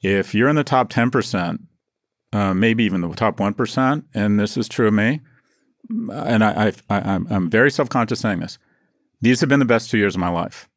If 0.00 0.34
you're 0.34 0.48
in 0.48 0.56
the 0.56 0.64
top 0.64 0.90
10%, 0.90 1.58
uh, 2.32 2.54
maybe 2.54 2.84
even 2.84 3.00
the 3.00 3.08
top 3.14 3.36
1%, 3.36 4.04
and 4.14 4.40
this 4.40 4.56
is 4.56 4.68
true 4.68 4.88
of 4.88 4.94
me, 4.94 5.20
and 5.88 6.42
I, 6.42 6.72
I, 6.88 7.00
I'm, 7.00 7.26
I'm 7.30 7.50
very 7.50 7.70
self 7.70 7.88
conscious 7.88 8.20
saying 8.20 8.40
this, 8.40 8.58
these 9.20 9.40
have 9.40 9.48
been 9.48 9.60
the 9.60 9.64
best 9.64 9.90
two 9.90 9.98
years 9.98 10.14
of 10.14 10.20
my 10.20 10.28
life. 10.28 10.68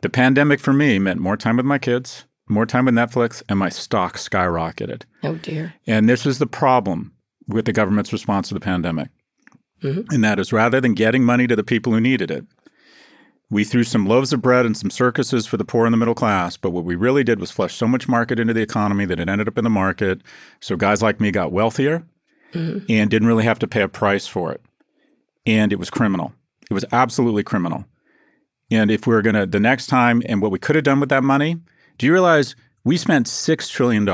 The 0.00 0.10
pandemic 0.10 0.60
for 0.60 0.72
me 0.72 0.98
meant 0.98 1.20
more 1.20 1.36
time 1.36 1.56
with 1.56 1.66
my 1.66 1.78
kids, 1.78 2.24
more 2.48 2.66
time 2.66 2.84
with 2.84 2.94
Netflix, 2.94 3.42
and 3.48 3.58
my 3.58 3.68
stock 3.68 4.16
skyrocketed. 4.16 5.02
Oh, 5.22 5.36
dear. 5.36 5.74
And 5.86 6.08
this 6.08 6.26
is 6.26 6.38
the 6.38 6.46
problem 6.46 7.12
with 7.48 7.64
the 7.64 7.72
government's 7.72 8.12
response 8.12 8.48
to 8.48 8.54
the 8.54 8.60
pandemic. 8.60 9.08
Mm-hmm. 9.82 10.12
And 10.12 10.24
that 10.24 10.38
is 10.38 10.52
rather 10.52 10.80
than 10.80 10.94
getting 10.94 11.24
money 11.24 11.46
to 11.46 11.56
the 11.56 11.64
people 11.64 11.92
who 11.92 12.00
needed 12.00 12.30
it, 12.30 12.44
we 13.50 13.64
threw 13.64 13.84
some 13.84 14.06
loaves 14.06 14.32
of 14.32 14.42
bread 14.42 14.66
and 14.66 14.76
some 14.76 14.90
circuses 14.90 15.46
for 15.46 15.56
the 15.56 15.64
poor 15.64 15.86
and 15.86 15.92
the 15.92 15.98
middle 15.98 16.14
class. 16.14 16.56
But 16.56 16.70
what 16.70 16.84
we 16.84 16.96
really 16.96 17.22
did 17.22 17.38
was 17.38 17.50
flush 17.50 17.74
so 17.74 17.86
much 17.86 18.08
market 18.08 18.38
into 18.38 18.54
the 18.54 18.62
economy 18.62 19.04
that 19.04 19.20
it 19.20 19.28
ended 19.28 19.48
up 19.48 19.58
in 19.58 19.64
the 19.64 19.70
market. 19.70 20.22
So 20.60 20.76
guys 20.76 21.02
like 21.02 21.20
me 21.20 21.30
got 21.30 21.52
wealthier 21.52 22.06
mm-hmm. 22.52 22.84
and 22.88 23.10
didn't 23.10 23.28
really 23.28 23.44
have 23.44 23.58
to 23.60 23.68
pay 23.68 23.82
a 23.82 23.88
price 23.88 24.26
for 24.26 24.52
it. 24.52 24.62
And 25.46 25.72
it 25.72 25.78
was 25.78 25.90
criminal. 25.90 26.32
It 26.70 26.74
was 26.74 26.86
absolutely 26.90 27.42
criminal. 27.42 27.84
And 28.70 28.90
if 28.90 29.06
we 29.06 29.14
are 29.14 29.22
going 29.22 29.36
to, 29.36 29.46
the 29.46 29.60
next 29.60 29.86
time, 29.86 30.22
and 30.26 30.40
what 30.40 30.50
we 30.50 30.58
could 30.58 30.74
have 30.74 30.84
done 30.84 31.00
with 31.00 31.10
that 31.10 31.22
money 31.22 31.58
do 31.98 32.06
you 32.06 32.12
realize 32.12 32.56
we 32.84 32.96
spent 32.96 33.26
$6 33.26 33.70
trillion? 33.70 34.08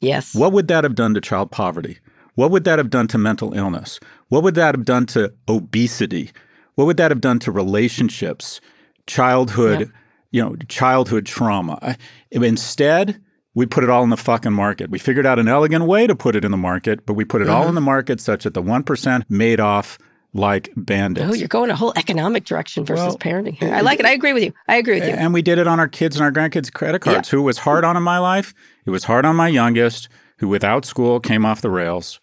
Yes. 0.00 0.34
What 0.34 0.52
would 0.52 0.68
that 0.68 0.84
have 0.84 0.94
done 0.94 1.14
to 1.14 1.20
child 1.20 1.50
poverty? 1.50 1.98
What 2.34 2.50
would 2.50 2.64
that 2.64 2.78
have 2.78 2.90
done 2.90 3.08
to 3.08 3.18
mental 3.18 3.54
illness? 3.54 3.98
What 4.28 4.42
would 4.42 4.54
that 4.56 4.74
have 4.74 4.84
done 4.84 5.06
to 5.06 5.32
obesity? 5.48 6.30
What 6.74 6.84
would 6.84 6.98
that 6.98 7.10
have 7.10 7.22
done 7.22 7.38
to 7.40 7.50
relationships, 7.50 8.60
childhood, 9.06 9.80
yep. 9.80 9.88
you 10.32 10.42
know, 10.42 10.56
childhood 10.68 11.24
trauma? 11.24 11.96
Instead, 12.30 13.20
we 13.54 13.64
put 13.64 13.84
it 13.84 13.88
all 13.88 14.04
in 14.04 14.10
the 14.10 14.18
fucking 14.18 14.52
market. 14.52 14.90
We 14.90 14.98
figured 14.98 15.24
out 15.24 15.38
an 15.38 15.48
elegant 15.48 15.86
way 15.86 16.06
to 16.06 16.14
put 16.14 16.36
it 16.36 16.44
in 16.44 16.50
the 16.50 16.58
market, 16.58 17.06
but 17.06 17.14
we 17.14 17.24
put 17.24 17.40
it 17.40 17.46
mm-hmm. 17.46 17.54
all 17.54 17.68
in 17.68 17.74
the 17.74 17.80
market 17.80 18.20
such 18.20 18.44
that 18.44 18.52
the 18.52 18.62
1% 18.62 19.24
made 19.30 19.60
off 19.60 19.98
like 20.36 20.70
bandits. 20.76 21.26
Oh, 21.28 21.34
you're 21.34 21.48
going 21.48 21.70
a 21.70 21.76
whole 21.76 21.92
economic 21.96 22.44
direction 22.44 22.84
versus 22.84 23.06
well, 23.06 23.18
parenting 23.18 23.54
here. 23.54 23.74
I 23.74 23.80
like 23.80 24.00
it. 24.00 24.06
I 24.06 24.12
agree 24.12 24.32
with 24.32 24.42
you. 24.42 24.52
I 24.68 24.76
agree 24.76 25.00
with 25.00 25.08
you. 25.08 25.14
And 25.14 25.34
we 25.34 25.42
did 25.42 25.58
it 25.58 25.66
on 25.66 25.80
our 25.80 25.88
kids 25.88 26.16
and 26.16 26.24
our 26.24 26.32
grandkids' 26.32 26.72
credit 26.72 27.00
cards. 27.00 27.28
Yeah. 27.28 27.36
Who 27.36 27.42
was 27.42 27.58
hard 27.58 27.84
on 27.84 27.96
in 27.96 28.02
my 28.02 28.18
life? 28.18 28.54
It 28.84 28.90
was 28.90 29.04
hard 29.04 29.24
on 29.24 29.36
my 29.36 29.48
youngest, 29.48 30.08
who 30.38 30.48
without 30.48 30.84
school 30.84 31.20
came 31.20 31.44
off 31.44 31.60
the 31.62 31.70
rails. 31.70 32.20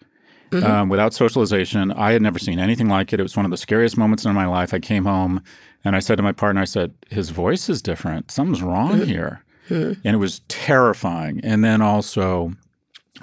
Mm-hmm. 0.52 0.66
Um, 0.66 0.90
without 0.90 1.16
socialization, 1.16 1.92
I 1.94 2.12
had 2.12 2.22
never 2.22 2.38
seen 2.38 2.60
anything 2.60 2.88
like 2.88 3.12
it. 3.12 3.20
It 3.20 3.24
was 3.24 3.36
one 3.36 3.46
of 3.46 3.52
the 3.52 3.58
scariest 3.58 3.98
moments 3.98 4.24
in 4.24 4.34
my 4.34 4.46
life. 4.46 4.74
I 4.74 4.80
came 4.80 5.06
home 5.06 5.42
and 5.84 5.96
I 5.96 6.00
said 6.00 6.18
to 6.18 6.24
my 6.24 6.32
partner, 6.32 6.62
I 6.62 6.66
said, 6.66 6.94
his 7.10 7.32
voice 7.32 7.70
is 7.70 7.82
different. 7.82 8.30
Something's 8.30 8.62
wrong 8.62 9.00
mm-hmm. 9.00 9.06
here. 9.06 9.44
Mm-hmm. 9.70 10.02
And 10.04 10.16
it 10.16 10.20
was 10.20 10.42
terrifying. 10.50 11.42
And 11.44 11.64
then 11.64 11.82
also, 11.82 12.54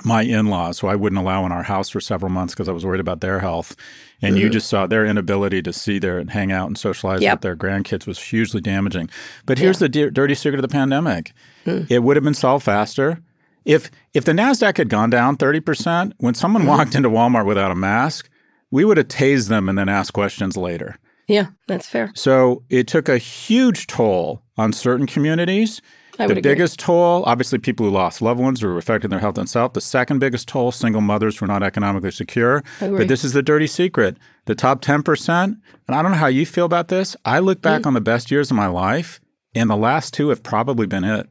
my 0.04 0.22
in-laws 0.22 0.80
who 0.80 0.86
I 0.86 0.96
wouldn't 0.96 1.20
allow 1.20 1.44
in 1.46 1.52
our 1.52 1.62
house 1.62 1.88
for 1.88 2.00
several 2.00 2.30
months 2.30 2.54
because 2.54 2.68
I 2.68 2.72
was 2.72 2.84
worried 2.84 3.00
about 3.00 3.20
their 3.20 3.38
health. 3.40 3.76
And 4.22 4.34
mm-hmm. 4.34 4.42
you 4.42 4.50
just 4.50 4.68
saw 4.68 4.86
their 4.86 5.06
inability 5.06 5.62
to 5.62 5.72
see 5.72 5.98
their 5.98 6.18
and 6.18 6.30
hang 6.30 6.52
out 6.52 6.66
and 6.66 6.76
socialize 6.76 7.22
yep. 7.22 7.34
with 7.34 7.40
their 7.42 7.56
grandkids 7.56 8.06
was 8.06 8.20
hugely 8.20 8.60
damaging. 8.60 9.08
But 9.46 9.58
here's 9.58 9.76
yeah. 9.76 9.86
the 9.86 9.88
di- 9.88 10.10
dirty 10.10 10.34
secret 10.34 10.58
of 10.58 10.62
the 10.62 10.68
pandemic: 10.68 11.32
mm. 11.64 11.86
it 11.90 12.00
would 12.00 12.16
have 12.16 12.24
been 12.24 12.34
solved 12.34 12.64
faster 12.64 13.20
if 13.64 13.90
if 14.12 14.24
the 14.24 14.32
Nasdaq 14.32 14.76
had 14.76 14.88
gone 14.88 15.10
down 15.10 15.36
thirty 15.36 15.60
percent 15.60 16.14
when 16.18 16.34
someone 16.34 16.64
mm. 16.64 16.68
walked 16.68 16.94
into 16.94 17.08
Walmart 17.08 17.46
without 17.46 17.70
a 17.70 17.76
mask. 17.76 18.28
We 18.72 18.84
would 18.84 18.98
have 18.98 19.08
tased 19.08 19.48
them 19.48 19.68
and 19.68 19.76
then 19.76 19.88
asked 19.88 20.12
questions 20.12 20.56
later. 20.56 20.96
Yeah, 21.26 21.48
that's 21.66 21.88
fair. 21.88 22.12
So 22.14 22.62
it 22.70 22.86
took 22.86 23.08
a 23.08 23.18
huge 23.18 23.86
toll 23.86 24.42
on 24.56 24.72
certain 24.72 25.06
communities. 25.06 25.82
I 26.18 26.24
the 26.24 26.28
would 26.28 26.38
agree. 26.38 26.52
biggest 26.52 26.78
toll, 26.78 27.22
obviously, 27.24 27.58
people 27.58 27.86
who 27.86 27.92
lost 27.92 28.20
loved 28.20 28.40
ones 28.40 28.62
or 28.62 28.70
were 28.70 28.78
affected 28.78 29.10
their 29.10 29.18
health 29.18 29.38
and 29.38 29.48
self. 29.48 29.72
The 29.72 29.80
second 29.80 30.18
biggest 30.18 30.48
toll, 30.48 30.72
single 30.72 31.00
mothers 31.00 31.38
who 31.38 31.44
are 31.44 31.48
not 31.48 31.62
economically 31.62 32.10
secure. 32.10 32.62
But 32.80 33.08
this 33.08 33.24
is 33.24 33.32
the 33.32 33.42
dirty 33.42 33.66
secret. 33.66 34.16
The 34.46 34.54
top 34.54 34.82
10%, 34.82 35.44
and 35.44 35.58
I 35.88 36.02
don't 36.02 36.12
know 36.12 36.18
how 36.18 36.26
you 36.26 36.44
feel 36.44 36.64
about 36.64 36.88
this. 36.88 37.16
I 37.24 37.38
look 37.38 37.62
back 37.62 37.82
mm. 37.82 37.86
on 37.86 37.94
the 37.94 38.00
best 38.00 38.30
years 38.30 38.50
of 38.50 38.56
my 38.56 38.66
life, 38.66 39.20
and 39.54 39.70
the 39.70 39.76
last 39.76 40.14
two 40.14 40.28
have 40.28 40.42
probably 40.42 40.86
been 40.86 41.04
it. 41.04 41.28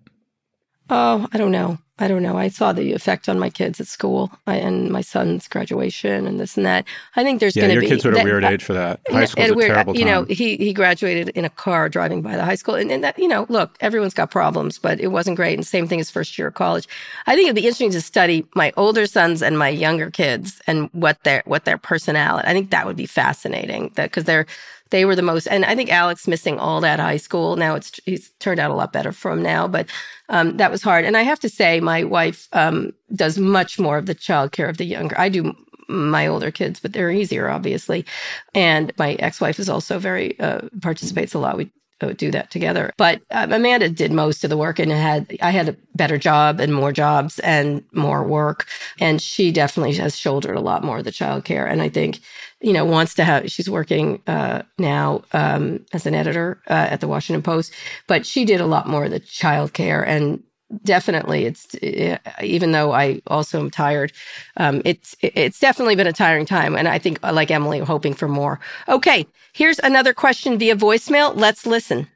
Oh, 0.89 1.27
I 1.31 1.37
don't 1.37 1.51
know. 1.51 1.77
I 2.01 2.07
don't 2.07 2.23
know. 2.23 2.37
I 2.37 2.47
saw 2.47 2.71
the 2.71 2.93
effect 2.93 3.27
on 3.27 3.37
my 3.39 3.49
kids 3.49 3.79
at 3.81 3.87
school 3.87 4.31
I, 4.47 4.55
and 4.55 4.89
my 4.89 5.01
son's 5.01 5.47
graduation 5.47 6.25
and 6.25 6.39
this 6.39 6.55
and 6.55 6.65
that. 6.65 6.85
I 7.15 7.23
think 7.23 7.39
there's 7.39 7.55
Yeah, 7.55 7.63
going 7.63 7.75
to 7.75 7.79
be. 7.81 7.87
your 7.87 7.95
kids 7.95 8.05
are 8.05 8.15
at 8.15 8.21
a 8.21 8.23
weird 8.23 8.43
age 8.45 8.63
for 8.63 8.73
that. 8.73 9.01
High 9.09 9.25
school's 9.25 9.49
a 9.49 9.53
weird- 9.53 9.71
terrible 9.71 9.95
You 9.97 10.05
know, 10.05 10.23
he 10.23 10.55
he 10.57 10.73
graduated 10.73 11.29
in 11.29 11.45
a 11.45 11.49
car 11.49 11.89
driving 11.89 12.21
by 12.21 12.35
the 12.37 12.45
high 12.45 12.55
school, 12.55 12.75
and, 12.75 12.91
and 12.91 13.03
that 13.03 13.19
you 13.19 13.27
know, 13.27 13.45
look, 13.49 13.75
everyone's 13.81 14.13
got 14.13 14.31
problems, 14.31 14.79
but 14.79 14.99
it 14.99 15.07
wasn't 15.07 15.35
great. 15.35 15.55
And 15.55 15.67
same 15.67 15.87
thing 15.87 15.99
as 15.99 16.09
first 16.09 16.37
year 16.37 16.47
of 16.47 16.53
college. 16.53 16.87
I 17.27 17.35
think 17.35 17.45
it'd 17.47 17.55
be 17.55 17.61
interesting 17.61 17.91
to 17.91 18.01
study 18.01 18.45
my 18.55 18.71
older 18.77 19.05
sons 19.05 19.41
and 19.43 19.59
my 19.59 19.69
younger 19.69 20.09
kids 20.09 20.61
and 20.67 20.89
what 20.93 21.21
their 21.23 21.43
what 21.45 21.65
their 21.65 21.77
personality. 21.77 22.47
I 22.47 22.53
think 22.53 22.69
that 22.71 22.85
would 22.85 22.95
be 22.97 23.05
fascinating. 23.07 23.91
That 23.95 24.05
because 24.09 24.23
they're 24.23 24.45
they 24.91 25.05
were 25.05 25.15
the 25.15 25.21
most, 25.21 25.47
and 25.47 25.65
I 25.65 25.75
think 25.75 25.91
Alex 25.91 26.27
missing 26.27 26.59
all 26.59 26.81
that 26.81 26.99
high 26.99 27.17
school. 27.17 27.55
Now 27.55 27.75
it's 27.75 27.99
he's 28.05 28.31
turned 28.39 28.59
out 28.59 28.71
a 28.71 28.75
lot 28.75 28.93
better 28.93 29.11
from 29.11 29.41
now, 29.41 29.67
but 29.67 29.87
um, 30.29 30.57
that 30.57 30.71
was 30.71 30.83
hard. 30.83 31.05
And 31.05 31.15
I 31.15 31.23
have 31.23 31.39
to 31.41 31.49
say, 31.49 31.79
my 31.79 32.03
wife 32.03 32.47
um, 32.53 32.93
does 33.15 33.37
much 33.37 33.79
more 33.79 33.97
of 33.97 34.05
the 34.05 34.15
child 34.15 34.51
care 34.51 34.69
of 34.69 34.77
the 34.77 34.85
younger. 34.85 35.19
I 35.19 35.29
do 35.29 35.55
my 35.87 36.27
older 36.27 36.51
kids, 36.51 36.79
but 36.79 36.93
they're 36.93 37.11
easier, 37.11 37.49
obviously. 37.49 38.05
And 38.53 38.93
my 38.97 39.13
ex-wife 39.13 39.59
is 39.59 39.69
also 39.69 39.97
very 39.97 40.39
uh, 40.39 40.61
participates 40.81 41.33
a 41.33 41.39
lot. 41.39 41.57
We 41.57 41.71
do 42.17 42.31
that 42.31 42.51
together. 42.51 42.91
But 42.97 43.21
um, 43.31 43.51
Amanda 43.51 43.89
did 43.89 44.11
most 44.11 44.43
of 44.43 44.49
the 44.49 44.57
work, 44.57 44.79
and 44.79 44.91
had 44.91 45.37
I 45.41 45.51
had 45.51 45.69
a 45.69 45.75
better 45.95 46.17
job 46.17 46.59
and 46.59 46.73
more 46.73 46.91
jobs 46.91 47.39
and 47.39 47.83
more 47.91 48.23
work, 48.23 48.67
and 48.99 49.21
she 49.21 49.51
definitely 49.51 49.95
has 49.95 50.17
shouldered 50.17 50.55
a 50.55 50.61
lot 50.61 50.83
more 50.83 50.99
of 50.99 51.05
the 51.05 51.11
childcare. 51.11 51.69
And 51.69 51.81
I 51.81 51.89
think, 51.89 52.19
you 52.61 52.73
know, 52.73 52.85
wants 52.85 53.13
to 53.15 53.23
have. 53.23 53.49
She's 53.51 53.69
working 53.69 54.21
uh, 54.27 54.63
now 54.77 55.23
um, 55.33 55.85
as 55.93 56.05
an 56.05 56.15
editor 56.15 56.61
uh, 56.69 56.87
at 56.89 57.01
the 57.01 57.07
Washington 57.07 57.41
Post, 57.41 57.73
but 58.07 58.25
she 58.25 58.45
did 58.45 58.61
a 58.61 58.65
lot 58.65 58.87
more 58.87 59.05
of 59.05 59.11
the 59.11 59.19
childcare 59.19 60.05
and 60.05 60.43
definitely. 60.83 61.45
It's 61.45 61.73
uh, 61.75 62.17
even 62.41 62.71
though 62.71 62.91
i 62.91 63.21
also 63.27 63.59
am 63.59 63.69
tired 63.69 64.11
um, 64.57 64.81
it's 64.85 65.15
it's 65.21 65.59
definitely 65.59 65.95
been 65.95 66.07
a 66.07 66.13
tiring 66.13 66.45
time 66.45 66.75
and 66.75 66.87
i 66.87 66.99
think 66.99 67.19
like 67.23 67.51
emily 67.51 67.79
hoping 67.79 68.13
for 68.13 68.27
more. 68.27 68.59
Okay 68.87 69.25
here's 69.53 69.79
another 69.79 70.13
question 70.13 70.57
via 70.57 70.75
voicemail. 70.75 71.35
Let's 71.35 71.65
listen 71.65 72.07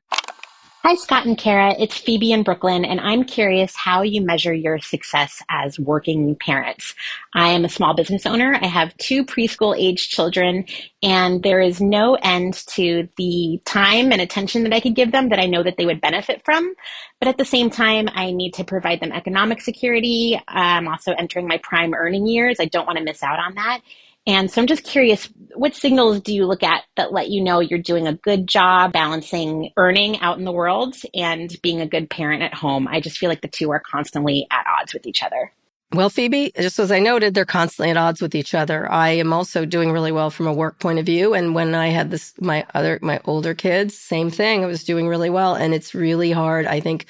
Hi, 0.86 0.96
Scott 0.96 1.26
and 1.26 1.38
Kara. 1.38 1.74
It's 1.80 1.98
Phoebe 1.98 2.34
in 2.34 2.44
Brooklyn, 2.44 2.84
and 2.84 3.00
I'm 3.00 3.24
curious 3.24 3.74
how 3.74 4.02
you 4.02 4.22
measure 4.22 4.54
your 4.54 4.80
success 4.80 5.42
as 5.48 5.80
working 5.80 6.36
parents. 6.36 6.94
I 7.34 7.52
am 7.52 7.64
a 7.64 7.70
small 7.70 7.94
business 7.94 8.26
owner. 8.26 8.60
I 8.62 8.66
have 8.68 8.98
two 8.98 9.24
preschool 9.24 9.78
age 9.80 10.10
children, 10.10 10.66
and 11.02 11.42
there 11.42 11.62
is 11.62 11.80
no 11.80 12.16
end 12.16 12.56
to 12.76 13.08
the 13.16 13.62
time 13.64 14.12
and 14.12 14.20
attention 14.20 14.64
that 14.64 14.74
I 14.74 14.82
could 14.82 14.94
give 14.94 15.14
them 15.14 15.30
that 15.30 15.40
I 15.40 15.46
know 15.46 15.64
that 15.64 15.78
they 15.78 15.86
would 15.86 16.02
benefit 16.02 16.42
from. 16.44 16.74
But 17.22 17.30
at 17.30 17.38
the 17.38 17.46
same 17.46 17.70
time, 17.70 18.10
I 18.14 18.32
need 18.32 18.56
to 18.56 18.66
provide 18.66 19.00
them 19.00 19.14
economic 19.14 19.62
security. 19.62 20.38
I'm 20.50 20.90
also 20.90 21.14
entering 21.14 21.48
my 21.48 21.60
prime 21.60 21.94
earning 21.94 22.28
years. 22.28 22.58
I 22.60 22.66
don't 22.66 22.86
want 22.86 22.98
to 22.98 23.06
miss 23.06 23.24
out 23.24 23.40
on 23.40 23.56
that. 23.56 23.80
And 24.26 24.50
so 24.50 24.62
I'm 24.62 24.68
just 24.68 24.84
curious, 24.84 25.30
what 25.56 25.76
signals 25.76 26.22
do 26.22 26.34
you 26.34 26.46
look 26.46 26.64
at 26.64 26.84
that 26.96 27.12
let 27.12 27.30
you 27.30 27.44
know 27.44 27.60
you're 27.60 27.80
doing 27.80 28.08
a 28.08 28.14
good 28.14 28.48
job 28.48 28.94
balancing 28.94 29.72
earning 29.76 30.20
out 30.22 30.38
in 30.38 30.46
the 30.46 30.52
world 30.52 30.96
and 31.14 31.56
being 31.62 31.82
a 31.82 31.88
good 31.88 32.10
parent 32.10 32.42
at 32.42 32.54
home? 32.54 32.88
I 32.88 33.02
just 33.02 33.18
feel 33.18 33.30
like 33.30 33.42
the 33.42 33.50
two 33.50 33.72
are 33.72 33.82
constantly 33.82 34.48
at 34.50 34.66
odds 34.80 34.94
with 34.94 35.06
each 35.06 35.24
other. 35.24 35.52
Well, 35.94 36.10
Phoebe, 36.10 36.52
just 36.58 36.80
as 36.80 36.92
I 36.92 36.98
noted, 36.98 37.36
they're 37.36 37.46
constantly 37.46 37.92
at 37.92 37.98
odds 37.98 38.20
with 38.20 38.34
each 38.34 38.56
other. 38.56 38.92
I 38.92 39.10
am 39.10 39.32
also 39.32 39.64
doing 39.64 39.92
really 39.92 40.12
well 40.12 40.32
from 40.32 40.48
a 40.48 40.54
work 40.54 40.80
point 40.80 40.98
of 40.98 41.06
view. 41.06 41.36
And 41.36 41.54
when 41.54 41.76
I 41.76 41.90
had 41.90 42.10
this, 42.10 42.34
my 42.42 42.66
other, 42.74 42.98
my 43.04 43.22
older 43.26 43.54
kids, 43.54 43.96
same 43.96 44.32
thing. 44.32 44.64
I 44.64 44.68
was 44.68 44.84
doing 44.84 45.08
really 45.08 45.30
well. 45.30 45.54
And 45.54 45.72
it's 45.72 45.94
really 45.94 46.32
hard. 46.32 46.66
I 46.66 46.80
think 46.80 47.06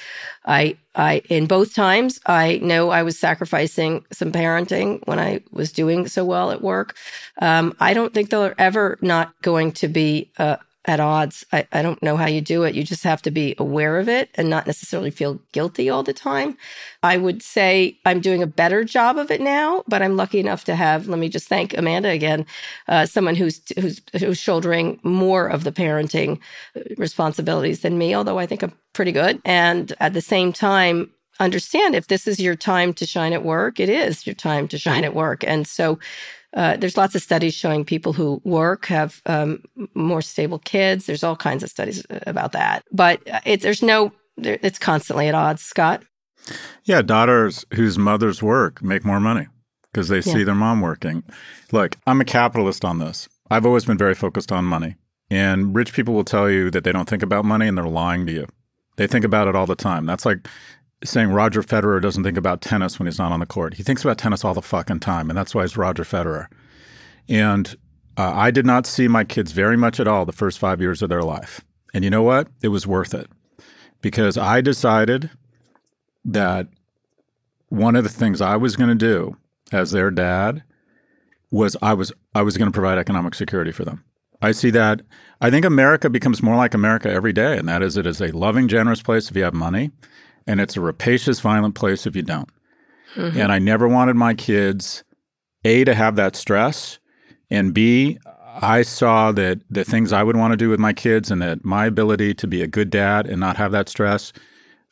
I, 0.45 0.77
I, 0.95 1.21
in 1.29 1.45
both 1.45 1.73
times, 1.73 2.19
I 2.25 2.59
know 2.61 2.89
I 2.89 3.03
was 3.03 3.17
sacrificing 3.17 4.05
some 4.11 4.34
parenting 4.34 4.99
when 5.07 5.17
I 5.17 5.41
was 5.51 5.71
doing 5.71 6.07
so 6.07 6.25
well 6.25 6.51
at 6.51 6.61
work. 6.61 6.97
Um, 7.41 7.75
I 7.79 7.93
don't 7.93 8.13
think 8.13 8.31
they're 8.31 8.59
ever 8.59 8.97
not 9.01 9.34
going 9.41 9.71
to 9.73 9.88
be, 9.88 10.29
uh, 10.38 10.57
at 10.86 10.99
odds. 10.99 11.45
I, 11.53 11.65
I 11.71 11.81
don't 11.81 12.01
know 12.03 12.17
how 12.17 12.27
you 12.27 12.41
do 12.41 12.63
it. 12.63 12.75
You 12.75 12.84
just 12.84 13.03
have 13.03 13.21
to 13.23 13.31
be 13.31 13.55
aware 13.57 13.99
of 13.99 14.09
it 14.09 14.29
and 14.36 14.49
not 14.49 14.67
necessarily 14.67 15.11
feel 15.11 15.39
guilty 15.51 15.89
all 15.89 16.03
the 16.03 16.13
time. 16.13 16.57
I 17.01 17.17
would 17.17 17.41
say 17.41 17.97
I'm 18.05 18.19
doing 18.19 18.43
a 18.43 18.47
better 18.47 18.84
job 18.84 19.17
of 19.17 19.31
it 19.31 19.39
now, 19.41 19.84
but 19.88 20.01
I'm 20.01 20.17
lucky 20.17 20.39
enough 20.39 20.65
to 20.65 20.75
have, 20.75 21.07
let 21.07 21.19
me 21.19 21.29
just 21.29 21.47
thank 21.47 21.77
Amanda 21.77 22.09
again, 22.09 22.45
uh, 22.88 23.05
someone 23.05 23.36
who's, 23.36 23.61
who's, 23.79 24.01
who's 24.19 24.38
shouldering 24.38 24.99
more 25.03 25.47
of 25.47 25.63
the 25.63 25.71
parenting 25.71 26.39
responsibilities 26.97 27.79
than 27.81 27.97
me, 27.97 28.13
although 28.13 28.39
I 28.39 28.45
think 28.45 28.61
I'm 28.61 28.73
pretty 28.91 29.13
good. 29.13 29.41
And 29.45 29.93
at 29.99 30.13
the 30.13 30.21
same 30.21 30.51
time, 30.51 31.11
understand 31.39 31.95
if 31.95 32.07
this 32.07 32.27
is 32.27 32.39
your 32.39 32.55
time 32.55 32.93
to 32.93 33.05
shine 33.05 33.34
at 33.34 33.43
work, 33.43 33.79
it 33.79 33.89
is 33.89 34.27
your 34.27 34.36
time 34.36 34.67
to 34.67 34.77
shine 34.77 35.03
at 35.03 35.15
work. 35.15 35.43
And 35.45 35.67
so, 35.67 35.97
uh, 36.54 36.78
there's 36.78 36.97
lots 36.97 37.16
of 37.16 37.22
studies 37.22 37.54
showing 37.54 37.84
people 37.86 38.14
who 38.14 38.41
work 38.43 38.86
have 38.86 39.22
um, 39.26 39.64
more 39.93 40.22
stable 40.22 40.60
kids. 40.60 41.06
There's 41.06 41.24
all 41.24 41.36
kinds 41.36 41.64
of 41.64 41.70
studies 41.70 42.06
about 42.28 42.51
that, 42.51 42.84
but 42.91 43.28
uh, 43.30 43.39
it, 43.45 43.62
there's 43.62 43.82
no, 43.82 44.12
it's 44.38 44.80
constantly 44.80 45.28
at 45.28 45.36
odds. 45.36 45.62
Scott, 45.62 46.04
Yeah, 46.84 47.01
daughters 47.01 47.66
whose 47.74 47.97
mothers 47.97 48.43
work 48.43 48.82
make 48.84 49.06
more 49.06 49.20
money 49.20 49.47
because 49.91 50.08
they 50.08 50.22
see 50.22 50.43
their 50.43 50.56
mom 50.56 50.82
working. 50.82 51.24
Look, 51.72 51.97
I'm 52.08 52.20
a 52.20 52.26
capitalist 52.26 52.84
on 52.84 52.99
this. 52.99 53.30
I've 53.49 53.66
always 53.66 53.86
been 53.86 53.97
very 53.97 54.16
focused 54.16 54.51
on 54.51 54.66
money. 54.66 54.95
And 55.30 55.76
rich 55.76 55.93
people 55.93 56.14
will 56.14 56.24
tell 56.24 56.49
you 56.49 56.70
that 56.72 56.84
they 56.84 56.91
don't 56.91 57.10
think 57.10 57.24
about 57.24 57.45
money 57.45 57.68
and 57.68 57.78
they're 57.78 57.86
lying 57.86 58.26
to 58.26 58.32
you. 58.32 58.47
They 58.97 59.08
think 59.08 59.26
about 59.26 59.47
it 59.47 59.56
all 59.56 59.66
the 59.66 59.76
time. 59.76 60.06
That's 60.06 60.26
like 60.26 60.47
saying 61.04 61.30
Roger 61.30 61.62
Federer 61.62 62.01
doesn't 62.01 62.24
think 62.24 62.38
about 62.38 62.62
tennis 62.62 62.99
when 62.99 63.08
he's 63.08 63.20
not 63.20 63.32
on 63.32 63.39
the 63.39 63.45
court. 63.45 63.76
He 63.76 63.84
thinks 63.84 64.04
about 64.04 64.18
tennis 64.18 64.43
all 64.43 64.54
the 64.54 64.62
fucking 64.62 64.99
time, 64.99 65.30
and 65.30 65.38
that's 65.38 65.54
why 65.54 65.64
he's 65.64 65.78
Roger 65.78 66.04
Federer. 66.04 66.47
And 67.28 67.76
uh, 68.18 68.32
I 68.34 68.51
did 68.51 68.66
not 68.66 68.86
see 68.86 69.08
my 69.08 69.24
kids 69.24 69.51
very 69.51 69.78
much 69.78 69.99
at 69.99 70.08
all 70.08 70.26
the 70.26 70.32
first 70.32 70.60
five 70.60 70.82
years 70.82 71.01
of 71.01 71.10
their 71.10 71.24
life. 71.24 71.62
And 71.93 72.04
you 72.04 72.10
know 72.10 72.24
what? 72.24 72.47
It 72.62 72.70
was 72.70 72.88
worth 72.88 73.14
it 73.14 73.30
because 74.01 74.38
I 74.38 74.62
decided 74.62 75.30
that 76.26 76.68
one 77.70 77.95
of 77.95 78.04
the 78.04 78.10
things 78.10 78.41
I 78.41 78.56
was 78.56 78.76
going 78.76 78.89
to 78.89 78.95
do 78.95 79.38
as 79.72 79.91
their 79.91 80.12
dad 80.12 80.64
was 81.51 81.76
I 81.82 81.93
was 81.93 82.12
I 82.36 82.41
was 82.41 82.58
going 82.58 82.72
to 82.72 82.74
provide 82.74 82.97
economic 82.97 83.36
security 83.36 83.72
for 83.72 83.86
them. 83.86 84.04
I 84.41 84.51
see 84.51 84.70
that 84.72 85.01
I 85.39 85.49
think 85.49 85.66
America 85.66 86.10
becomes 86.10 86.43
more 86.43 86.56
like 86.56 86.74
America 86.74 87.10
every 87.10 87.34
day, 87.34 87.58
and 87.58 87.68
that 87.70 87.82
is 87.82 87.97
it 87.97 88.06
is 88.06 88.22
a 88.22 88.32
loving, 88.32 88.68
generous 88.68 89.01
place 89.01 89.30
if 89.30 89.38
you 89.38 89.43
have 89.43 89.54
money, 89.54 89.91
and 90.48 90.60
it's 90.60 90.78
a 90.78 90.82
rapacious, 90.82 91.39
violent 91.39 91.76
place 91.76 92.06
if 92.06 92.16
you 92.16 92.22
don't. 92.22 92.50
Mm-hmm. 93.16 93.39
And 93.39 93.52
I 93.52 93.60
never 93.60 93.88
wanted 93.88 94.16
my 94.16 94.34
kids 94.34 95.04
a 95.66 95.84
to 95.84 95.94
have 95.94 96.16
that 96.16 96.36
stress, 96.36 97.00
and 97.50 97.74
b 97.74 98.18
I 98.62 98.84
saw 98.84 99.32
that 99.32 99.62
the 99.70 99.84
things 99.84 100.14
I 100.14 100.22
would 100.24 100.36
want 100.38 100.52
to 100.54 100.58
do 100.58 100.70
with 100.70 100.80
my 100.80 100.94
kids 100.94 101.32
and 101.32 101.41
that 101.41 101.66
my 101.66 101.86
ability 101.88 102.36
to 102.36 102.48
be 102.48 102.62
a 102.62 102.68
good 102.68 102.89
dad 102.89 103.26
and 103.28 103.39
not 103.39 103.58
have 103.58 103.72
that 103.72 103.89
stress 103.89 104.32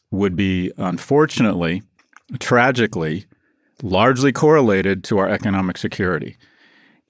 would 0.10 0.36
be 0.36 0.72
unfortunately, 0.78 1.84
tragically, 2.40 3.26
largely 3.84 4.32
correlated 4.32 5.04
to 5.06 5.20
our 5.20 5.30
economic 5.30 5.78
security. 5.78 6.38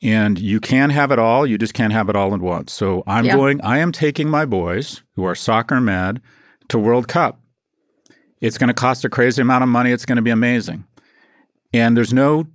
And 0.02 0.40
you 0.40 0.60
can 0.60 0.90
have 0.90 1.12
it 1.12 1.20
all, 1.20 1.46
you 1.46 1.58
just 1.58 1.74
can't 1.74 1.94
have 1.94 2.10
it 2.10 2.16
all 2.16 2.34
at 2.34 2.42
once. 2.42 2.74
So 2.74 3.04
I'm 3.08 3.26
Yeah. 3.26 3.36
going, 3.36 3.62
I 3.62 3.78
am 3.78 3.92
taking 3.92 4.30
my 4.30 4.46
boys 4.46 5.04
who 5.16 5.24
are 5.24 5.36
soccer 5.36 5.80
mad 5.80 6.22
to 6.70 6.80
World 6.80 7.08
Cup. 7.08 7.40
It's 8.42 8.58
going 8.58 8.68
to 8.68 8.74
cost 8.74 9.06
a 9.06 9.10
crazy 9.10 9.42
amount 9.42 9.64
of 9.64 9.70
money. 9.70 9.92
It's 9.92 10.06
going 10.06 10.18
to 10.18 10.22
be 10.22 10.32
amazing. 10.32 10.86
And 11.74 11.96
there's 11.96 12.14
no 12.14 12.48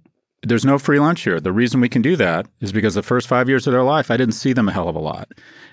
there's 0.43 0.65
no 0.65 0.79
free 0.79 1.01
lunch 1.01 1.23
here. 1.23 1.41
The 1.41 1.53
reason 1.53 1.81
we 1.81 1.89
can 1.89 2.03
do 2.03 2.15
that 2.17 2.47
is 2.61 2.71
because 2.71 2.95
the 2.95 3.03
first 3.03 3.27
five 3.27 3.49
years 3.49 3.67
of 3.67 3.73
their 3.73 3.83
life, 3.83 4.11
I 4.11 4.17
didn't 4.17 4.35
see 4.35 4.53
them 4.53 4.69
a 4.69 4.73
hell 4.73 4.89
of 4.89 4.95
a 4.95 5.01
lot. 5.01 5.33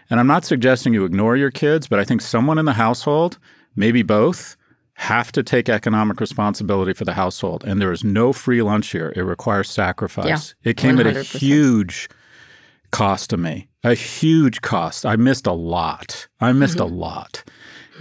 And 0.09 0.19
I'm 0.19 0.27
not 0.27 0.45
suggesting 0.45 0.93
you 0.93 1.05
ignore 1.05 1.35
your 1.35 1.51
kids, 1.51 1.87
but 1.87 1.99
I 1.99 2.03
think 2.03 2.21
someone 2.21 2.57
in 2.57 2.65
the 2.65 2.73
household, 2.73 3.37
maybe 3.75 4.01
both, 4.01 4.55
have 4.95 5.31
to 5.33 5.43
take 5.43 5.69
economic 5.69 6.19
responsibility 6.19 6.93
for 6.93 7.05
the 7.05 7.13
household. 7.13 7.63
And 7.65 7.81
there 7.81 7.91
is 7.91 8.03
no 8.03 8.33
free 8.33 8.61
lunch 8.61 8.91
here. 8.91 9.13
It 9.15 9.21
requires 9.21 9.69
sacrifice. 9.69 10.55
Yeah, 10.63 10.71
it 10.71 10.77
came 10.77 10.99
at 10.99 11.07
a 11.07 11.21
huge 11.21 12.09
cost 12.91 13.29
to 13.31 13.37
me, 13.37 13.69
a 13.83 13.93
huge 13.93 14.61
cost. 14.61 15.05
I 15.05 15.17
missed 15.17 15.45
a 15.45 15.53
lot. 15.53 16.27
I 16.39 16.51
missed 16.53 16.79
a 16.79 16.85
lot. 16.85 17.43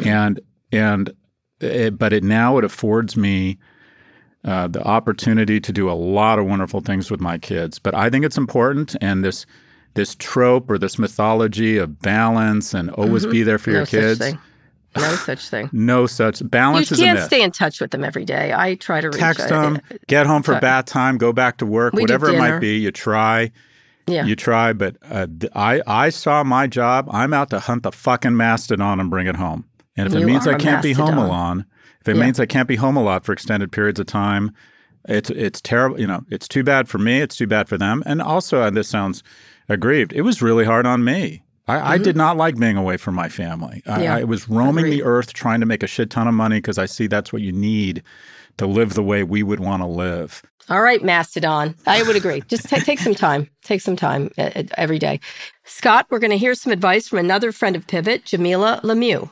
And, 0.05 0.41
and, 0.71 1.11
it, 1.63 1.99
but 1.99 2.13
it 2.13 2.25
now 2.25 2.59
it 2.59 2.65
affords 2.65 3.17
me 3.17 3.59
uh, 4.45 4.67
the 4.69 4.83
opportunity 4.83 5.61
to 5.61 5.73
do 5.73 5.89
a 5.89 5.93
lot 5.95 6.39
of 6.39 6.47
wonderful 6.47 6.81
things 6.81 7.11
with 7.11 7.21
my 7.21 7.39
kids. 7.39 7.79
But 7.79 7.95
I 7.95 8.11
think 8.11 8.25
it's 8.25 8.37
important, 8.39 8.97
and 9.01 9.25
this 9.25 9.47
this 9.95 10.15
trope 10.15 10.71
or 10.71 10.79
this 10.79 10.99
mythology 10.99 11.77
of 11.77 12.01
balance 12.01 12.73
and 12.73 12.89
always 12.91 13.27
Mhm. 13.27 13.31
be 13.31 13.43
there 13.43 13.59
for 13.59 13.71
No 13.71 13.77
your 13.79 13.87
kids. 13.87 14.21
No 14.97 15.15
such 15.17 15.49
thing. 15.49 15.69
No 15.73 16.07
such 16.07 16.43
balance 16.51 16.91
you 16.91 16.97
can't 16.97 17.21
stay 17.21 17.43
in 17.43 17.51
touch 17.51 17.81
with 17.81 17.91
them 17.93 18.03
every 18.03 18.25
day. 18.25 18.53
I 18.57 18.75
try 18.77 19.01
to 19.03 19.09
reach 19.09 19.19
Text 19.19 19.49
them, 19.49 19.81
get 20.07 20.27
home 20.27 20.43
for 20.43 20.53
Sorry. 20.53 20.61
bath 20.61 20.87
time, 20.87 21.19
go 21.19 21.33
back 21.33 21.59
to 21.59 21.67
work, 21.67 21.93
We 21.95 22.03
whatever 22.03 22.31
it 22.31 22.39
might 22.39 22.59
be. 22.59 22.79
You 22.79 22.91
try. 22.91 23.51
Yeah. 24.07 24.25
You 24.25 24.35
try, 24.35 24.73
but 24.73 24.97
uh, 25.09 25.27
I 25.55 25.81
I 25.87 26.09
saw 26.09 26.43
my 26.43 26.67
job. 26.67 27.09
I'm 27.13 27.33
out 27.33 27.51
to 27.51 27.61
hunt 27.61 27.85
the 27.85 27.93
fucking 27.93 28.37
mastodon 28.37 28.99
and 28.99 29.09
bring 29.11 29.27
it 29.29 29.37
home. 29.37 29.65
And 29.97 30.07
if 30.09 30.15
it 30.15 30.25
means 30.25 30.47
I 30.47 30.57
can't 30.57 30.83
be 30.83 30.93
home 30.93 31.19
alone, 31.19 31.67
if 32.01 32.09
it 32.09 32.17
Yeah. 32.17 32.23
means 32.25 32.41
I 32.41 32.47
can't 32.47 32.69
be 32.69 32.77
home 32.77 32.97
a 32.97 33.03
lot 33.03 33.25
for 33.25 33.33
extended 33.33 33.71
periods 33.73 34.01
of 34.01 34.07
time, 34.07 34.53
it's 35.09 35.31
it's 35.31 35.61
terrible. 35.61 36.01
You 36.01 36.07
know, 36.07 36.25
it's 36.31 36.49
too 36.49 36.63
bad 36.63 36.89
for 36.89 36.99
me. 36.99 37.21
It's 37.21 37.37
too 37.37 37.47
bad 37.47 37.69
for 37.69 37.77
them. 37.77 38.03
And 38.07 38.23
also, 38.23 38.63
and 38.63 38.77
this 38.77 38.89
sounds 38.89 39.23
aggrieved. 39.69 40.13
It 40.13 40.23
was 40.23 40.41
really 40.43 40.65
hard 40.65 40.87
on 40.87 41.05
me. 41.05 41.43
I, 41.69 41.95
I 41.95 41.99
did 41.99 42.17
not 42.17 42.37
like 42.37 42.59
being 42.59 42.77
away 42.77 42.97
from 42.97 43.15
my 43.15 43.29
family. 43.29 43.83
I, 43.87 43.91
Mm-hmm. 43.91 44.03
Yeah. 44.03 44.17
I 44.17 44.25
was 44.25 44.49
roaming 44.49 44.85
Agreed. 44.87 44.99
the 44.99 45.03
earth 45.05 45.33
trying 45.33 45.61
to 45.61 45.67
make 45.67 45.83
a 45.85 45.87
shit 45.87 46.11
ton 46.11 46.27
of 46.27 46.35
money 46.35 46.57
because 46.59 46.77
I 46.79 46.87
see 46.87 47.07
that's 47.07 47.33
what 47.33 47.41
you 47.43 47.53
need 47.53 48.03
to 48.59 48.67
live 48.67 48.95
the 48.95 49.03
way 49.03 49.23
we 49.23 49.43
would 49.45 49.61
want 49.61 49.81
to 49.83 49.87
live. 49.87 50.43
All 50.69 50.83
right, 50.83 51.03
Mastodon. 51.03 51.75
I 51.87 52.03
would 52.03 52.17
agree. 52.17 52.43
Just 52.49 52.69
ta- 52.69 52.77
take 52.79 52.99
some 52.99 53.15
time. 53.15 53.49
Take 53.65 53.81
some 53.81 53.97
time 53.97 54.31
every 54.37 54.99
day. 54.99 55.21
Scott, 55.65 56.07
we're 56.11 56.19
going 56.19 56.31
to 56.33 56.37
hear 56.39 56.55
some 56.55 56.73
advice 56.73 57.09
from 57.09 57.19
another 57.21 57.53
friend 57.53 57.75
of 57.77 57.87
Pivot, 57.87 58.25
Jamilah 58.25 58.81
Lemieux. 58.83 59.31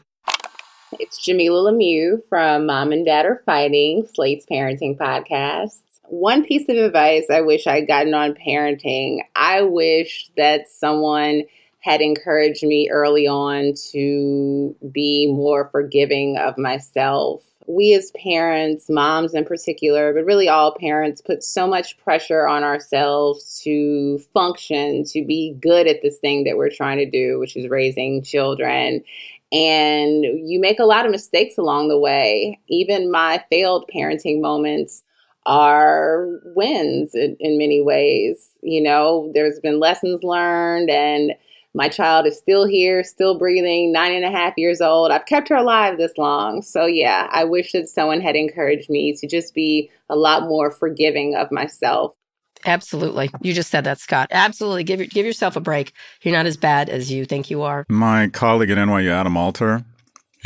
It's 0.98 1.24
Jamilah 1.24 1.72
Lemieux 1.72 2.20
from 2.28 2.66
Mom 2.66 2.90
and 2.90 3.06
Dad 3.06 3.24
Are 3.24 3.40
Fighting, 3.46 4.08
Slate's 4.12 4.44
parenting 4.44 4.98
podcast. 4.98 5.82
One 6.08 6.44
piece 6.44 6.68
of 6.68 6.76
advice 6.76 7.26
I 7.30 7.42
wish 7.42 7.68
I'd 7.68 7.86
gotten 7.86 8.12
on 8.12 8.34
parenting 8.34 9.20
I 9.36 9.62
wish 9.62 10.30
that 10.36 10.68
someone 10.68 11.44
had 11.78 12.00
encouraged 12.00 12.64
me 12.64 12.90
early 12.90 13.28
on 13.28 13.74
to 13.92 14.74
be 14.90 15.32
more 15.32 15.68
forgiving 15.70 16.36
of 16.36 16.58
myself. 16.58 17.44
We, 17.68 17.94
as 17.94 18.10
parents, 18.20 18.90
moms 18.90 19.32
in 19.32 19.44
particular, 19.44 20.12
but 20.12 20.24
really 20.24 20.48
all 20.48 20.74
parents, 20.74 21.20
put 21.20 21.44
so 21.44 21.68
much 21.68 21.96
pressure 21.98 22.48
on 22.48 22.64
ourselves 22.64 23.60
to 23.62 24.18
function, 24.34 25.04
to 25.04 25.24
be 25.24 25.56
good 25.60 25.86
at 25.86 26.02
this 26.02 26.18
thing 26.18 26.42
that 26.44 26.56
we're 26.56 26.70
trying 26.70 26.98
to 26.98 27.08
do, 27.08 27.38
which 27.38 27.56
is 27.56 27.68
raising 27.68 28.24
children 28.24 29.04
and 29.52 30.24
you 30.24 30.60
make 30.60 30.78
a 30.78 30.84
lot 30.84 31.04
of 31.04 31.10
mistakes 31.10 31.58
along 31.58 31.88
the 31.88 31.98
way. 31.98 32.58
Even 32.68 33.10
my 33.10 33.42
failed 33.50 33.88
parenting 33.94 34.40
moments 34.40 35.02
are 35.46 36.40
wins 36.54 37.14
in, 37.14 37.36
in 37.40 37.58
many 37.58 37.80
ways. 37.80 38.50
You 38.62 38.82
know, 38.82 39.30
there's 39.34 39.58
been 39.60 39.80
lessons 39.80 40.22
learned, 40.22 40.90
and 40.90 41.32
my 41.74 41.88
child 41.88 42.26
is 42.26 42.36
still 42.36 42.66
here, 42.66 43.02
still 43.02 43.38
breathing, 43.38 43.92
nine 43.92 44.12
and 44.12 44.24
a 44.24 44.30
half 44.30 44.54
years 44.56 44.80
old. 44.80 45.10
I've 45.10 45.26
kept 45.26 45.48
her 45.48 45.56
alive 45.56 45.98
this 45.98 46.18
long. 46.18 46.62
So, 46.62 46.86
yeah, 46.86 47.28
I 47.30 47.44
wish 47.44 47.72
that 47.72 47.88
someone 47.88 48.20
had 48.20 48.36
encouraged 48.36 48.90
me 48.90 49.14
to 49.14 49.26
just 49.26 49.54
be 49.54 49.90
a 50.08 50.16
lot 50.16 50.44
more 50.44 50.70
forgiving 50.70 51.34
of 51.34 51.50
myself. 51.50 52.14
Absolutely. 52.66 53.30
You 53.42 53.52
just 53.52 53.70
said 53.70 53.84
that, 53.84 53.98
Scott. 53.98 54.28
Absolutely. 54.30 54.84
Give, 54.84 55.08
give 55.10 55.26
yourself 55.26 55.56
a 55.56 55.60
break. 55.60 55.92
You're 56.22 56.34
not 56.34 56.46
as 56.46 56.56
bad 56.56 56.88
as 56.88 57.10
you 57.10 57.24
think 57.24 57.50
you 57.50 57.62
are. 57.62 57.84
My 57.88 58.28
colleague 58.28 58.70
at 58.70 58.78
NYU, 58.78 59.10
Adam 59.10 59.36
Alter, 59.36 59.84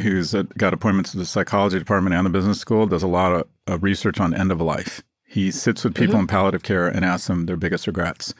who's 0.01 0.33
got 0.57 0.75
appointments 0.75 1.13
to 1.13 1.19
the 1.19 1.27
psychology 1.27 1.79
department 1.79 2.15
and 2.15 2.27
the 2.27 2.31
business 2.31 2.59
school, 2.59 2.87
does 2.87 3.03
a 3.03 3.09
lot 3.09 3.33
of, 3.33 3.45
of 3.67 3.83
research 3.83 4.21
on 4.21 4.35
end 4.35 4.51
of 4.53 4.61
life. 4.61 5.03
He 5.27 5.51
sits 5.51 5.83
with 5.83 5.95
people 5.95 6.15
Mhm. 6.17 6.21
in 6.21 6.27
palliative 6.29 6.63
care 6.63 6.87
and 6.87 7.05
asks 7.05 7.27
them 7.27 7.47
their 7.47 7.57
biggest 7.57 7.87
regrets. 7.87 8.35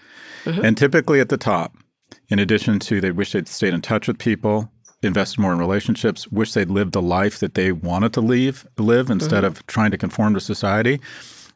Mhm. 0.45 0.63
And 0.63 0.77
typically 0.77 1.21
at 1.21 1.29
the 1.29 1.37
top, 1.37 1.75
in 2.29 2.39
addition 2.39 2.79
to 2.81 3.01
they 3.01 3.11
wish 3.11 3.33
they'd 3.33 3.49
stayed 3.49 3.75
in 3.75 3.81
touch 3.83 4.07
with 4.07 4.19
people, 4.19 4.71
invested 5.03 5.41
more 5.41 5.53
in 5.53 5.59
relationships, 5.59 6.29
wish 6.29 6.53
they'd 6.53 6.71
lived 6.71 6.93
the 6.93 7.03
life 7.03 7.39
that 7.41 7.55
they 7.55 7.73
wanted 7.73 8.13
to 8.15 8.21
leave, 8.21 8.67
live 8.79 9.11
instead 9.11 9.43
Mhm. 9.45 9.47
of 9.49 9.67
trying 9.67 9.91
to 9.91 9.99
conform 9.99 10.35
to 10.35 10.41
society. 10.41 11.01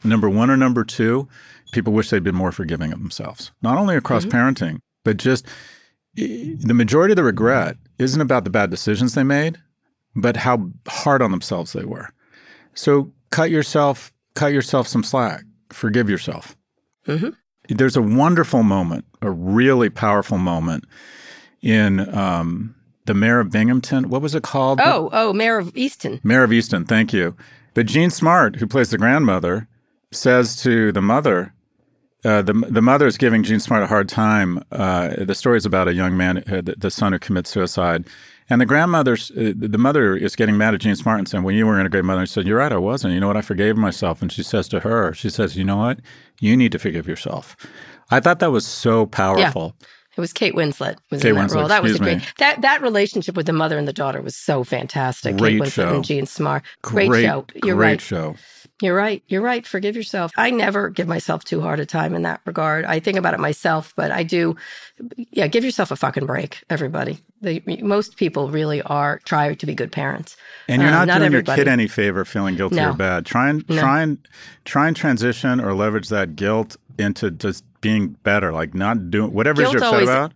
Number 0.04 0.28
one 0.28 0.50
or 0.50 0.56
number 0.56 0.84
two, 0.84 1.28
people 1.72 1.92
wish 1.92 2.10
they'd 2.10 2.22
been 2.22 2.34
more 2.34 2.52
forgiving 2.52 2.92
of 2.92 2.98
themselves, 3.00 3.50
not 3.62 3.76
only 3.78 3.96
across 3.96 4.24
Mhm. 4.24 4.30
parenting, 4.30 4.78
but 5.04 5.16
just 5.16 5.46
the 6.14 6.74
majority 6.74 7.12
of 7.12 7.16
the 7.16 7.22
regret 7.24 7.76
isn't 7.98 8.20
about 8.20 8.44
the 8.44 8.50
bad 8.50 8.70
decisions 8.70 9.14
they 9.14 9.22
made, 9.24 9.58
but 10.16 10.36
how 10.38 10.70
hard 10.88 11.22
on 11.22 11.30
themselves 11.30 11.72
they 11.72 11.84
were. 11.84 12.08
So 12.74 13.12
cut 13.30 13.50
yourself, 13.50 14.12
cut 14.34 14.52
yourself 14.52 14.88
some 14.88 15.02
slack. 15.04 15.44
Forgive 15.70 16.08
yourself. 16.08 16.56
Mhm. 17.06 17.34
There's 17.68 17.96
a 17.96 18.02
wonderful 18.02 18.62
moment, 18.62 19.04
a 19.20 19.30
really 19.30 19.90
powerful 19.90 20.38
moment 20.38 20.84
in 21.60 22.12
um, 22.16 22.74
the 23.04 23.14
Mayor 23.14 23.40
of 23.40 23.50
Binghamton. 23.50 24.08
What 24.08 24.22
was 24.22 24.34
it 24.34 24.42
called? 24.42 24.80
Oh, 24.82 25.10
oh, 25.12 25.32
Mare 25.32 25.58
of 25.58 25.72
Easttown. 25.74 26.20
Mare 26.24 26.42
of 26.44 26.50
Easttown, 26.50 26.86
thank 26.88 27.12
you. 27.12 27.36
But 27.74 27.86
Jean 27.86 28.10
Smart, 28.10 28.56
who 28.56 28.66
plays 28.66 28.90
the 28.90 28.98
grandmother, 28.98 29.68
says 30.10 30.56
to 30.62 30.90
the 30.92 31.02
mother, 31.02 31.52
uh, 32.24 32.42
the 32.42 32.52
the 32.52 32.82
mother 32.82 33.06
is 33.06 33.16
giving 33.16 33.42
Jean 33.42 33.60
Smart 33.60 33.82
a 33.82 33.86
hard 33.86 34.08
time. 34.08 34.62
Uh, 34.72 35.14
the 35.24 35.34
story 35.34 35.56
is 35.56 35.66
about 35.66 35.88
a 35.88 35.94
young 35.94 36.16
man, 36.16 36.38
uh, 36.38 36.60
the, 36.60 36.74
the 36.76 36.90
son 36.90 37.12
who 37.12 37.18
commits 37.18 37.50
suicide, 37.50 38.06
and 38.50 38.60
the 38.60 38.66
grandmother's 38.66 39.30
uh, 39.32 39.52
the 39.56 39.78
mother 39.78 40.16
is 40.16 40.34
getting 40.34 40.56
mad 40.56 40.74
at 40.74 40.80
Jean 40.80 40.96
Smart 40.96 41.18
and 41.18 41.28
saying, 41.28 41.44
"Well, 41.44 41.54
you 41.54 41.66
weren't 41.66 41.86
a 41.86 41.90
great 41.90 42.04
mother." 42.04 42.20
And 42.20 42.28
she 42.28 42.32
said, 42.32 42.46
"You're 42.46 42.58
right, 42.58 42.72
I 42.72 42.78
wasn't. 42.78 43.14
You 43.14 43.20
know 43.20 43.28
what? 43.28 43.36
I 43.36 43.42
forgave 43.42 43.76
myself." 43.76 44.20
And 44.20 44.32
she 44.32 44.42
says 44.42 44.68
to 44.68 44.80
her, 44.80 45.12
"She 45.14 45.30
says, 45.30 45.56
you 45.56 45.64
know 45.64 45.76
what? 45.76 46.00
You 46.40 46.56
need 46.56 46.72
to 46.72 46.78
forgive 46.78 47.06
yourself." 47.06 47.56
I 48.10 48.20
thought 48.20 48.40
that 48.40 48.50
was 48.50 48.66
so 48.66 49.06
powerful. 49.06 49.74
Yeah. 49.80 49.86
It 50.16 50.20
was 50.20 50.32
Kate 50.32 50.54
Winslet 50.54 50.96
was 51.12 51.22
Kate 51.22 51.28
in 51.28 51.36
that 51.36 51.50
Winslet, 51.50 51.54
role. 51.54 51.68
That 51.68 51.82
was 51.84 51.94
a 51.94 51.98
great 52.00 52.18
me. 52.18 52.24
that 52.38 52.60
that 52.62 52.82
relationship 52.82 53.36
with 53.36 53.46
the 53.46 53.52
mother 53.52 53.78
and 53.78 53.86
the 53.86 53.92
daughter 53.92 54.20
was 54.20 54.34
so 54.34 54.64
fantastic. 54.64 55.36
Great 55.36 55.52
Kate 55.52 55.60
Winslet 55.60 55.72
show. 55.72 55.94
and 55.94 56.04
Jean 56.04 56.26
Smart. 56.26 56.64
Great, 56.82 57.08
Great, 57.08 57.22
show. 57.24 57.46
You're 57.62 57.76
great 57.76 57.86
right. 57.86 58.00
show. 58.00 58.34
You're 58.80 58.94
right. 58.94 59.22
You're 59.26 59.42
right. 59.42 59.66
Forgive 59.66 59.96
yourself. 59.96 60.30
I 60.36 60.50
never 60.50 60.88
give 60.88 61.08
myself 61.08 61.42
too 61.42 61.60
hard 61.60 61.80
a 61.80 61.86
time 61.86 62.14
in 62.14 62.22
that 62.22 62.40
regard. 62.44 62.84
I 62.84 63.00
think 63.00 63.18
about 63.18 63.34
it 63.34 63.40
myself, 63.40 63.92
but 63.96 64.12
I 64.12 64.22
do. 64.22 64.54
Yeah, 65.32 65.48
give 65.48 65.64
yourself 65.64 65.90
a 65.90 65.96
fucking 65.96 66.26
break, 66.26 66.62
everybody. 66.70 67.18
They, 67.40 67.60
most 67.82 68.16
people 68.16 68.50
really 68.50 68.80
are 68.82 69.18
try 69.24 69.54
to 69.54 69.66
be 69.66 69.74
good 69.74 69.90
parents, 69.90 70.36
And 70.68 70.80
you're 70.80 70.90
Uh, 70.92 71.04
not, 71.04 71.18
doing 71.18 71.26
everybody. 71.26 71.58
your 71.58 71.64
kid 71.64 71.70
any 71.72 71.88
favor 71.88 72.24
feeling 72.24 72.54
guilty 72.56 72.76
No. 72.76 72.90
or 72.90 72.94
bad. 72.94 73.26
Try 73.26 73.48
and 73.50 73.64
No. 73.68 73.80
try 73.80 74.02
and 74.02 74.18
try 74.64 74.86
and 74.86 74.94
transition 74.96 75.60
or 75.60 75.74
leverage 75.74 76.08
that 76.10 76.36
guilt 76.36 76.76
into 76.98 77.30
just 77.32 77.64
being 77.80 78.16
better. 78.22 78.52
Like 78.52 78.74
not 78.74 79.10
doing 79.10 79.32
whatever 79.32 79.62
Guilt 79.62 79.72
you're 79.74 79.82
upset 79.82 79.92
always- 79.94 80.08
about. 80.08 80.32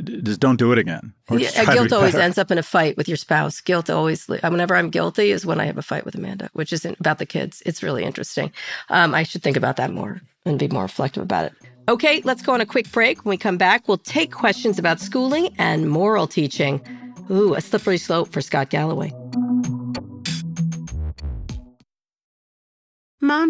Just 0.00 0.40
don't 0.40 0.56
do 0.56 0.72
it 0.72 0.78
again. 0.78 1.12
Yeah, 1.30 1.72
guilt 1.72 1.92
always 1.92 2.14
ends 2.14 2.38
up 2.38 2.50
in 2.50 2.58
a 2.58 2.62
fight 2.62 2.96
with 2.96 3.08
your 3.08 3.16
spouse. 3.16 3.60
Guilt 3.60 3.90
always, 3.90 4.26
whenever 4.26 4.74
I'm 4.76 4.90
guilty, 4.90 5.30
is 5.30 5.44
when 5.44 5.60
I 5.60 5.66
have 5.66 5.78
a 5.78 5.82
fight 5.82 6.04
with 6.04 6.14
Amanda, 6.14 6.48
which 6.52 6.72
isn't 6.72 6.98
about 6.98 7.18
the 7.18 7.26
kids. 7.26 7.62
It's 7.66 7.82
really 7.82 8.04
interesting. 8.04 8.52
Um, 8.88 9.14
I 9.14 9.22
should 9.22 9.42
think 9.42 9.56
about 9.56 9.76
that 9.76 9.92
more 9.92 10.20
and 10.44 10.58
be 10.58 10.68
more 10.68 10.82
reflective 10.82 11.22
about 11.22 11.46
it. 11.46 11.52
Okay, 11.88 12.22
let's 12.24 12.42
go 12.42 12.54
on 12.54 12.60
a 12.60 12.66
quick 12.66 12.90
break. 12.92 13.24
When 13.24 13.30
we 13.30 13.36
come 13.36 13.58
back, 13.58 13.88
we'll 13.88 13.98
take 13.98 14.32
questions 14.32 14.78
about 14.78 15.00
schooling 15.00 15.54
and 15.58 15.90
moral 15.90 16.26
teaching. 16.26 16.80
Ooh, 17.30 17.54
a 17.54 17.60
slippery 17.60 17.98
slope 17.98 18.32
for 18.32 18.40
Scott 18.40 18.70
Galloway. 18.70 19.12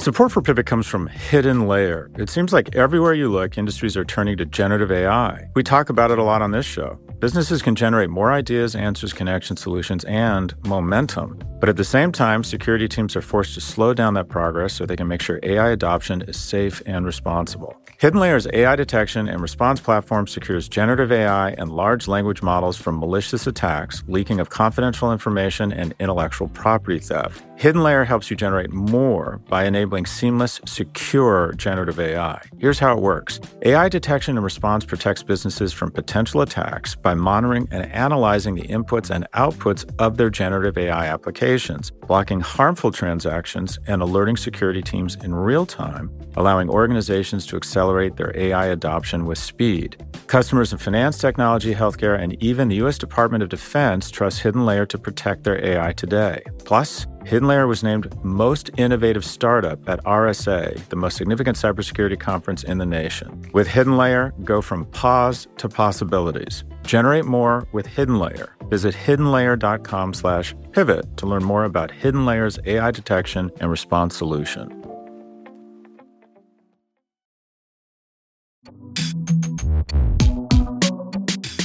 Support 0.00 0.32
for 0.32 0.40
Pivot 0.40 0.64
comes 0.64 0.86
from 0.86 1.10
HiddenLayer. 1.10 2.18
It 2.18 2.30
seems 2.30 2.54
like 2.54 2.74
everywhere 2.74 3.12
you 3.12 3.28
look, 3.28 3.58
industries 3.58 3.98
are 3.98 4.04
turning 4.04 4.38
to 4.38 4.46
generative 4.46 4.90
AI. 4.90 5.50
We 5.54 5.62
talk 5.62 5.90
about 5.90 6.10
it 6.10 6.18
a 6.18 6.22
lot 6.22 6.40
on 6.40 6.52
this 6.52 6.64
show. 6.64 6.98
Businesses 7.18 7.60
can 7.60 7.74
generate 7.74 8.08
more 8.08 8.32
ideas, 8.32 8.74
answers, 8.74 9.12
connections, 9.12 9.60
solutions, 9.60 10.04
and 10.04 10.54
momentum 10.64 11.38
But 11.60 11.68
at 11.68 11.76
the 11.76 11.84
same 11.84 12.12
time, 12.12 12.42
security 12.42 12.88
teams 12.88 13.14
are 13.14 13.20
forced 13.20 13.52
to 13.54 13.60
slow 13.60 13.92
down 13.92 14.14
that 14.14 14.30
progress 14.30 14.72
so 14.72 14.86
they 14.86 14.96
can 14.96 15.06
make 15.06 15.20
sure 15.20 15.38
AI 15.42 15.68
adoption 15.68 16.22
is 16.22 16.38
safe 16.38 16.80
and 16.86 17.04
responsible. 17.04 17.76
HiddenLayer's 18.00 18.48
AI 18.54 18.76
detection 18.76 19.28
and 19.28 19.42
response 19.42 19.78
platform 19.78 20.26
secures 20.26 20.70
generative 20.70 21.12
AI 21.12 21.50
and 21.58 21.70
large 21.70 22.08
language 22.08 22.40
models 22.40 22.78
from 22.78 22.98
malicious 22.98 23.46
attacks, 23.46 24.02
leaking 24.08 24.40
of 24.40 24.48
confidential 24.48 25.12
information, 25.12 25.70
and 25.70 25.94
intellectual 26.00 26.48
property 26.48 26.98
theft. 26.98 27.44
HiddenLayer 27.58 28.06
helps 28.06 28.30
you 28.30 28.38
generate 28.38 28.72
more 28.72 29.38
by 29.50 29.64
enabling 29.64 30.06
seamless, 30.06 30.62
secure 30.64 31.52
generative 31.58 32.00
AI. 32.00 32.40
Here's 32.56 32.78
how 32.78 32.96
it 32.96 33.02
works 33.02 33.38
AI 33.66 33.90
detection 33.90 34.38
and 34.38 34.44
response 34.44 34.86
protects 34.86 35.22
businesses 35.22 35.74
from 35.74 35.90
potential 35.90 36.40
attacks 36.40 36.94
by 36.94 37.12
monitoring 37.12 37.68
and 37.70 37.84
analyzing 37.92 38.54
the 38.54 38.62
inputs 38.62 39.14
and 39.14 39.26
outputs 39.34 39.84
of 39.98 40.16
their 40.16 40.30
generative 40.30 40.78
AI 40.78 41.04
applications, 41.04 41.90
blocking 41.90 42.40
harmful 42.40 42.92
transactions, 42.92 43.78
and 43.86 44.00
alerting 44.00 44.38
security 44.38 44.80
teams 44.80 45.16
in 45.16 45.34
real 45.34 45.66
time, 45.66 46.10
allowing 46.36 46.70
organizations 46.70 47.44
to 47.44 47.56
accelerate 47.56 47.89
their 48.16 48.32
AI 48.36 48.66
adoption 48.66 49.26
with 49.26 49.38
speed. 49.38 50.04
Customers 50.26 50.72
in 50.72 50.78
finance, 50.78 51.18
technology, 51.18 51.74
healthcare, 51.74 52.18
and 52.18 52.40
even 52.42 52.68
the 52.68 52.76
U.S. 52.76 52.98
Department 52.98 53.42
of 53.42 53.48
Defense 53.48 54.10
trust 54.10 54.42
HiddenLayer 54.42 54.88
to 54.88 54.98
protect 54.98 55.44
their 55.44 55.64
AI 55.64 55.92
today. 55.92 56.42
Plus, 56.64 57.06
HiddenLayer 57.24 57.68
was 57.68 57.82
named 57.82 58.12
Most 58.24 58.70
Innovative 58.76 59.24
Startup 59.24 59.78
at 59.88 60.02
RSA, 60.04 60.88
the 60.88 60.96
most 60.96 61.16
significant 61.16 61.56
cybersecurity 61.56 62.18
conference 62.18 62.62
in 62.62 62.78
the 62.78 62.86
nation. 62.86 63.44
With 63.52 63.68
HiddenLayer, 63.68 64.44
go 64.44 64.62
from 64.62 64.86
pause 64.86 65.46
to 65.58 65.68
possibilities. 65.68 66.64
Generate 66.82 67.26
more 67.26 67.66
with 67.72 67.86
HiddenLayer. 67.86 68.48
Visit 68.70 68.94
hiddenlayer.com 68.94 70.14
slash 70.14 70.54
pivot 70.72 71.16
to 71.18 71.26
learn 71.26 71.44
more 71.44 71.64
about 71.64 71.90
HiddenLayer's 71.90 72.58
AI 72.66 72.90
detection 72.90 73.50
and 73.60 73.70
response 73.70 74.16
solution. 74.16 74.79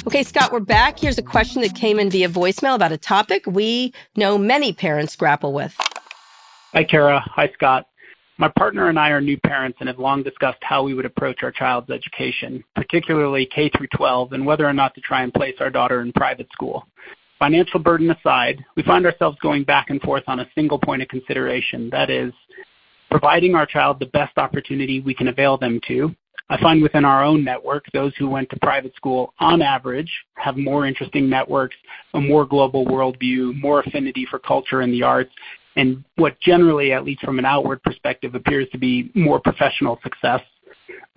Okay, 0.08 0.24
Scott, 0.24 0.52
we're 0.54 0.62
back. 0.62 1.00
Here's 1.00 1.18
a 1.18 1.24
question 1.24 1.62
that 1.64 1.76
came 1.76 2.00
in 2.00 2.10
via 2.10 2.30
voicemail 2.30 2.76
about 2.76 2.94
a 2.94 2.98
topic 2.98 3.44
we 3.46 3.94
know 4.16 4.38
many 4.38 4.72
parents 4.72 5.16
grapple 5.16 5.52
with. 5.52 5.76
Hi, 6.74 6.86
Kara. 6.86 7.20
Hi, 7.36 7.50
Scott. 7.54 7.88
My 8.38 8.50
partner 8.58 8.88
and 8.88 8.98
I 8.98 9.10
are 9.10 9.20
new 9.20 9.38
parents 9.38 9.78
and 9.82 9.90
have 9.90 10.00
long 10.00 10.24
discussed 10.24 10.60
how 10.62 10.84
we 10.84 10.94
would 10.94 11.06
approach 11.06 11.44
our 11.44 11.52
child's 11.52 11.90
education, 11.90 12.64
particularly 12.76 13.46
K 13.46 13.70
through 13.70 13.88
12, 13.96 14.34
and 14.34 14.46
whether 14.46 14.66
or 14.66 14.74
not 14.74 14.96
to 14.96 15.02
try 15.02 15.24
and 15.24 15.34
place 15.34 15.56
our 15.60 15.70
daughter 15.70 16.02
in 16.02 16.14
private 16.14 16.48
school. 16.54 16.88
Financial 17.40 17.80
burden 17.80 18.10
aside, 18.12 18.64
we 18.78 18.84
find 18.84 19.06
ourselves 19.06 19.38
going 19.42 19.64
back 19.64 19.90
and 19.90 20.02
forth 20.02 20.24
on 20.28 20.40
a 20.40 20.50
single 20.56 20.80
point 20.80 21.02
of 21.02 21.10
consideration, 21.10 21.90
that 21.90 22.10
is, 22.10 22.32
providing 23.10 23.56
our 23.56 23.66
child 23.66 24.00
the 24.00 24.06
best 24.06 24.38
opportunity 24.38 25.02
we 25.02 25.14
can 25.14 25.28
avail 25.28 25.58
them 25.58 25.82
to 25.88 26.16
I 26.50 26.62
find 26.62 26.82
within 26.82 27.06
our 27.06 27.24
own 27.24 27.44
network, 27.44 27.86
those 27.92 28.14
who 28.18 28.30
went 28.30 28.50
to 28.52 28.60
private 28.62 28.96
school 28.96 29.34
on 29.40 29.62
average 29.62 30.12
have 30.36 30.58
more 30.58 30.86
interesting 30.86 31.28
networks, 31.30 31.76
a 32.14 32.22
more 32.22 32.46
global 32.46 32.86
worldview, 32.86 33.60
more 33.60 33.80
affinity 33.80 34.28
for 34.30 34.38
culture 34.38 34.82
and 34.82 34.94
the 34.94 35.02
arts, 35.02 35.32
and 35.76 36.04
what 36.16 36.40
generally, 36.40 36.94
at 36.94 37.04
least 37.04 37.22
from 37.22 37.40
an 37.40 37.46
outward 37.46 37.82
perspective, 37.84 38.36
appears 38.36 38.68
to 38.72 38.78
be 38.78 39.12
more 39.16 39.40
professional 39.40 40.00
success 40.04 40.42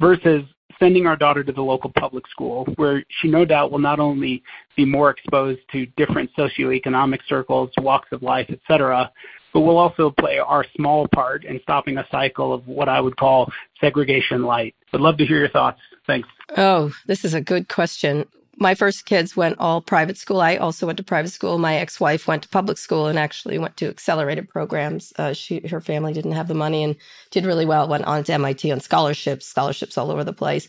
versus 0.01 0.45
sending 0.79 1.07
our 1.07 1.17
daughter 1.17 1.45
to 1.45 1.53
the 1.53 1.61
local 1.61 1.93
public 1.99 2.27
school 2.29 2.65
where 2.77 3.05
she 3.21 3.29
no 3.29 3.45
doubt 3.45 3.71
will 3.71 3.79
not 3.79 4.01
only 4.01 4.43
be 4.77 4.85
more 4.85 5.11
exposed 5.11 5.61
to 5.73 5.87
different 5.97 6.31
socioeconomic 6.39 7.19
circles, 7.29 7.71
walks 7.79 8.09
of 8.13 8.23
life, 8.23 8.49
etc., 8.51 9.11
but 9.53 9.61
we'll 9.61 9.79
also 9.79 10.11
play 10.11 10.39
our 10.39 10.65
small 10.77 11.09
part 11.09 11.45
in 11.45 11.61
stopping 11.63 11.99
a 11.99 12.07
cycle 12.11 12.53
of 12.53 12.67
what 12.67 12.89
I 12.89 13.01
would 13.01 13.17
call 13.17 13.51
segregation 13.81 14.43
light. 14.43 14.75
Would 14.93 15.01
love 15.01 15.19
to 15.19 15.27
hear 15.27 15.39
your 15.39 15.49
thoughts. 15.49 15.81
Thanks. 16.07 16.29
Oh, 16.57 16.93
this 17.07 17.25
is 17.25 17.35
a 17.35 17.41
good 17.41 17.69
question. 17.69 18.27
My 18.61 18.75
first 18.75 19.07
kids 19.07 19.37
went 19.37 19.57
all 19.61 19.81
private 19.81 20.17
school. 20.17 20.41
I 20.41 20.57
also 20.57 20.87
went 20.87 20.97
to 20.97 21.05
private 21.05 21.31
school. 21.31 21.59
My 21.59 21.77
ex-wife 21.77 22.27
went 22.27 22.43
to 22.43 22.49
public 22.49 22.77
school 22.77 23.07
and 23.07 23.17
actually 23.17 23.57
went 23.57 23.77
to 23.77 23.89
accelerated 23.89 24.49
programs. 24.49 25.13
Uh, 25.17 25.33
she, 25.33 25.61
her 25.69 25.81
family 25.81 26.13
didn't 26.13 26.33
have 26.33 26.49
the 26.49 26.55
money 26.55 26.83
and 26.83 26.97
did 27.31 27.47
really 27.47 27.67
well. 27.67 27.87
Went 27.87 28.05
on 28.05 28.25
to 28.25 28.33
MIT 28.33 28.73
on 28.73 28.81
scholarships, 28.81 29.47
scholarships 29.47 29.97
all 29.97 30.11
over 30.11 30.25
the 30.25 30.33
place. 30.33 30.67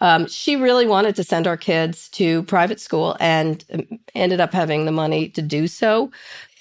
Um, 0.00 0.26
she 0.26 0.56
really 0.56 0.86
wanted 0.86 1.16
to 1.16 1.24
send 1.24 1.46
our 1.46 1.56
kids 1.56 2.08
to 2.10 2.42
private 2.44 2.80
school 2.80 3.16
and 3.20 3.64
um, 3.72 3.98
ended 4.14 4.40
up 4.40 4.52
having 4.52 4.84
the 4.84 4.92
money 4.92 5.28
to 5.30 5.42
do 5.42 5.66
so 5.66 6.10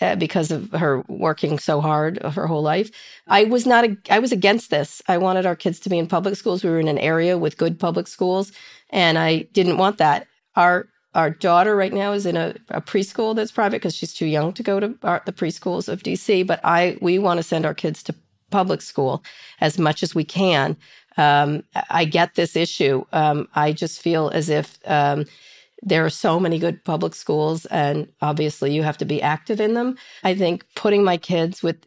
uh, 0.01 0.15
because 0.15 0.51
of 0.51 0.71
her 0.71 1.03
working 1.07 1.59
so 1.59 1.81
hard 1.81 2.21
her 2.21 2.47
whole 2.47 2.61
life. 2.61 2.91
I 3.27 3.43
was 3.45 3.65
not, 3.65 3.85
a, 3.85 3.97
I 4.09 4.19
was 4.19 4.31
against 4.31 4.69
this. 4.69 5.01
I 5.07 5.17
wanted 5.17 5.45
our 5.45 5.55
kids 5.55 5.79
to 5.81 5.89
be 5.89 5.97
in 5.97 6.07
public 6.07 6.35
schools. 6.35 6.63
We 6.63 6.69
were 6.69 6.79
in 6.79 6.87
an 6.87 6.99
area 6.99 7.37
with 7.37 7.57
good 7.57 7.79
public 7.79 8.07
schools 8.07 8.51
and 8.89 9.17
I 9.17 9.39
didn't 9.53 9.77
want 9.77 9.97
that. 9.97 10.27
Our, 10.55 10.87
our 11.13 11.29
daughter 11.29 11.75
right 11.75 11.93
now 11.93 12.13
is 12.13 12.25
in 12.25 12.37
a, 12.37 12.55
a 12.69 12.81
preschool 12.81 13.35
that's 13.35 13.51
private 13.51 13.77
because 13.77 13.95
she's 13.95 14.13
too 14.13 14.25
young 14.25 14.53
to 14.53 14.63
go 14.63 14.79
to 14.79 14.95
our, 15.03 15.21
the 15.25 15.33
preschools 15.33 15.89
of 15.89 16.03
DC. 16.03 16.45
But 16.45 16.59
I, 16.63 16.97
we 17.01 17.19
want 17.19 17.37
to 17.37 17.43
send 17.43 17.65
our 17.65 17.73
kids 17.73 18.03
to 18.03 18.15
public 18.49 18.81
school 18.81 19.23
as 19.59 19.77
much 19.77 20.03
as 20.03 20.15
we 20.15 20.23
can 20.23 20.77
um, 21.17 21.63
I 21.89 22.05
get 22.05 22.35
this 22.35 22.55
issue. 22.55 23.05
Um, 23.11 23.47
I 23.55 23.73
just 23.73 24.01
feel 24.01 24.29
as 24.29 24.49
if 24.49 24.77
um, 24.85 25.25
there 25.83 26.05
are 26.05 26.09
so 26.09 26.39
many 26.39 26.59
good 26.59 26.83
public 26.83 27.13
schools, 27.13 27.65
and 27.67 28.07
obviously 28.21 28.73
you 28.73 28.83
have 28.83 28.97
to 28.97 29.05
be 29.05 29.21
active 29.21 29.59
in 29.59 29.73
them. 29.73 29.97
I 30.23 30.35
think 30.35 30.65
putting 30.75 31.03
my 31.03 31.17
kids 31.17 31.61
with, 31.61 31.77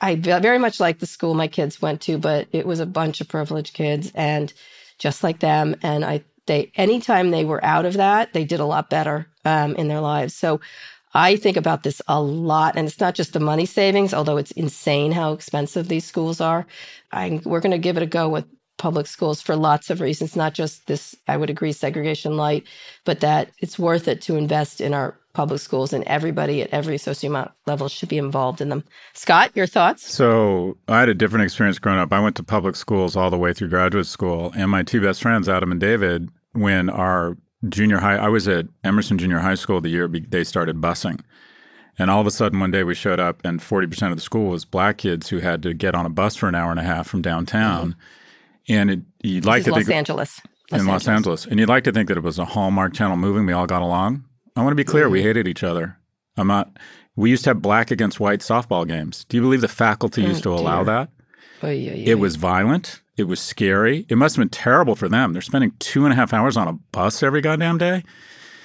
I 0.00 0.16
very 0.16 0.58
much 0.58 0.80
like 0.80 0.98
the 0.98 1.06
school 1.06 1.34
my 1.34 1.48
kids 1.48 1.80
went 1.80 2.00
to, 2.02 2.18
but 2.18 2.48
it 2.52 2.66
was 2.66 2.80
a 2.80 2.86
bunch 2.86 3.20
of 3.20 3.28
privileged 3.28 3.74
kids, 3.74 4.12
and 4.14 4.52
just 4.98 5.22
like 5.22 5.40
them, 5.40 5.76
and 5.82 6.04
I 6.04 6.22
they 6.46 6.70
anytime 6.76 7.30
they 7.30 7.44
were 7.44 7.64
out 7.64 7.84
of 7.84 7.94
that, 7.94 8.32
they 8.32 8.44
did 8.44 8.60
a 8.60 8.66
lot 8.66 8.90
better 8.90 9.28
um, 9.44 9.74
in 9.76 9.88
their 9.88 10.00
lives. 10.00 10.34
So. 10.34 10.60
I 11.12 11.34
think 11.34 11.56
about 11.56 11.82
this 11.82 12.00
a 12.06 12.22
lot, 12.22 12.76
and 12.76 12.86
it's 12.86 13.00
not 13.00 13.16
just 13.16 13.32
the 13.32 13.40
money 13.40 13.66
savings, 13.66 14.14
although 14.14 14.36
it's 14.36 14.52
insane 14.52 15.10
how 15.10 15.32
expensive 15.32 15.88
these 15.88 16.04
schools 16.04 16.40
are. 16.40 16.68
I, 17.10 17.40
we're 17.44 17.58
going 17.58 17.72
to 17.72 17.78
give 17.78 17.96
it 17.96 18.04
a 18.04 18.06
go 18.06 18.28
with 18.28 18.44
public 18.80 19.06
schools 19.06 19.42
for 19.42 19.54
lots 19.54 19.90
of 19.90 20.00
reasons, 20.00 20.34
not 20.34 20.54
just 20.54 20.86
this, 20.86 21.14
I 21.28 21.36
would 21.36 21.50
agree, 21.50 21.70
segregation 21.70 22.38
light, 22.38 22.66
but 23.04 23.20
that 23.20 23.50
it's 23.58 23.78
worth 23.78 24.08
it 24.08 24.22
to 24.22 24.36
invest 24.36 24.80
in 24.80 24.94
our 24.94 25.18
public 25.34 25.60
schools 25.60 25.92
and 25.92 26.02
everybody 26.04 26.62
at 26.62 26.70
every 26.70 26.96
socioeconomic 26.96 27.52
level 27.66 27.88
should 27.88 28.08
be 28.08 28.16
involved 28.16 28.62
in 28.62 28.70
them. 28.70 28.82
Scott, 29.12 29.54
your 29.54 29.66
thoughts? 29.66 30.10
So 30.10 30.78
I 30.88 30.98
had 30.98 31.10
a 31.10 31.14
different 31.14 31.44
experience 31.44 31.78
growing 31.78 31.98
up. 31.98 32.10
I 32.10 32.20
went 32.20 32.36
to 32.36 32.42
public 32.42 32.74
schools 32.74 33.16
all 33.16 33.28
the 33.28 33.36
way 33.36 33.52
through 33.52 33.68
graduate 33.68 34.06
school, 34.06 34.50
and 34.56 34.70
my 34.70 34.82
two 34.82 35.02
best 35.02 35.20
friends, 35.20 35.46
Adam 35.46 35.70
and 35.70 35.80
David, 35.80 36.30
when 36.52 36.88
our 36.88 37.36
junior 37.68 37.98
high, 37.98 38.16
I 38.16 38.28
was 38.28 38.48
at 38.48 38.66
Emerson 38.82 39.18
Junior 39.18 39.40
High 39.40 39.56
School 39.56 39.82
the 39.82 39.90
year 39.90 40.08
they 40.08 40.42
started 40.42 40.80
busing. 40.80 41.20
And 41.98 42.10
all 42.10 42.22
of 42.22 42.26
a 42.26 42.30
sudden, 42.30 42.60
one 42.60 42.70
day 42.70 42.82
we 42.82 42.94
showed 42.94 43.20
up, 43.20 43.42
and 43.44 43.60
40% 43.60 44.10
of 44.10 44.16
the 44.16 44.22
school 44.22 44.48
was 44.48 44.64
black 44.64 44.96
kids 44.96 45.28
who 45.28 45.40
had 45.40 45.62
to 45.64 45.74
get 45.74 45.94
on 45.94 46.06
a 46.06 46.10
bus 46.10 46.34
for 46.34 46.48
an 46.48 46.54
hour 46.54 46.70
and 46.70 46.80
a 46.80 46.84
half 46.84 47.06
from 47.06 47.20
downtown. 47.20 47.90
Mm-hmm 47.90 48.00
and 48.68 48.90
it, 48.90 49.00
you'd 49.22 49.44
like 49.44 49.64
to 49.64 49.70
Los 49.70 49.84
think 49.84 49.96
Angeles. 49.96 50.40
Los 50.70 50.80
in 50.80 50.86
Los 50.86 51.08
Angeles. 51.08 51.08
Angeles, 51.08 51.46
and 51.46 51.60
you'd 51.60 51.68
like 51.68 51.84
to 51.84 51.92
think 51.92 52.08
that 52.08 52.16
it 52.16 52.22
was 52.22 52.38
a 52.38 52.44
Hallmark 52.44 52.94
Channel 52.94 53.16
movie. 53.16 53.44
We 53.44 53.52
all 53.52 53.66
got 53.66 53.82
along. 53.82 54.24
I 54.56 54.62
want 54.62 54.72
to 54.72 54.76
be 54.76 54.84
clear: 54.84 55.04
mm-hmm. 55.04 55.12
we 55.12 55.22
hated 55.22 55.48
each 55.48 55.62
other. 55.62 55.96
I'm 56.36 56.46
not. 56.46 56.76
We 57.16 57.30
used 57.30 57.44
to 57.44 57.50
have 57.50 57.60
black 57.60 57.90
against 57.90 58.20
white 58.20 58.40
softball 58.40 58.86
games. 58.86 59.24
Do 59.24 59.36
you 59.36 59.42
believe 59.42 59.60
the 59.60 59.68
faculty 59.68 60.22
used 60.22 60.46
oh, 60.46 60.56
to 60.56 60.62
allow 60.62 60.84
that? 60.84 61.10
Oh, 61.62 61.68
yeah, 61.68 61.92
yeah, 61.92 62.12
it 62.12 62.18
was 62.18 62.36
violent. 62.36 63.02
It 63.16 63.24
was 63.24 63.40
scary. 63.40 64.06
It 64.08 64.16
must 64.16 64.36
have 64.36 64.40
been 64.40 64.48
terrible 64.48 64.94
for 64.94 65.08
them. 65.08 65.32
They're 65.32 65.42
spending 65.42 65.72
two 65.78 66.04
and 66.04 66.12
a 66.12 66.16
half 66.16 66.32
hours 66.32 66.56
on 66.56 66.68
a 66.68 66.72
bus 66.72 67.22
every 67.22 67.42
goddamn 67.42 67.76
day. 67.76 68.04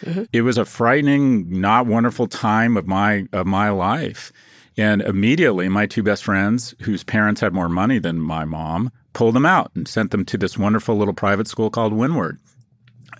Mm-hmm. 0.01 0.23
It 0.31 0.41
was 0.41 0.57
a 0.57 0.63
frightening, 0.63 1.59
not 1.59 1.87
wonderful 1.87 2.27
time 2.27 2.77
of 2.77 2.87
my 2.87 3.25
of 3.33 3.47
my 3.47 3.69
life. 3.69 4.31
And 4.77 5.01
immediately, 5.01 5.69
my 5.69 5.85
two 5.85 6.03
best 6.03 6.23
friends, 6.23 6.75
whose 6.81 7.03
parents 7.03 7.41
had 7.41 7.53
more 7.53 7.69
money 7.69 7.97
than 7.97 8.19
my 8.19 8.45
mom, 8.45 8.91
pulled 9.15 9.33
them 9.33 9.45
out 9.45 9.71
and 9.73 9.87
sent 9.87 10.11
them 10.11 10.23
to 10.25 10.37
this 10.37 10.57
wonderful 10.57 10.95
little 10.95 11.13
private 11.13 11.47
school 11.47 11.71
called 11.71 11.93
Windward. 11.93 12.37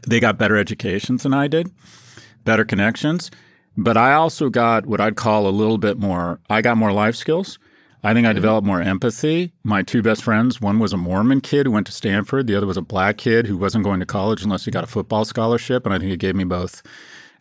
They 0.08 0.20
got 0.20 0.38
better 0.38 0.58
educations 0.58 1.24
than 1.24 1.34
I 1.34 1.48
did, 1.48 1.72
better 2.44 2.66
connections, 2.66 3.32
but 3.76 3.98
I 3.98 4.14
also 4.14 4.50
got 4.50 4.86
what 4.86 5.02
I'd 5.02 5.16
call 5.16 5.48
a 5.48 5.50
little 5.50 5.80
bit 5.80 5.98
more, 5.98 6.40
I 6.50 6.62
got 6.62 6.78
more 6.78 6.92
life 6.92 7.16
skills. 7.16 7.58
I 8.04 8.14
think 8.14 8.28
I 8.28 8.30
mm-hmm. 8.30 8.36
developed 8.36 8.68
more 8.68 8.82
empathy. 8.82 9.54
My 9.64 9.82
two 9.82 10.04
best 10.04 10.22
friends, 10.22 10.62
one 10.62 10.78
was 10.78 10.94
a 10.94 10.98
Mormon 10.98 11.42
kid 11.42 11.66
who 11.66 11.72
went 11.72 11.88
to 11.88 11.92
Stanford, 11.92 12.46
the 12.46 12.56
other 12.56 12.68
was 12.68 12.78
a 12.78 12.84
black 12.84 13.18
kid 13.18 13.48
who 13.48 13.58
wasn't 13.58 13.84
going 13.84 14.00
to 14.00 14.06
college 14.06 14.44
unless 14.44 14.66
he 14.66 14.72
got 14.72 14.84
a 14.84 14.88
football 14.88 15.26
scholarship. 15.26 15.86
And 15.86 15.96
I 15.96 15.98
think 15.98 16.12
it 16.12 16.20
gave 16.20 16.36
me 16.36 16.44
both 16.44 16.84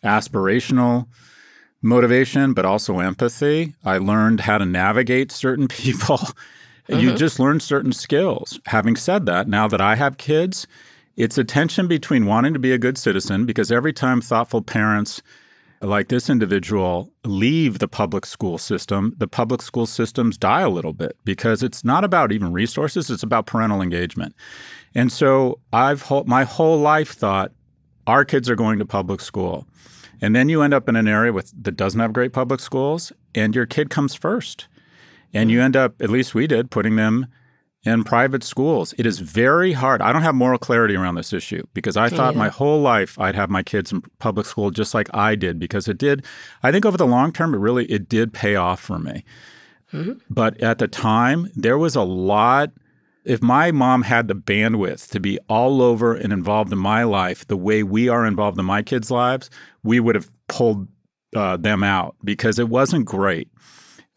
aspirational 0.02 1.06
motivation, 1.82 2.54
but 2.54 2.64
also 2.64 3.00
empathy. 3.00 3.74
I 3.84 3.98
learned 3.98 4.40
how 4.40 4.56
to 4.56 4.64
navigate 4.64 5.32
certain 5.32 5.68
people 5.82 6.20
Mm-hmm. 6.88 7.00
You 7.00 7.14
just 7.14 7.38
learn 7.38 7.60
certain 7.60 7.92
skills. 7.92 8.60
Having 8.66 8.96
said 8.96 9.26
that, 9.26 9.48
now 9.48 9.68
that 9.68 9.80
I 9.80 9.94
have 9.94 10.18
kids, 10.18 10.66
it's 11.16 11.38
a 11.38 11.44
tension 11.44 11.88
between 11.88 12.26
wanting 12.26 12.52
to 12.52 12.58
be 12.58 12.72
a 12.72 12.78
good 12.78 12.98
citizen 12.98 13.46
because 13.46 13.72
every 13.72 13.92
time 13.92 14.20
thoughtful 14.20 14.62
parents 14.62 15.22
like 15.80 16.08
this 16.08 16.30
individual 16.30 17.10
leave 17.24 17.78
the 17.78 17.88
public 17.88 18.26
school 18.26 18.58
system, 18.58 19.14
the 19.18 19.28
public 19.28 19.62
school 19.62 19.86
systems 19.86 20.36
die 20.36 20.62
a 20.62 20.68
little 20.68 20.92
bit 20.92 21.16
because 21.24 21.62
it's 21.62 21.84
not 21.84 22.04
about 22.04 22.32
even 22.32 22.52
resources, 22.52 23.10
it's 23.10 23.22
about 23.22 23.46
parental 23.46 23.82
engagement. 23.82 24.34
And 24.94 25.12
so 25.12 25.60
I've 25.72 26.08
my 26.26 26.44
whole 26.44 26.78
life 26.78 27.12
thought 27.14 27.52
our 28.06 28.24
kids 28.24 28.48
are 28.50 28.56
going 28.56 28.78
to 28.78 28.84
public 28.84 29.20
school. 29.20 29.66
And 30.20 30.34
then 30.34 30.48
you 30.48 30.62
end 30.62 30.74
up 30.74 30.88
in 30.88 30.96
an 30.96 31.08
area 31.08 31.32
with 31.32 31.52
that 31.62 31.76
doesn't 31.76 32.00
have 32.00 32.12
great 32.12 32.32
public 32.32 32.60
schools 32.60 33.12
and 33.34 33.54
your 33.54 33.66
kid 33.66 33.90
comes 33.90 34.14
first. 34.14 34.68
And 35.34 35.50
you 35.50 35.60
end 35.60 35.76
up, 35.76 36.00
at 36.00 36.10
least 36.10 36.34
we 36.34 36.46
did, 36.46 36.70
putting 36.70 36.96
them 36.96 37.26
in 37.84 38.04
private 38.04 38.42
schools. 38.42 38.94
It 38.96 39.06
is 39.06 39.18
very 39.18 39.72
hard. 39.72 40.00
I 40.00 40.12
don't 40.12 40.22
have 40.22 40.34
moral 40.34 40.58
clarity 40.58 40.96
around 40.96 41.16
this 41.16 41.32
issue 41.32 41.62
because 41.74 41.96
I 41.96 42.08
thought 42.08 42.34
yeah. 42.34 42.38
my 42.38 42.48
whole 42.48 42.80
life 42.80 43.18
I'd 43.18 43.34
have 43.34 43.50
my 43.50 43.62
kids 43.62 43.92
in 43.92 44.02
public 44.18 44.46
school 44.46 44.70
just 44.70 44.94
like 44.94 45.14
I 45.14 45.34
did 45.34 45.58
because 45.58 45.86
it 45.86 45.98
did. 45.98 46.24
I 46.62 46.72
think 46.72 46.86
over 46.86 46.96
the 46.96 47.06
long 47.06 47.32
term, 47.32 47.54
it 47.54 47.58
really 47.58 47.84
it 47.86 48.08
did 48.08 48.32
pay 48.32 48.56
off 48.56 48.80
for 48.80 48.98
me. 48.98 49.24
Mm-hmm. 49.92 50.12
But 50.30 50.60
at 50.62 50.78
the 50.78 50.88
time, 50.88 51.50
there 51.54 51.78
was 51.78 51.94
a 51.94 52.02
lot. 52.02 52.72
If 53.24 53.42
my 53.42 53.70
mom 53.70 54.02
had 54.02 54.28
the 54.28 54.34
bandwidth 54.34 55.10
to 55.10 55.20
be 55.20 55.38
all 55.48 55.80
over 55.82 56.14
and 56.14 56.32
involved 56.32 56.72
in 56.72 56.78
my 56.78 57.04
life 57.04 57.46
the 57.46 57.56
way 57.56 57.82
we 57.82 58.08
are 58.08 58.26
involved 58.26 58.58
in 58.58 58.64
my 58.64 58.82
kids' 58.82 59.10
lives, 59.10 59.50
we 59.82 60.00
would 60.00 60.14
have 60.14 60.30
pulled 60.48 60.88
uh, 61.36 61.56
them 61.56 61.82
out 61.82 62.16
because 62.24 62.58
it 62.58 62.68
wasn't 62.68 63.04
great. 63.04 63.48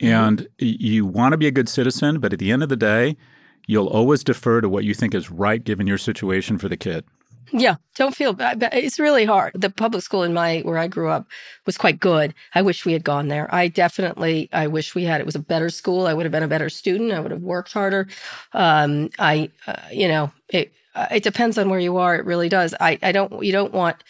Mm-hmm. 0.02 0.14
And 0.14 0.48
you 0.60 1.06
want 1.06 1.34
to 1.34 1.38
be 1.38 1.48
a 1.48 1.52
good 1.52 1.70
citizen, 1.70 2.20
but 2.20 2.34
at 2.34 2.40
the 2.40 2.52
end 2.52 2.64
of 2.64 2.70
the 2.70 2.76
day, 2.76 3.18
you'll 3.66 3.88
always 3.88 4.24
defer 4.24 4.62
to 4.62 4.70
what 4.70 4.84
you 4.84 4.94
think 4.94 5.14
is 5.14 5.30
right 5.32 5.64
given 5.64 5.88
your 5.88 5.98
situation 5.98 6.58
for 6.58 6.70
the 6.70 6.78
kid. 6.78 7.04
Yeah, 7.52 7.76
don't 7.96 8.16
feel 8.16 8.34
bad. 8.34 8.68
It's 8.74 9.00
really 9.00 9.24
hard. 9.24 9.54
The 9.56 9.70
public 9.70 10.04
school 10.04 10.24
in 10.24 10.34
my 10.34 10.60
where 10.62 10.78
I 10.78 10.88
grew 10.88 11.10
up 11.10 11.28
was 11.66 11.78
quite 11.78 12.00
good. 12.00 12.34
I 12.54 12.62
wish 12.62 12.86
we 12.86 12.92
had 12.92 13.06
gone 13.06 13.30
there. 13.30 13.54
I 13.54 13.70
definitely, 13.70 14.50
I 14.52 14.68
wish 14.68 14.94
we 14.94 15.06
had. 15.06 15.22
It 15.22 15.26
was 15.26 15.36
a 15.36 15.40
better 15.40 15.70
school. 15.70 16.08
I 16.08 16.14
would 16.14 16.26
have 16.26 16.32
been 16.32 16.44
a 16.44 16.48
better 16.48 16.70
student. 16.70 17.14
I 17.14 17.22
would 17.22 17.32
have 17.32 17.42
worked 17.42 17.72
harder. 17.72 18.08
Um, 18.52 19.10
I, 19.18 19.50
uh, 19.66 19.76
you 19.92 20.10
know, 20.10 20.32
it 20.50 20.74
it 21.10 21.24
depends 21.24 21.58
on 21.58 21.70
where 21.70 21.80
you 21.80 21.98
are. 21.98 22.16
It 22.16 22.26
really 22.26 22.50
does. 22.50 22.76
I, 22.82 23.00
I 23.02 23.14
don't. 23.14 23.42
You 23.44 23.54
don't 23.54 23.74
want 23.74 24.04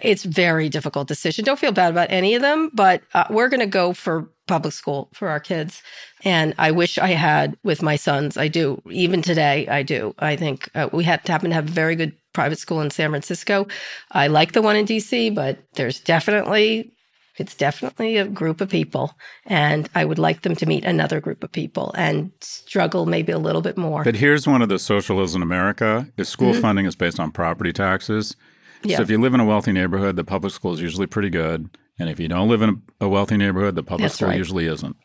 it's 0.00 0.24
very 0.24 0.70
difficult 0.70 1.06
decision. 1.06 1.44
Don't 1.44 1.58
feel 1.58 1.72
bad 1.72 1.92
about 1.92 2.10
any 2.10 2.34
of 2.34 2.40
them, 2.40 2.70
but 2.72 3.02
uh, 3.12 3.24
we're 3.28 3.48
going 3.48 3.60
to 3.60 3.66
go 3.66 3.92
for 3.92 4.26
public 4.46 4.74
school 4.74 5.08
for 5.14 5.28
our 5.28 5.40
kids. 5.40 5.82
And 6.24 6.54
I 6.58 6.70
wish 6.70 6.98
I 6.98 7.08
had 7.08 7.56
with 7.62 7.82
my 7.82 7.96
sons. 7.96 8.36
I 8.36 8.48
do. 8.48 8.82
Even 8.90 9.22
today, 9.22 9.66
I 9.68 9.82
do. 9.82 10.14
I 10.18 10.36
think 10.36 10.68
uh, 10.74 10.88
we 10.92 11.04
had 11.04 11.24
to 11.24 11.32
happen 11.32 11.50
to 11.50 11.54
have 11.54 11.68
a 11.68 11.72
very 11.72 11.96
good 11.96 12.14
private 12.32 12.58
school 12.58 12.80
in 12.80 12.90
San 12.90 13.10
Francisco. 13.10 13.66
I 14.10 14.26
like 14.26 14.52
the 14.52 14.62
one 14.62 14.76
in 14.76 14.86
DC, 14.86 15.34
but 15.34 15.58
there's 15.74 16.00
definitely 16.00 16.92
it's 17.38 17.54
definitely 17.54 18.18
a 18.18 18.26
group 18.26 18.60
of 18.60 18.68
people 18.68 19.16
and 19.46 19.88
i 19.94 20.04
would 20.04 20.18
like 20.18 20.42
them 20.42 20.54
to 20.54 20.66
meet 20.66 20.84
another 20.84 21.18
group 21.18 21.42
of 21.42 21.50
people 21.50 21.90
and 21.96 22.30
struggle 22.42 23.06
maybe 23.06 23.32
a 23.32 23.38
little 23.38 23.62
bit 23.62 23.78
more 23.78 24.04
but 24.04 24.14
here's 24.14 24.46
one 24.46 24.60
of 24.60 24.68
the 24.68 24.78
socialism 24.78 25.40
in 25.40 25.48
america 25.48 26.06
is 26.18 26.28
school 26.28 26.52
mm-hmm. 26.52 26.60
funding 26.60 26.84
is 26.84 26.94
based 26.94 27.18
on 27.18 27.30
property 27.32 27.72
taxes 27.72 28.36
yeah. 28.84 28.96
So 28.96 29.02
if 29.02 29.10
you 29.10 29.20
live 29.20 29.34
in 29.34 29.40
a 29.40 29.44
wealthy 29.44 29.72
neighborhood, 29.72 30.16
the 30.16 30.24
public 30.24 30.52
school 30.52 30.72
is 30.72 30.80
usually 30.80 31.06
pretty 31.06 31.30
good. 31.30 31.70
And 31.98 32.08
if 32.08 32.18
you 32.18 32.28
don't 32.28 32.48
live 32.48 32.62
in 32.62 32.82
a 33.00 33.08
wealthy 33.08 33.36
neighborhood, 33.36 33.74
the 33.74 33.82
public 33.82 34.02
that's 34.02 34.14
school 34.14 34.28
right. 34.28 34.38
usually 34.38 34.66
isn't. 34.66 34.96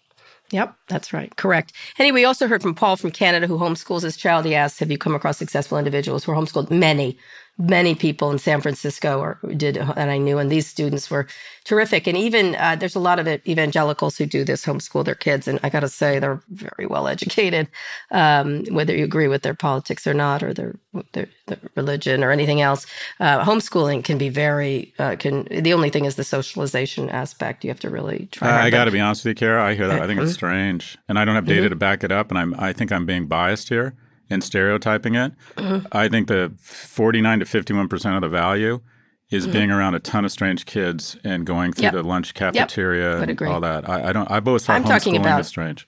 Yep, 0.52 0.76
that's 0.88 1.12
right. 1.12 1.36
Correct. 1.36 1.74
Anyway, 2.00 2.22
we 2.22 2.26
also 2.26 2.48
heard 2.48 2.62
from 2.62 2.74
Paul 2.74 2.96
from 2.96 3.12
Canada 3.12 3.48
who 3.48 3.58
homeschools 3.58 4.04
his 4.04 4.16
child. 4.16 4.46
He 4.46 4.56
asked, 4.56 4.80
Have 4.80 4.90
you 4.90 4.98
come 4.98 5.14
across 5.14 5.38
successful 5.38 5.78
individuals 5.78 6.24
who 6.24 6.32
are 6.32 6.36
homeschooled? 6.36 6.72
Many 6.72 7.18
many 7.58 7.96
people 7.96 8.30
in 8.30 8.38
San 8.38 8.62
Francisco 8.62 9.20
or 9.20 9.40
did, 9.56 9.78
and 9.78 10.12
I 10.12 10.18
knew, 10.18 10.38
and 10.38 10.52
these 10.52 10.68
students 10.68 11.10
were 11.10 11.28
terrific. 11.64 12.08
And 12.08 12.18
even 12.18 12.56
uh, 12.56 12.76
there's 12.76 12.96
a 12.96 13.00
lot 13.00 13.20
of 13.20 13.28
evangelicals 13.48 14.18
who 14.18 14.26
do 14.26 14.44
this, 14.44 14.66
homeschool 14.66 15.04
their 15.06 15.16
kids, 15.16 15.48
and 15.48 15.60
I 15.64 15.70
got 15.70 15.80
to 15.82 15.90
say 15.90 16.20
they're 16.20 16.42
very 16.50 16.86
well 16.86 17.08
educated, 17.08 17.68
um, 18.12 18.64
whether 18.66 18.96
you 18.96 19.04
agree 19.04 19.28
with 19.28 19.42
their 19.42 19.56
politics 19.56 20.06
or 20.06 20.14
not, 20.14 20.44
or 20.44 20.54
their 20.54 20.76
their, 21.14 21.28
their 21.48 21.60
religion 21.76 22.24
or 22.24 22.32
anything 22.32 22.62
else. 22.62 22.86
Uh, 23.20 23.44
homeschooling 23.44 24.04
can 24.04 24.18
be 24.18 24.30
very 24.30 24.94
uh, 25.00 25.16
can. 25.16 25.48
The 25.50 25.74
only 25.74 25.90
thing 25.90 26.06
is 26.06 26.16
the 26.16 26.24
socialization 26.24 27.10
aspect. 27.10 27.64
You 27.64 27.70
have 27.70 27.80
to 27.82 27.90
really 27.90 28.28
try. 28.32 28.66
I 28.66 28.70
got 28.70 28.86
to 28.86 28.92
be 28.92 29.00
honest 29.00 29.26
with 29.26 29.32
you, 29.32 29.36
Kara. 29.36 29.64
I 29.64 29.74
hear 29.74 29.88
that. 29.88 30.02
I 30.02 30.08
think 30.08 30.22
it's 30.22 30.34
strange, 30.34 30.98
and 31.10 31.18
I 31.18 31.26
don't 31.26 31.36
have 31.36 31.46
data 31.46 31.62
mm-hmm. 31.62 31.70
to 31.70 31.76
back 31.76 32.04
it 32.04 32.12
up, 32.12 32.30
and 32.30 32.38
I'm 32.38 32.54
I 32.60 32.74
think 32.74 32.92
I'm 32.92 33.06
being 33.06 33.28
biased 33.28 33.70
here 33.70 33.96
and 34.30 34.44
stereotyping 34.44 35.16
it. 35.16 35.34
Mm-hmm. 35.56 35.88
I 35.92 36.08
think 36.10 36.28
the 36.28 36.54
49 36.62 37.40
to 37.40 37.46
51% 37.46 38.16
of 38.16 38.22
the 38.22 38.30
value 38.30 38.82
is 39.30 39.44
mm-hmm. 39.44 39.54
being 39.54 39.72
around 39.72 39.96
a 39.96 40.00
ton 40.00 40.26
of 40.26 40.32
strange 40.32 40.66
kids 40.66 41.18
and 41.24 41.46
going 41.46 41.74
through 41.74 41.84
yep. 41.84 41.94
the 41.94 42.04
lunch 42.04 42.34
cafeteria 42.34 43.20
yep. 43.20 43.30
and 43.30 43.42
all 43.42 43.62
that. 43.62 43.88
I, 43.90 44.10
I, 44.10 44.14
don't. 44.14 44.30
I 44.32 44.40
both 44.40 44.66
thought 44.66 44.78
I'm 44.78 44.84
talking 44.84 45.18
about 45.18 45.42
is 45.42 45.48
strange. 45.48 45.88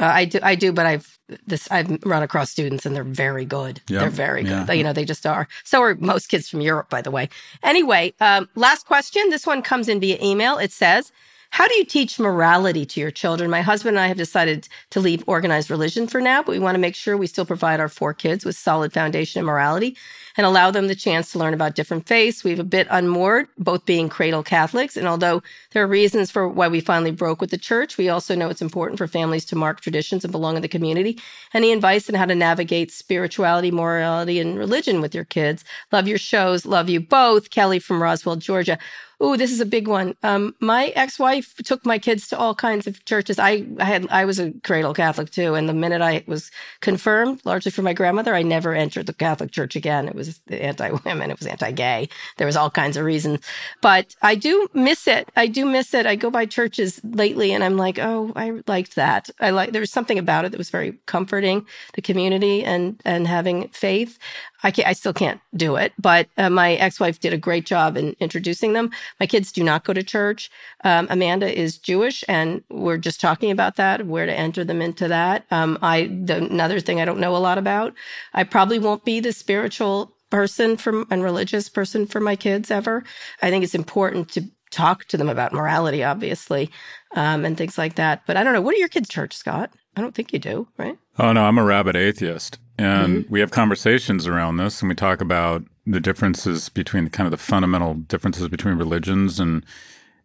Uh, 0.00 0.04
I 0.04 0.24
do. 0.24 0.38
I 0.42 0.54
do, 0.54 0.72
but 0.72 0.86
I've 0.86 1.18
this. 1.46 1.70
I've 1.70 1.98
run 2.04 2.22
across 2.22 2.50
students, 2.50 2.86
and 2.86 2.96
they're 2.96 3.04
very 3.04 3.44
good. 3.44 3.82
Yep. 3.88 4.00
They're 4.00 4.10
very 4.10 4.42
good. 4.42 4.66
Yeah. 4.66 4.72
You 4.72 4.82
know, 4.82 4.94
they 4.94 5.04
just 5.04 5.26
are. 5.26 5.46
So 5.62 5.82
are 5.82 5.94
most 5.96 6.28
kids 6.28 6.48
from 6.48 6.62
Europe, 6.62 6.88
by 6.88 7.02
the 7.02 7.10
way. 7.10 7.28
Anyway, 7.62 8.14
um, 8.18 8.48
last 8.54 8.86
question. 8.86 9.28
This 9.28 9.46
one 9.46 9.60
comes 9.60 9.88
in 9.88 10.00
via 10.00 10.18
email. 10.22 10.56
It 10.56 10.72
says, 10.72 11.12
how 11.50 11.66
do 11.66 11.74
you 11.74 11.84
teach 11.84 12.20
morality 12.20 12.86
to 12.86 13.00
your 13.00 13.10
children? 13.10 13.50
My 13.50 13.60
husband 13.60 13.96
and 13.96 14.04
I 14.04 14.06
have 14.06 14.16
decided 14.16 14.68
to 14.90 15.00
leave 15.00 15.24
organized 15.26 15.68
religion 15.68 16.06
for 16.06 16.20
now, 16.20 16.42
but 16.42 16.52
we 16.52 16.60
want 16.60 16.76
to 16.76 16.80
make 16.80 16.94
sure 16.94 17.16
we 17.16 17.26
still 17.26 17.44
provide 17.44 17.80
our 17.80 17.88
four 17.88 18.14
kids 18.14 18.44
with 18.44 18.56
solid 18.56 18.92
foundation 18.92 19.40
in 19.40 19.46
morality 19.46 19.96
and 20.36 20.46
allow 20.46 20.70
them 20.70 20.86
the 20.86 20.94
chance 20.94 21.32
to 21.32 21.38
learn 21.38 21.52
about 21.52 21.74
different 21.74 22.06
faiths. 22.06 22.44
We've 22.44 22.60
a 22.60 22.64
bit 22.64 22.86
unmoored, 22.88 23.48
both 23.58 23.84
being 23.84 24.08
cradle 24.08 24.44
Catholics. 24.44 24.96
And 24.96 25.08
although 25.08 25.42
there 25.72 25.82
are 25.82 25.88
reasons 25.88 26.30
for 26.30 26.48
why 26.48 26.68
we 26.68 26.80
finally 26.80 27.10
broke 27.10 27.40
with 27.40 27.50
the 27.50 27.58
church, 27.58 27.98
we 27.98 28.08
also 28.08 28.36
know 28.36 28.48
it's 28.48 28.62
important 28.62 28.98
for 28.98 29.08
families 29.08 29.44
to 29.46 29.56
mark 29.56 29.80
traditions 29.80 30.24
and 30.24 30.30
belong 30.30 30.54
in 30.54 30.62
the 30.62 30.68
community. 30.68 31.18
Any 31.52 31.72
advice 31.72 32.08
on 32.08 32.14
how 32.14 32.26
to 32.26 32.34
navigate 32.34 32.92
spirituality, 32.92 33.72
morality, 33.72 34.38
and 34.38 34.56
religion 34.56 35.00
with 35.00 35.16
your 35.16 35.24
kids? 35.24 35.64
Love 35.90 36.06
your 36.06 36.18
shows. 36.18 36.64
Love 36.64 36.88
you 36.88 37.00
both. 37.00 37.50
Kelly 37.50 37.80
from 37.80 38.00
Roswell, 38.00 38.36
Georgia. 38.36 38.78
Oh, 39.22 39.36
this 39.36 39.52
is 39.52 39.60
a 39.60 39.66
big 39.66 39.86
one. 39.86 40.16
Um, 40.22 40.54
my 40.60 40.86
ex-wife 40.96 41.54
took 41.56 41.84
my 41.84 41.98
kids 41.98 42.28
to 42.28 42.38
all 42.38 42.54
kinds 42.54 42.86
of 42.86 43.04
churches. 43.04 43.38
I, 43.38 43.66
I 43.78 43.84
had, 43.84 44.06
I 44.08 44.24
was 44.24 44.38
a 44.38 44.52
cradle 44.64 44.94
Catholic 44.94 45.30
too. 45.30 45.54
And 45.54 45.68
the 45.68 45.74
minute 45.74 46.00
I 46.00 46.24
was 46.26 46.50
confirmed, 46.80 47.42
largely 47.44 47.70
for 47.70 47.82
my 47.82 47.92
grandmother, 47.92 48.34
I 48.34 48.42
never 48.42 48.74
entered 48.74 49.06
the 49.06 49.12
Catholic 49.12 49.50
Church 49.50 49.76
again. 49.76 50.08
It 50.08 50.14
was 50.14 50.40
anti-women. 50.48 51.30
It 51.30 51.38
was 51.38 51.46
anti-gay. 51.46 52.08
There 52.38 52.46
was 52.46 52.56
all 52.56 52.70
kinds 52.70 52.96
of 52.96 53.04
reasons, 53.04 53.40
but 53.82 54.16
I 54.22 54.36
do 54.36 54.68
miss 54.72 55.06
it. 55.06 55.28
I 55.36 55.48
do 55.48 55.66
miss 55.66 55.92
it. 55.92 56.06
I 56.06 56.16
go 56.16 56.30
by 56.30 56.46
churches 56.46 56.98
lately 57.04 57.52
and 57.52 57.62
I'm 57.62 57.76
like, 57.76 57.98
oh, 57.98 58.32
I 58.34 58.62
liked 58.66 58.94
that. 58.94 59.28
I 59.38 59.50
like, 59.50 59.72
there 59.72 59.80
was 59.80 59.90
something 59.92 60.18
about 60.18 60.46
it 60.46 60.52
that 60.52 60.58
was 60.58 60.70
very 60.70 60.98
comforting, 61.04 61.66
the 61.92 62.00
community 62.00 62.64
and, 62.64 62.98
and 63.04 63.28
having 63.28 63.68
faith. 63.68 64.18
I, 64.62 64.72
I 64.84 64.92
still 64.92 65.12
can't 65.12 65.40
do 65.54 65.76
it, 65.76 65.92
but 65.98 66.28
uh, 66.36 66.50
my 66.50 66.74
ex-wife 66.74 67.20
did 67.20 67.32
a 67.32 67.38
great 67.38 67.66
job 67.66 67.96
in 67.96 68.14
introducing 68.20 68.72
them. 68.72 68.90
My 69.18 69.26
kids 69.26 69.52
do 69.52 69.64
not 69.64 69.84
go 69.84 69.92
to 69.92 70.02
church. 70.02 70.50
Um, 70.84 71.06
Amanda 71.10 71.58
is 71.58 71.78
Jewish, 71.78 72.24
and 72.28 72.62
we're 72.70 72.98
just 72.98 73.20
talking 73.20 73.50
about 73.50 73.76
that, 73.76 74.06
where 74.06 74.26
to 74.26 74.32
enter 74.32 74.64
them 74.64 74.82
into 74.82 75.08
that. 75.08 75.46
Um, 75.50 75.78
I 75.82 76.06
the, 76.06 76.36
another 76.36 76.80
thing 76.80 77.00
I 77.00 77.04
don't 77.04 77.20
know 77.20 77.36
a 77.36 77.38
lot 77.38 77.58
about. 77.58 77.94
I 78.34 78.44
probably 78.44 78.78
won't 78.78 79.04
be 79.04 79.20
the 79.20 79.32
spiritual 79.32 80.14
person 80.30 80.76
from 80.76 81.06
and 81.10 81.22
religious 81.22 81.68
person 81.68 82.06
for 82.06 82.20
my 82.20 82.36
kids 82.36 82.70
ever. 82.70 83.04
I 83.42 83.50
think 83.50 83.64
it's 83.64 83.74
important 83.74 84.30
to 84.30 84.44
talk 84.70 85.04
to 85.06 85.16
them 85.16 85.28
about 85.28 85.52
morality, 85.52 86.04
obviously, 86.04 86.70
um, 87.16 87.44
and 87.44 87.58
things 87.58 87.76
like 87.76 87.96
that. 87.96 88.22
But 88.26 88.36
I 88.36 88.44
don't 88.44 88.52
know. 88.52 88.60
What 88.60 88.74
are 88.74 88.78
your 88.78 88.88
kids' 88.88 89.08
church, 89.08 89.36
Scott? 89.36 89.72
I 89.96 90.00
don't 90.00 90.14
think 90.14 90.32
you 90.32 90.38
do, 90.38 90.68
right? 90.76 90.96
Oh 91.18 91.32
no, 91.32 91.44
I'm 91.44 91.58
a 91.58 91.64
rabid 91.64 91.96
atheist. 91.96 92.58
And 92.80 93.24
mm-hmm. 93.24 93.32
we 93.32 93.40
have 93.40 93.50
conversations 93.50 94.26
around 94.26 94.56
this 94.56 94.80
and 94.80 94.88
we 94.88 94.94
talk 94.94 95.20
about 95.20 95.62
the 95.86 96.00
differences 96.00 96.70
between 96.70 97.08
kind 97.10 97.26
of 97.26 97.30
the 97.30 97.36
fundamental 97.36 97.94
differences 97.94 98.48
between 98.48 98.76
religions 98.76 99.38
and 99.38 99.64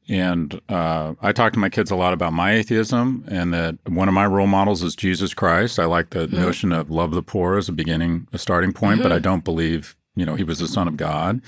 and 0.08 0.62
uh, 0.70 1.16
I 1.20 1.32
talk 1.32 1.54
to 1.54 1.60
my 1.60 1.70
kids 1.70 1.90
a 1.90 1.96
lot 1.96 2.14
about 2.14 2.32
my 2.32 2.54
atheism 2.54 3.26
and 3.28 3.52
that 3.56 3.78
one 3.88 4.08
of 4.08 4.14
my 4.14 4.28
role 4.28 4.46
models 4.46 4.84
is 4.84 4.96
Jesus 4.96 5.34
Christ. 5.34 5.80
I 5.80 5.86
like 5.86 6.12
the 6.12 6.28
mm-hmm. 6.28 6.42
notion 6.42 6.72
of 6.72 6.92
love 6.92 7.12
the 7.12 7.24
poor 7.24 7.58
as 7.58 7.68
a 7.70 7.72
beginning, 7.72 8.28
a 8.32 8.38
starting 8.38 8.72
point, 8.72 9.00
mm-hmm. 9.00 9.10
but 9.10 9.12
I 9.12 9.18
don't 9.18 9.44
believe, 9.44 9.96
you 10.16 10.24
know, 10.24 10.36
he 10.36 10.44
was 10.44 10.60
the 10.60 10.68
son 10.68 10.88
of 10.88 10.96
God. 10.96 11.42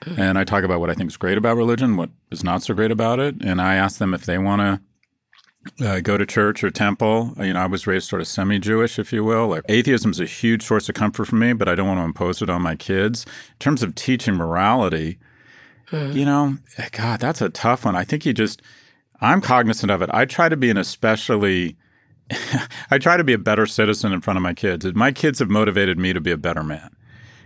Mm-hmm. 0.00 0.20
And 0.20 0.38
I 0.38 0.44
talk 0.44 0.64
about 0.64 0.80
what 0.80 0.88
I 0.88 0.94
think 0.94 1.10
is 1.10 1.18
great 1.18 1.36
about 1.36 1.58
religion, 1.58 1.96
what 1.98 2.08
is 2.30 2.42
not 2.42 2.62
so 2.62 2.72
great 2.72 2.90
about 2.90 3.20
it. 3.20 3.34
And 3.42 3.60
I 3.60 3.74
ask 3.74 3.98
them 3.98 4.14
if 4.14 4.24
they 4.24 4.38
want 4.38 4.62
to 4.62 4.80
uh, 5.80 6.00
go 6.00 6.16
to 6.16 6.26
church 6.26 6.62
or 6.62 6.70
temple. 6.70 7.34
You 7.38 7.52
know, 7.52 7.60
I 7.60 7.66
was 7.66 7.86
raised 7.86 8.08
sort 8.08 8.22
of 8.22 8.28
semi-Jewish, 8.28 8.98
if 8.98 9.12
you 9.12 9.24
will. 9.24 9.48
Like, 9.48 9.64
atheism 9.68 10.10
is 10.10 10.20
a 10.20 10.26
huge 10.26 10.62
source 10.62 10.88
of 10.88 10.94
comfort 10.94 11.26
for 11.26 11.36
me, 11.36 11.52
but 11.52 11.68
I 11.68 11.74
don't 11.74 11.86
want 11.86 12.00
to 12.00 12.04
impose 12.04 12.42
it 12.42 12.50
on 12.50 12.62
my 12.62 12.76
kids. 12.76 13.24
In 13.24 13.58
terms 13.58 13.82
of 13.82 13.94
teaching 13.94 14.34
morality, 14.34 15.18
hmm. 15.88 16.12
you 16.12 16.24
know, 16.24 16.56
God, 16.92 17.20
that's 17.20 17.40
a 17.40 17.48
tough 17.48 17.84
one. 17.84 17.96
I 17.96 18.04
think 18.04 18.26
you 18.26 18.32
just, 18.32 18.62
I'm 19.20 19.40
cognizant 19.40 19.90
of 19.90 20.02
it. 20.02 20.10
I 20.12 20.24
try 20.24 20.48
to 20.48 20.56
be 20.56 20.70
an 20.70 20.76
especially, 20.76 21.76
I 22.90 22.98
try 22.98 23.16
to 23.16 23.24
be 23.24 23.32
a 23.32 23.38
better 23.38 23.66
citizen 23.66 24.12
in 24.12 24.20
front 24.20 24.36
of 24.36 24.42
my 24.42 24.54
kids. 24.54 24.86
My 24.94 25.12
kids 25.12 25.38
have 25.38 25.50
motivated 25.50 25.98
me 25.98 26.12
to 26.12 26.20
be 26.20 26.30
a 26.30 26.38
better 26.38 26.62
man. 26.62 26.90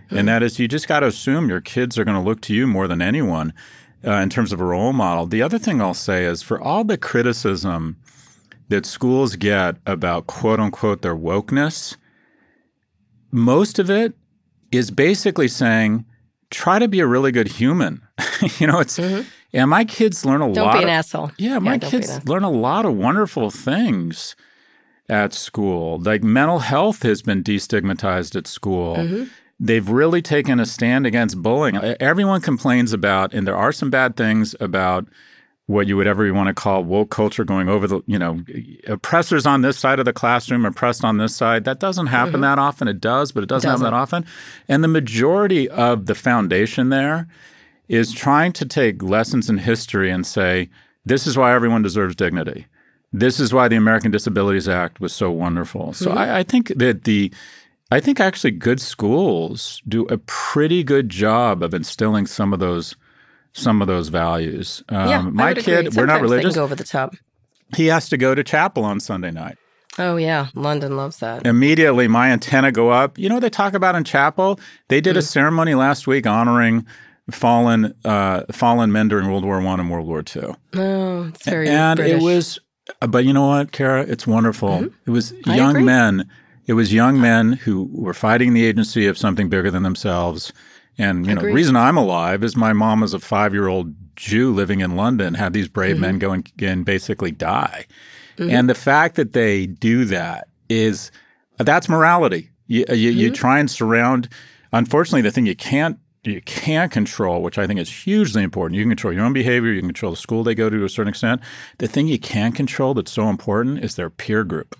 Hmm. 0.09 0.17
And 0.17 0.27
that 0.27 0.43
is, 0.43 0.59
you 0.59 0.67
just 0.67 0.87
got 0.87 1.01
to 1.01 1.07
assume 1.07 1.49
your 1.49 1.61
kids 1.61 1.97
are 1.97 2.05
going 2.05 2.17
to 2.17 2.23
look 2.23 2.41
to 2.41 2.53
you 2.53 2.67
more 2.67 2.87
than 2.87 3.01
anyone 3.01 3.53
uh, 4.05 4.11
in 4.13 4.29
terms 4.29 4.51
of 4.51 4.59
a 4.59 4.65
role 4.65 4.93
model. 4.93 5.25
The 5.25 5.41
other 5.41 5.57
thing 5.57 5.81
I'll 5.81 5.93
say 5.93 6.25
is 6.25 6.41
for 6.41 6.61
all 6.61 6.83
the 6.83 6.97
criticism 6.97 7.97
that 8.73 8.85
schools 8.87 9.35
get 9.35 9.75
about 9.85 10.25
quote 10.25 10.59
unquote 10.59 11.03
their 11.03 11.15
wokeness, 11.15 11.95
most 13.31 13.77
of 13.79 13.89
it 13.89 14.13
is 14.71 14.89
basically 14.91 15.47
saying, 15.47 16.05
try 16.49 16.79
to 16.79 16.87
be 16.87 16.99
a 16.99 17.07
really 17.07 17.31
good 17.31 17.47
human. 17.47 18.01
you 18.59 18.65
know, 18.67 18.79
it's 18.79 18.97
Mm-hmm. 18.97 19.27
and 19.53 19.69
my 19.69 19.85
kids 19.85 20.25
learn 20.25 20.41
a 20.41 20.51
Don't 20.51 20.65
lot. 20.65 20.73
be 20.73 20.79
an 20.79 20.83
of- 20.85 20.89
asshole. 20.89 21.31
Yeah, 21.37 21.59
my 21.59 21.77
don't 21.77 21.83
an 21.93 21.99
kids 22.01 22.27
learn 22.27 22.43
a 22.43 22.49
lot 22.49 22.85
of 22.85 22.95
wonderful 22.95 23.51
things 23.51 24.35
at 25.09 25.33
school. 25.33 25.99
Like 25.99 26.23
mental 26.23 26.59
health 26.59 27.03
has 27.03 27.21
been 27.21 27.43
destigmatized 27.43 28.35
at 28.35 28.47
school. 28.47 28.95
Mhm. 28.95 29.29
They've 29.59 29.87
really 29.87 30.21
taken 30.21 30.59
a 30.59 30.65
stand 30.65 31.05
against 31.05 31.41
bullying. 31.41 31.77
Everyone 31.99 32.41
complains 32.41 32.91
about, 32.91 33.33
and 33.33 33.45
there 33.47 33.55
are 33.55 33.71
some 33.71 33.89
bad 33.91 34.15
things 34.17 34.55
about 34.59 35.07
what 35.67 35.87
you 35.87 35.95
would 35.95 36.07
ever 36.07 36.31
want 36.33 36.47
to 36.47 36.53
call 36.53 36.83
woke 36.83 37.09
culture 37.09 37.45
going 37.45 37.69
over 37.69 37.87
the, 37.87 38.01
you 38.05 38.19
know, 38.19 38.43
oppressors 38.87 39.45
on 39.45 39.61
this 39.61 39.77
side 39.77 39.97
of 39.97 40.05
the 40.05 40.11
classroom, 40.13 40.65
oppressed 40.65 41.05
on 41.05 41.17
this 41.17 41.33
side. 41.35 41.63
That 41.63 41.79
doesn't 41.79 42.07
happen 42.07 42.35
Mhm. 42.35 42.41
that 42.41 42.59
often. 42.59 42.87
It 42.89 42.99
does, 42.99 43.31
but 43.31 43.43
it 43.43 43.49
doesn't, 43.49 43.69
happen 43.69 43.81
Doesn't. 43.83 43.93
that 43.93 43.97
often. 43.97 44.25
And 44.67 44.83
the 44.83 44.89
majority 44.89 45.69
of 45.69 46.05
the 46.07 46.15
foundation 46.15 46.89
there 46.89 47.27
is 47.87 48.11
trying 48.11 48.51
to 48.53 48.65
take 48.65 49.01
lessons 49.01 49.49
in 49.49 49.57
history 49.59 50.09
and 50.11 50.25
say, 50.25 50.69
this 51.05 51.25
is 51.25 51.37
why 51.37 51.53
everyone 51.53 51.81
deserves 51.81 52.15
dignity. 52.15 52.65
This 53.13 53.39
is 53.39 53.53
why 53.53 53.67
the 53.67 53.75
American 53.75 54.11
Disabilities 54.11 54.67
Act 54.67 54.99
was 54.99 55.13
so 55.13 55.31
wonderful. 55.31 55.93
So 55.93 56.11
Mhm. 56.11 56.17
I, 56.17 56.39
I 56.39 56.43
think 56.43 56.73
that 56.75 57.03
the 57.05 57.31
I 57.91 57.99
think 57.99 58.19
actually 58.19 58.51
good 58.51 58.81
schools 58.81 59.79
do 59.87 60.05
a 60.05 60.17
pretty 60.17 60.83
good 60.83 61.09
job 61.09 61.61
of 61.61 61.75
instilling 61.75 62.25
some 62.25 62.51
of 62.51 62.59
those 62.59 62.95
some 63.53 63.81
of 63.81 63.87
those 63.87 64.09
values. 64.09 64.83
Um, 64.89 65.09
yeah, 65.09 65.21
my 65.21 65.53
kid, 65.53 65.95
we're 65.95 66.05
not 66.05 66.19
Sometimes 66.19 66.19
they 66.19 66.19
can 66.19 66.21
religious. 66.21 66.55
go 66.55 66.63
over 66.63 66.75
the 66.75 66.83
top. 66.83 67.15
He 67.75 67.87
has 67.87 68.09
to 68.09 68.17
go 68.17 68.35
to 68.35 68.43
chapel 68.43 68.83
on 68.83 68.99
Sunday 68.99 69.31
night. 69.31 69.57
Oh 69.99 70.15
yeah, 70.17 70.47
London 70.55 70.97
loves 70.97 71.17
that. 71.19 71.45
Immediately, 71.45 72.07
my 72.07 72.29
antenna 72.31 72.71
go 72.71 72.89
up. 72.89 73.17
You 73.17 73.29
know 73.29 73.35
what 73.35 73.41
they 73.41 73.49
talk 73.49 73.73
about 73.73 73.95
in 73.95 74.03
chapel? 74.03 74.59
They 74.87 74.99
did 75.01 75.15
a 75.17 75.19
Mm. 75.21 75.27
ceremony 75.27 75.75
last 75.75 76.07
week 76.07 76.25
honoring 76.27 76.85
fallen 77.31 77.93
uh, 78.03 78.41
fallen 78.51 78.91
men 78.91 79.07
during 79.07 79.27
World 79.27 79.45
War 79.45 79.61
One 79.61 79.79
and 79.79 79.89
World 79.89 80.07
War 80.07 80.23
Two. 80.23 80.55
Oh, 80.73 81.27
it's 81.27 81.45
very 81.45 81.69
and 81.69 81.97
British. 81.97 82.21
it 82.21 82.23
was 82.23 82.59
uh, 83.01 83.07
but 83.07 83.23
you 83.25 83.33
know 83.33 83.47
what 83.47 83.71
kara 83.71 84.01
it's 84.03 84.27
wonderful 84.27 84.89
it 85.05 85.09
was 85.11 85.31
Mm-hmm. 85.31 85.49
I 85.51 85.55
young 85.55 85.69
agree. 85.71 85.83
men 85.83 86.29
it 86.65 86.73
was 86.73 86.93
young 86.93 87.21
men 87.21 87.53
who 87.53 87.89
were 87.93 88.13
fighting 88.13 88.53
the 88.53 88.65
agency 88.65 89.07
of 89.07 89.17
something 89.17 89.47
bigger 89.47 89.71
than 89.71 89.83
themselves 89.83 90.51
and 90.97 91.25
you 91.25 91.33
know 91.35 91.41
the 91.41 91.51
reason 91.53 91.75
i'm 91.75 91.97
alive 91.97 92.43
is 92.43 92.55
my 92.55 92.73
mom 92.73 93.01
was 93.01 93.13
a 93.13 93.19
five-year-old 93.19 93.93
jew 94.15 94.53
living 94.53 94.79
in 94.81 94.95
london 94.95 95.33
had 95.33 95.53
these 95.53 95.67
brave 95.67 95.99
men 95.99 96.19
go 96.19 96.31
and, 96.31 96.51
and 96.59 96.85
basically 96.85 97.31
die 97.31 97.85
Mhm. 98.37 98.51
and 98.51 98.69
the 98.69 98.75
fact 98.75 99.15
that 99.15 99.33
they 99.33 99.65
do 99.67 100.05
that 100.05 100.47
is 100.69 101.11
that's 101.57 101.87
morality 101.89 102.49
you, 102.67 102.83
you, 102.89 103.11
you 103.11 103.31
Mhm. 103.31 103.35
try 103.35 103.59
and 103.59 103.69
surround 103.69 104.27
unfortunately 104.71 105.21
the 105.21 105.31
thing 105.31 105.45
you 105.45 105.55
can't 105.55 105.97
you 106.25 106.39
can't 106.45 106.89
control, 106.89 107.41
which 107.41 107.57
I 107.57 107.67
think 107.67 107.81
is 107.81 107.89
hugely 107.91 108.43
important. 108.43 108.77
You 108.77 108.83
can 108.83 108.91
control 108.91 109.11
your 109.13 109.25
own 109.25 109.33
behavior, 109.33 109.73
you 109.73 109.81
can 109.81 109.89
control 109.89 110.13
the 110.13 110.17
school 110.17 110.41
they 110.41 110.55
go 110.55 110.69
to 110.69 110.77
to 110.79 110.85
a 110.85 110.89
certain 110.89 111.09
extent. 111.09 111.41
The 111.79 111.87
thing 111.89 112.07
you 112.07 112.17
can 112.17 112.53
control 112.53 112.93
that's 112.93 113.11
so 113.11 113.27
important 113.29 113.83
is 113.83 113.95
their 113.95 114.09
peer 114.09 114.45
group. 114.45 114.77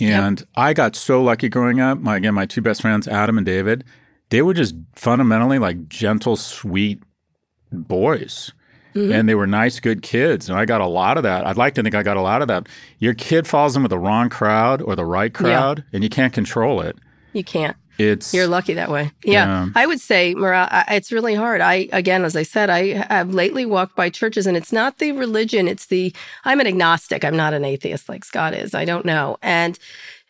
And 0.00 0.42
I 0.56 0.72
got 0.72 0.96
so 0.96 1.22
lucky 1.22 1.50
growing 1.50 1.80
up. 1.80 1.98
My 2.00 2.16
again, 2.16 2.32
my 2.34 2.46
two 2.46 2.62
best 2.62 2.80
friends, 2.80 3.06
Adam 3.06 3.36
and 3.36 3.44
David, 3.46 3.84
they 4.32 4.42
were 4.42 4.54
just 4.54 4.74
fundamentally 4.96 5.58
like 5.58 5.88
gentle, 5.88 6.36
sweet 6.36 7.02
boys. 7.70 8.52
Mhm. 8.94 9.14
And 9.14 9.28
they 9.28 9.34
were 9.34 9.46
nice, 9.46 9.80
good 9.80 10.02
kids. 10.02 10.48
And 10.50 10.58
I 10.58 10.64
got 10.66 10.80
a 10.82 10.86
lot 10.86 11.16
of 11.16 11.22
that. 11.22 11.46
I'd 11.46 11.56
like 11.56 11.74
to 11.76 11.82
think 11.82 11.94
I 11.94 12.02
got 12.02 12.16
a 12.18 12.20
lot 12.20 12.42
of 12.42 12.48
that. 12.48 12.66
Your 12.98 13.14
kid 13.14 13.46
falls 13.46 13.74
in 13.74 13.82
with 13.82 13.90
the 13.90 13.98
wrong 13.98 14.28
crowd 14.28 14.82
or 14.82 14.94
the 14.96 15.04
right 15.06 15.30
Yeah. 15.32 15.38
crowd, 15.38 15.84
and 15.94 16.02
you 16.02 16.10
can't 16.10 16.32
control 16.32 16.80
it. 16.82 16.96
You 17.32 17.42
can't. 17.44 17.76
It's 17.98 18.34
You're 18.34 18.46
lucky 18.46 18.74
that 18.74 18.90
way. 18.90 19.12
Yeah. 19.24 19.44
Yeah. 19.44 19.68
I 19.74 19.86
would 19.86 20.00
say, 20.00 20.34
Mara, 20.34 20.84
it's 20.88 21.12
really 21.12 21.34
hard. 21.34 21.60
I, 21.60 21.88
again, 21.92 22.24
as 22.24 22.34
I 22.36 22.42
said, 22.42 22.68
I 22.70 23.04
have 23.12 23.32
lately 23.32 23.64
walked 23.66 23.96
by 23.96 24.08
churches 24.10 24.46
and 24.46 24.56
it's 24.56 24.72
not 24.72 24.98
the 24.98 25.12
religion. 25.12 25.68
It's 25.68 25.86
the, 25.86 26.12
I'm 26.44 26.58
an 26.58 26.66
agnostic. 26.66 27.22
I'm 27.24 27.36
not 27.36 27.52
an 27.54 27.64
atheist 27.66 28.08
like 28.08 28.24
Scott 28.24 28.54
is. 28.54 28.74
I 28.74 28.84
don't 28.86 29.04
know. 29.04 29.36
And 29.42 29.78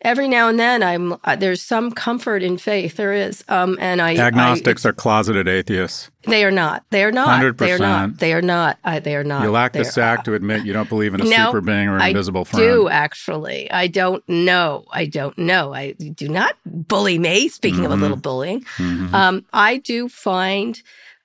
every 0.03 0.27
now 0.27 0.47
and 0.49 0.59
then 0.59 0.83
I'm, 0.83 1.13
uh, 1.23 1.35
there's 1.35 1.61
some 1.61 1.91
comfort 1.91 2.43
in 2.43 2.57
faith. 2.57 2.95
There 2.97 3.13
is. 3.13 3.43
Um, 3.47 3.77
and 3.79 4.01
I, 4.01 4.15
agnostics 4.17 4.85
are 4.85 4.93
closeted 4.93 5.47
atheists. 5.47 6.09
They 6.25 6.43
are 6.45 6.51
not. 6.51 6.83
They 6.89 7.03
are 7.03 7.11
not. 7.11 7.57
They 7.57 7.71
are 7.71 7.77
100%. 7.77 7.79
not. 7.79 8.17
They 8.19 8.33
are 8.33 8.41
not. 8.41 8.77
I, 8.83 8.99
they 8.99 9.15
are 9.15 9.23
not. 9.23 9.43
You 9.43 9.51
lack 9.51 9.73
the 9.73 9.83
sack 9.85 10.23
to 10.25 10.33
admit 10.35 10.65
you 10.65 10.73
don't 10.73 10.87
believe 10.89 11.13
in 11.13 11.21
a 11.21 11.23
No, 11.25 11.47
super 11.47 11.61
being 11.61 11.87
or 11.89 11.95
an 11.95 12.01
I 12.01 12.09
invisible 12.09 12.45
friend. 12.45 12.63
I 12.63 12.67
do 12.73 12.89
actually. 12.89 13.69
I 13.71 13.87
don't 13.87 14.27
know. 14.29 14.85
I 14.91 15.05
don't 15.05 15.37
know. 15.37 15.73
I 15.73 15.91
do 15.93 16.29
not 16.29 16.55
bully 16.65 17.19
me. 17.19 17.49
Speaking 17.49 17.85
of 17.85 17.91
a 17.91 17.95
Mhm. 17.95 18.01
little 18.01 18.17
bullying, 18.17 18.61
Mhm. 18.77 19.13
um, 19.13 19.45
I 19.53 19.77
do 19.77 20.07
find 20.09 20.81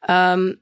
um, 0.08 0.56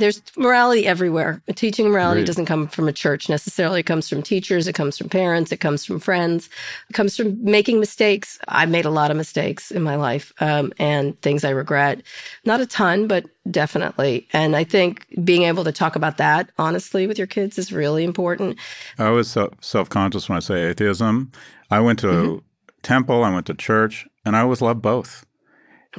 there's 0.00 0.20
morality 0.36 0.86
everywhere. 0.86 1.40
Teaching 1.54 1.88
morality 1.88 2.20
Agreed. 2.22 2.26
doesn't 2.26 2.46
come 2.46 2.66
from 2.66 2.88
a 2.88 2.92
church 2.92 3.28
necessarily. 3.28 3.80
It 3.80 3.86
comes 3.86 4.08
from 4.08 4.22
teachers. 4.22 4.66
It 4.66 4.72
comes 4.74 4.98
from 4.98 5.08
parents. 5.08 5.52
It 5.52 5.58
comes 5.60 5.84
from 5.84 6.00
friends. 6.00 6.48
It 6.88 6.94
comes 6.94 7.16
from 7.16 7.42
making 7.44 7.78
mistakes. 7.78 8.38
I've 8.48 8.70
made 8.70 8.84
a 8.86 8.90
lot 8.90 9.10
of 9.12 9.16
mistakes 9.16 9.70
in 9.70 9.82
my 9.82 9.94
life 9.94 10.32
um, 10.40 10.72
and 10.78 11.20
things 11.22 11.44
I 11.44 11.50
regret. 11.50 12.02
Not 12.44 12.60
a 12.60 12.66
ton, 12.66 13.06
but 13.06 13.24
definitely. 13.50 14.26
And 14.32 14.56
I 14.56 14.64
think 14.64 15.06
being 15.24 15.44
able 15.44 15.62
to 15.64 15.72
talk 15.72 15.94
about 15.96 16.16
that 16.16 16.50
honestly 16.58 17.06
with 17.06 17.18
your 17.18 17.26
kids 17.28 17.58
is 17.58 17.72
really 17.72 18.02
important. 18.04 18.58
I 18.98 19.10
was 19.10 19.36
self-conscious 19.60 20.28
when 20.28 20.36
I 20.36 20.40
say 20.40 20.64
atheism. 20.64 21.30
I 21.70 21.78
went 21.80 22.00
to 22.00 22.06
Mm-hmm. 22.08 22.38
temple, 22.82 23.22
I 23.24 23.30
went 23.32 23.46
to 23.46 23.54
church, 23.54 24.06
and 24.24 24.34
I 24.36 24.40
always 24.40 24.60
loved 24.62 24.82
both. 24.82 25.24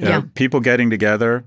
Uh, 0.02 0.06
Yeah. 0.06 0.22
people 0.34 0.60
getting 0.60 0.90
together 0.90 1.44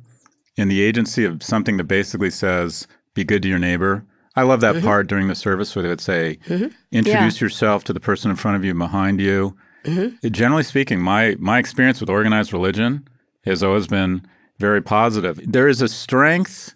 in 0.56 0.68
the 0.68 0.82
agency 0.82 1.26
of 1.26 1.44
something 1.44 1.78
that 1.78 1.84
basically 1.86 2.30
says, 2.30 2.88
be 3.14 3.24
good 3.24 3.42
to 3.44 3.50
your 3.50 3.60
neighbor. 3.60 4.06
I 4.36 4.44
love 4.44 4.62
that 4.62 4.76
Mhm. 4.76 4.84
part 4.84 5.08
during 5.08 5.28
the 5.28 5.36
service 5.36 5.76
where 5.76 5.84
they 5.84 5.90
would 5.90 6.02
say, 6.02 6.40
Mhm. 6.48 6.72
introduce 6.92 7.40
yourself 7.42 7.84
to 7.86 7.94
the 7.94 8.00
person 8.00 8.30
in 8.32 8.38
front 8.38 8.58
of 8.58 8.64
you 8.64 8.72
and 8.72 8.80
behind 8.80 9.22
you. 9.22 9.56
Mhm. 9.86 10.32
Generally 10.32 10.64
speaking, 10.64 11.00
my 11.02 11.36
my 11.40 11.60
experience 11.60 12.00
with 12.02 12.10
organized 12.10 12.52
religion 12.52 13.08
has 13.46 13.64
always 13.64 13.88
been 13.88 14.22
very 14.60 14.82
positive. 14.82 15.40
There 15.46 15.68
is 15.68 15.82
a 15.82 15.88
strength 15.88 16.74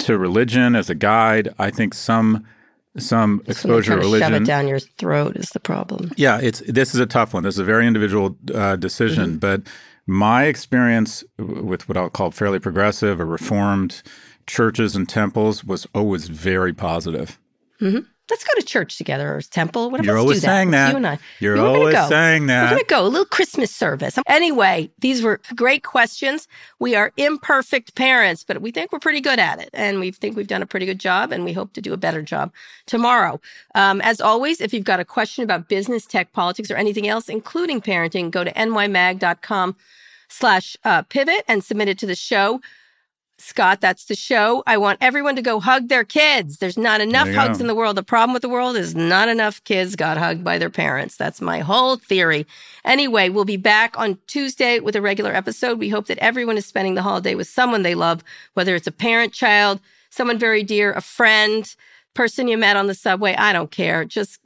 to 0.00 0.16
religion 0.18 0.76
as 0.76 0.88
a 0.90 0.94
guide. 0.94 1.48
I 1.58 1.70
think 1.70 1.94
some 1.94 2.44
some 2.96 3.42
exposure 3.46 3.94
to 3.94 4.00
to 4.00 4.06
religion. 4.06 4.32
shove 4.32 4.42
it 4.42 4.46
down 4.46 4.66
your 4.68 4.80
throat 4.80 5.36
is 5.36 5.50
the 5.50 5.60
problem. 5.60 6.10
Yeah, 6.16 6.38
it's 6.42 6.60
this 6.66 6.94
is 6.94 7.00
a 7.00 7.06
tough 7.06 7.32
one. 7.34 7.42
This 7.44 7.54
is 7.54 7.60
a 7.60 7.64
very 7.64 7.86
individual 7.86 8.36
uh, 8.54 8.76
decision, 8.76 9.30
Mm-hmm. 9.32 9.38
but 9.38 9.62
my 10.08 10.44
experience 10.44 11.22
with 11.36 11.86
what 11.86 11.98
I'll 11.98 12.08
call 12.08 12.30
fairly 12.30 12.58
progressive 12.58 13.20
or 13.20 13.26
reformed 13.26 14.02
churches 14.46 14.96
and 14.96 15.06
temples 15.06 15.62
was 15.62 15.86
always 15.94 16.28
very 16.28 16.72
positive. 16.72 17.38
hmm 17.78 17.98
Let's 18.30 18.44
go 18.44 18.50
to 18.60 18.62
church 18.66 18.98
together 18.98 19.34
or 19.34 19.40
temple. 19.40 19.90
Whatever. 19.90 20.06
You're 20.06 20.14
let's 20.16 20.22
always 20.22 20.40
do 20.40 20.46
that. 20.46 20.52
saying 20.56 20.70
Let's- 20.70 20.86
that. 20.86 20.90
You 20.90 20.96
and 20.96 21.06
I. 21.06 21.18
You're 21.40 21.54
We're 21.56 21.62
gonna 21.62 21.78
always 21.78 21.94
go. 21.94 22.08
saying 22.08 22.46
that. 22.46 22.62
We're 22.64 22.68
going 22.70 22.80
to 22.80 22.86
go. 22.86 23.06
A 23.06 23.08
little 23.08 23.24
Christmas 23.24 23.70
service. 23.74 24.18
Anyway, 24.26 24.90
these 24.98 25.22
were 25.22 25.40
great 25.56 25.82
questions. 25.82 26.46
We 26.78 26.94
are 26.94 27.12
imperfect 27.16 27.94
parents, 27.94 28.44
but 28.44 28.60
we 28.60 28.70
think 28.70 28.92
we're 28.92 28.98
pretty 28.98 29.20
good 29.20 29.38
at 29.38 29.60
it. 29.60 29.70
And 29.72 29.98
we 30.00 30.10
think 30.10 30.36
we've 30.36 30.46
done 30.46 30.62
a 30.62 30.66
pretty 30.66 30.84
good 30.86 31.00
job, 31.00 31.32
and 31.32 31.44
we 31.44 31.52
hope 31.52 31.72
to 31.74 31.80
do 31.80 31.92
a 31.92 31.96
better 31.96 32.20
job 32.22 32.52
tomorrow. 32.86 33.40
Um, 33.74 34.00
as 34.02 34.20
always, 34.20 34.60
if 34.60 34.74
you've 34.74 34.84
got 34.84 35.00
a 35.00 35.04
question 35.04 35.42
about 35.44 35.68
business, 35.68 36.04
tech, 36.06 36.32
politics, 36.32 36.70
or 36.70 36.76
anything 36.76 37.08
else, 37.08 37.28
including 37.28 37.80
parenting, 37.80 38.30
go 38.30 38.44
to 38.44 38.52
nymag.com 38.52 39.76
slash 40.28 40.76
uh, 40.84 41.02
pivot 41.02 41.42
and 41.48 41.64
submit 41.64 41.88
it 41.88 41.98
to 41.98 42.06
the 42.06 42.14
show. 42.14 42.60
Scott, 43.40 43.80
that's 43.80 44.06
the 44.06 44.16
show. 44.16 44.64
I 44.66 44.76
want 44.78 44.98
everyone 45.00 45.36
to 45.36 45.42
go 45.42 45.60
hug 45.60 45.88
their 45.88 46.02
kids. 46.02 46.58
There's 46.58 46.76
not 46.76 47.00
enough 47.00 47.26
There 47.26 47.34
hugs 47.36 47.58
go. 47.58 47.62
in 47.62 47.66
the 47.68 47.74
world. 47.74 47.96
The 47.96 48.02
problem 48.02 48.32
with 48.32 48.42
the 48.42 48.48
world 48.48 48.76
is 48.76 48.96
not 48.96 49.28
enough 49.28 49.62
kids 49.62 49.94
got 49.94 50.18
hugged 50.18 50.42
by 50.42 50.58
their 50.58 50.70
parents. 50.70 51.16
That's 51.16 51.40
my 51.40 51.60
whole 51.60 51.96
theory. 51.96 52.46
Anyway, 52.84 53.28
we'll 53.28 53.44
be 53.44 53.56
back 53.56 53.96
on 53.96 54.18
Tuesday 54.26 54.80
with 54.80 54.96
a 54.96 55.00
regular 55.00 55.32
episode. 55.32 55.78
We 55.78 55.88
hope 55.88 56.06
that 56.08 56.18
everyone 56.18 56.58
is 56.58 56.66
spending 56.66 56.96
the 56.96 57.02
holiday 57.02 57.36
with 57.36 57.46
someone 57.46 57.82
they 57.82 57.94
love, 57.94 58.24
whether 58.54 58.74
it's 58.74 58.88
a 58.88 58.92
parent, 58.92 59.32
child, 59.32 59.78
someone 60.10 60.38
very 60.38 60.64
dear, 60.64 60.92
a 60.92 61.00
friend, 61.00 61.74
person 62.14 62.48
you 62.48 62.58
met 62.58 62.76
on 62.76 62.88
the 62.88 62.94
subway. 62.94 63.36
I 63.36 63.52
don't 63.52 63.70
care. 63.70 64.04
Just 64.04 64.40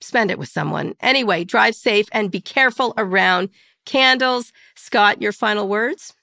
spend 0.00 0.30
it 0.30 0.38
with 0.38 0.48
someone. 0.48 0.94
Anyway, 1.00 1.44
drive 1.44 1.74
safe 1.74 2.08
and 2.12 2.30
be 2.30 2.40
careful 2.40 2.94
around 2.96 3.50
candles. 3.84 4.54
Scott, 4.74 5.20
your 5.20 5.32
final 5.32 5.68
words? 5.68 6.14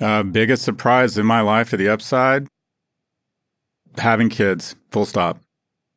Uh, 0.00 0.22
biggest 0.22 0.62
surprise 0.62 1.16
in 1.16 1.26
my 1.26 1.40
life 1.40 1.70
to 1.70 1.76
the 1.76 1.88
upside: 1.88 2.46
having 3.98 4.28
kids. 4.28 4.76
Full 4.90 5.06
stop. 5.06 5.38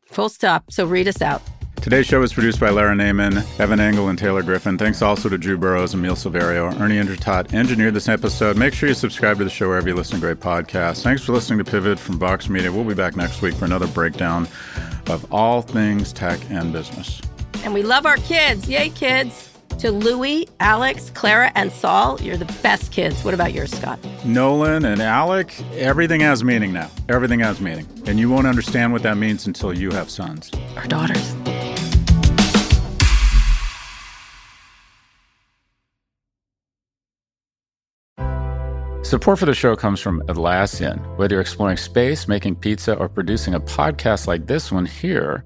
Full 0.08 0.30
stop. 0.30 0.72
So 0.72 0.86
read 0.86 1.08
us 1.08 1.22
out. 1.22 1.42
Today's 1.82 2.08
show 2.08 2.20
was 2.20 2.34
produced 2.34 2.60
by 2.60 2.70
Lara 2.72 2.94
Naiman, 2.94 3.38
Evan 3.58 3.80
Engel, 3.80 4.10
and 4.10 4.20
Taylor 4.20 4.44
Griffin. 4.44 4.78
Thanks 4.78 5.02
also 5.02 5.30
to 5.30 5.38
Drew 5.38 5.58
Burrows, 5.58 5.94
Emil 5.94 6.16
Silverio, 6.16 6.78
Ernie 6.78 6.98
Indradat 6.98 7.54
engineered 7.54 7.94
this 7.94 8.10
episode. 8.10 8.58
Make 8.58 8.74
sure 8.74 8.90
you 8.90 8.96
subscribe 8.96 9.38
to 9.38 9.46
the 9.46 9.50
show 9.50 9.70
wherever 9.70 9.88
you 9.88 9.96
listen 9.96 10.16
to 10.16 10.22
great 10.22 10.42
podcasts. 10.42 11.04
Thanks 11.04 11.24
for 11.24 11.32
listening 11.32 11.64
to 11.64 11.72
Pivot 11.72 11.98
from 11.98 12.20
Vox 12.20 12.50
Media. 12.50 12.70
We'll 12.70 12.84
be 12.84 12.96
back 12.96 13.16
next 13.16 13.42
week 13.42 13.56
for 13.56 13.64
another 13.64 13.88
breakdown 13.88 14.46
of 15.08 15.26
all 15.34 15.62
things 15.62 16.12
tech 16.12 16.40
and 16.50 16.74
business. 16.74 17.22
And 17.64 17.74
we 17.74 17.82
love 17.82 18.06
our 18.06 18.18
kids. 18.18 18.68
Yay, 18.68 18.90
kids. 18.90 19.49
To 19.80 19.92
Louie, 19.92 20.46
Alex, 20.60 21.10
Clara, 21.12 21.54
and 21.56 21.72
Saul, 21.72 22.20
you're 22.22 22.36
the 22.36 22.54
best 22.62 22.92
kids. 22.92 23.24
What 23.24 23.34
about 23.34 23.54
yours, 23.54 23.72
Scott? 23.72 23.98
Nolan 24.26 24.84
and 24.84 25.02
Alec, 25.02 25.58
everything 25.72 26.20
has 26.20 26.44
meaning 26.44 26.74
now. 26.74 26.92
Everything 27.08 27.40
has 27.40 27.62
meaning. 27.62 27.88
And 28.06 28.20
you 28.20 28.30
won't 28.30 28.46
understand 28.46 28.92
what 28.92 29.04
that 29.04 29.16
means 29.16 29.48
until 29.48 29.72
you 29.74 29.92
have 29.92 30.10
sons. 30.10 30.52
Our 30.76 30.86
daughters. 30.86 31.34
Support 39.08 39.40
for 39.40 39.46
the 39.46 39.56
show 39.56 39.78
comes 39.78 40.02
from 40.02 40.22
Atlassian. 40.28 41.18
Whether 41.18 41.36
you're 41.36 41.42
exploring 41.42 41.78
space, 41.78 42.28
making 42.28 42.58
pizza, 42.58 42.96
or 42.96 43.08
producing 43.08 43.56
a 43.56 43.60
podcast 43.62 44.28
like 44.28 44.46
this 44.46 44.74
one 44.74 44.86
here, 44.86 45.46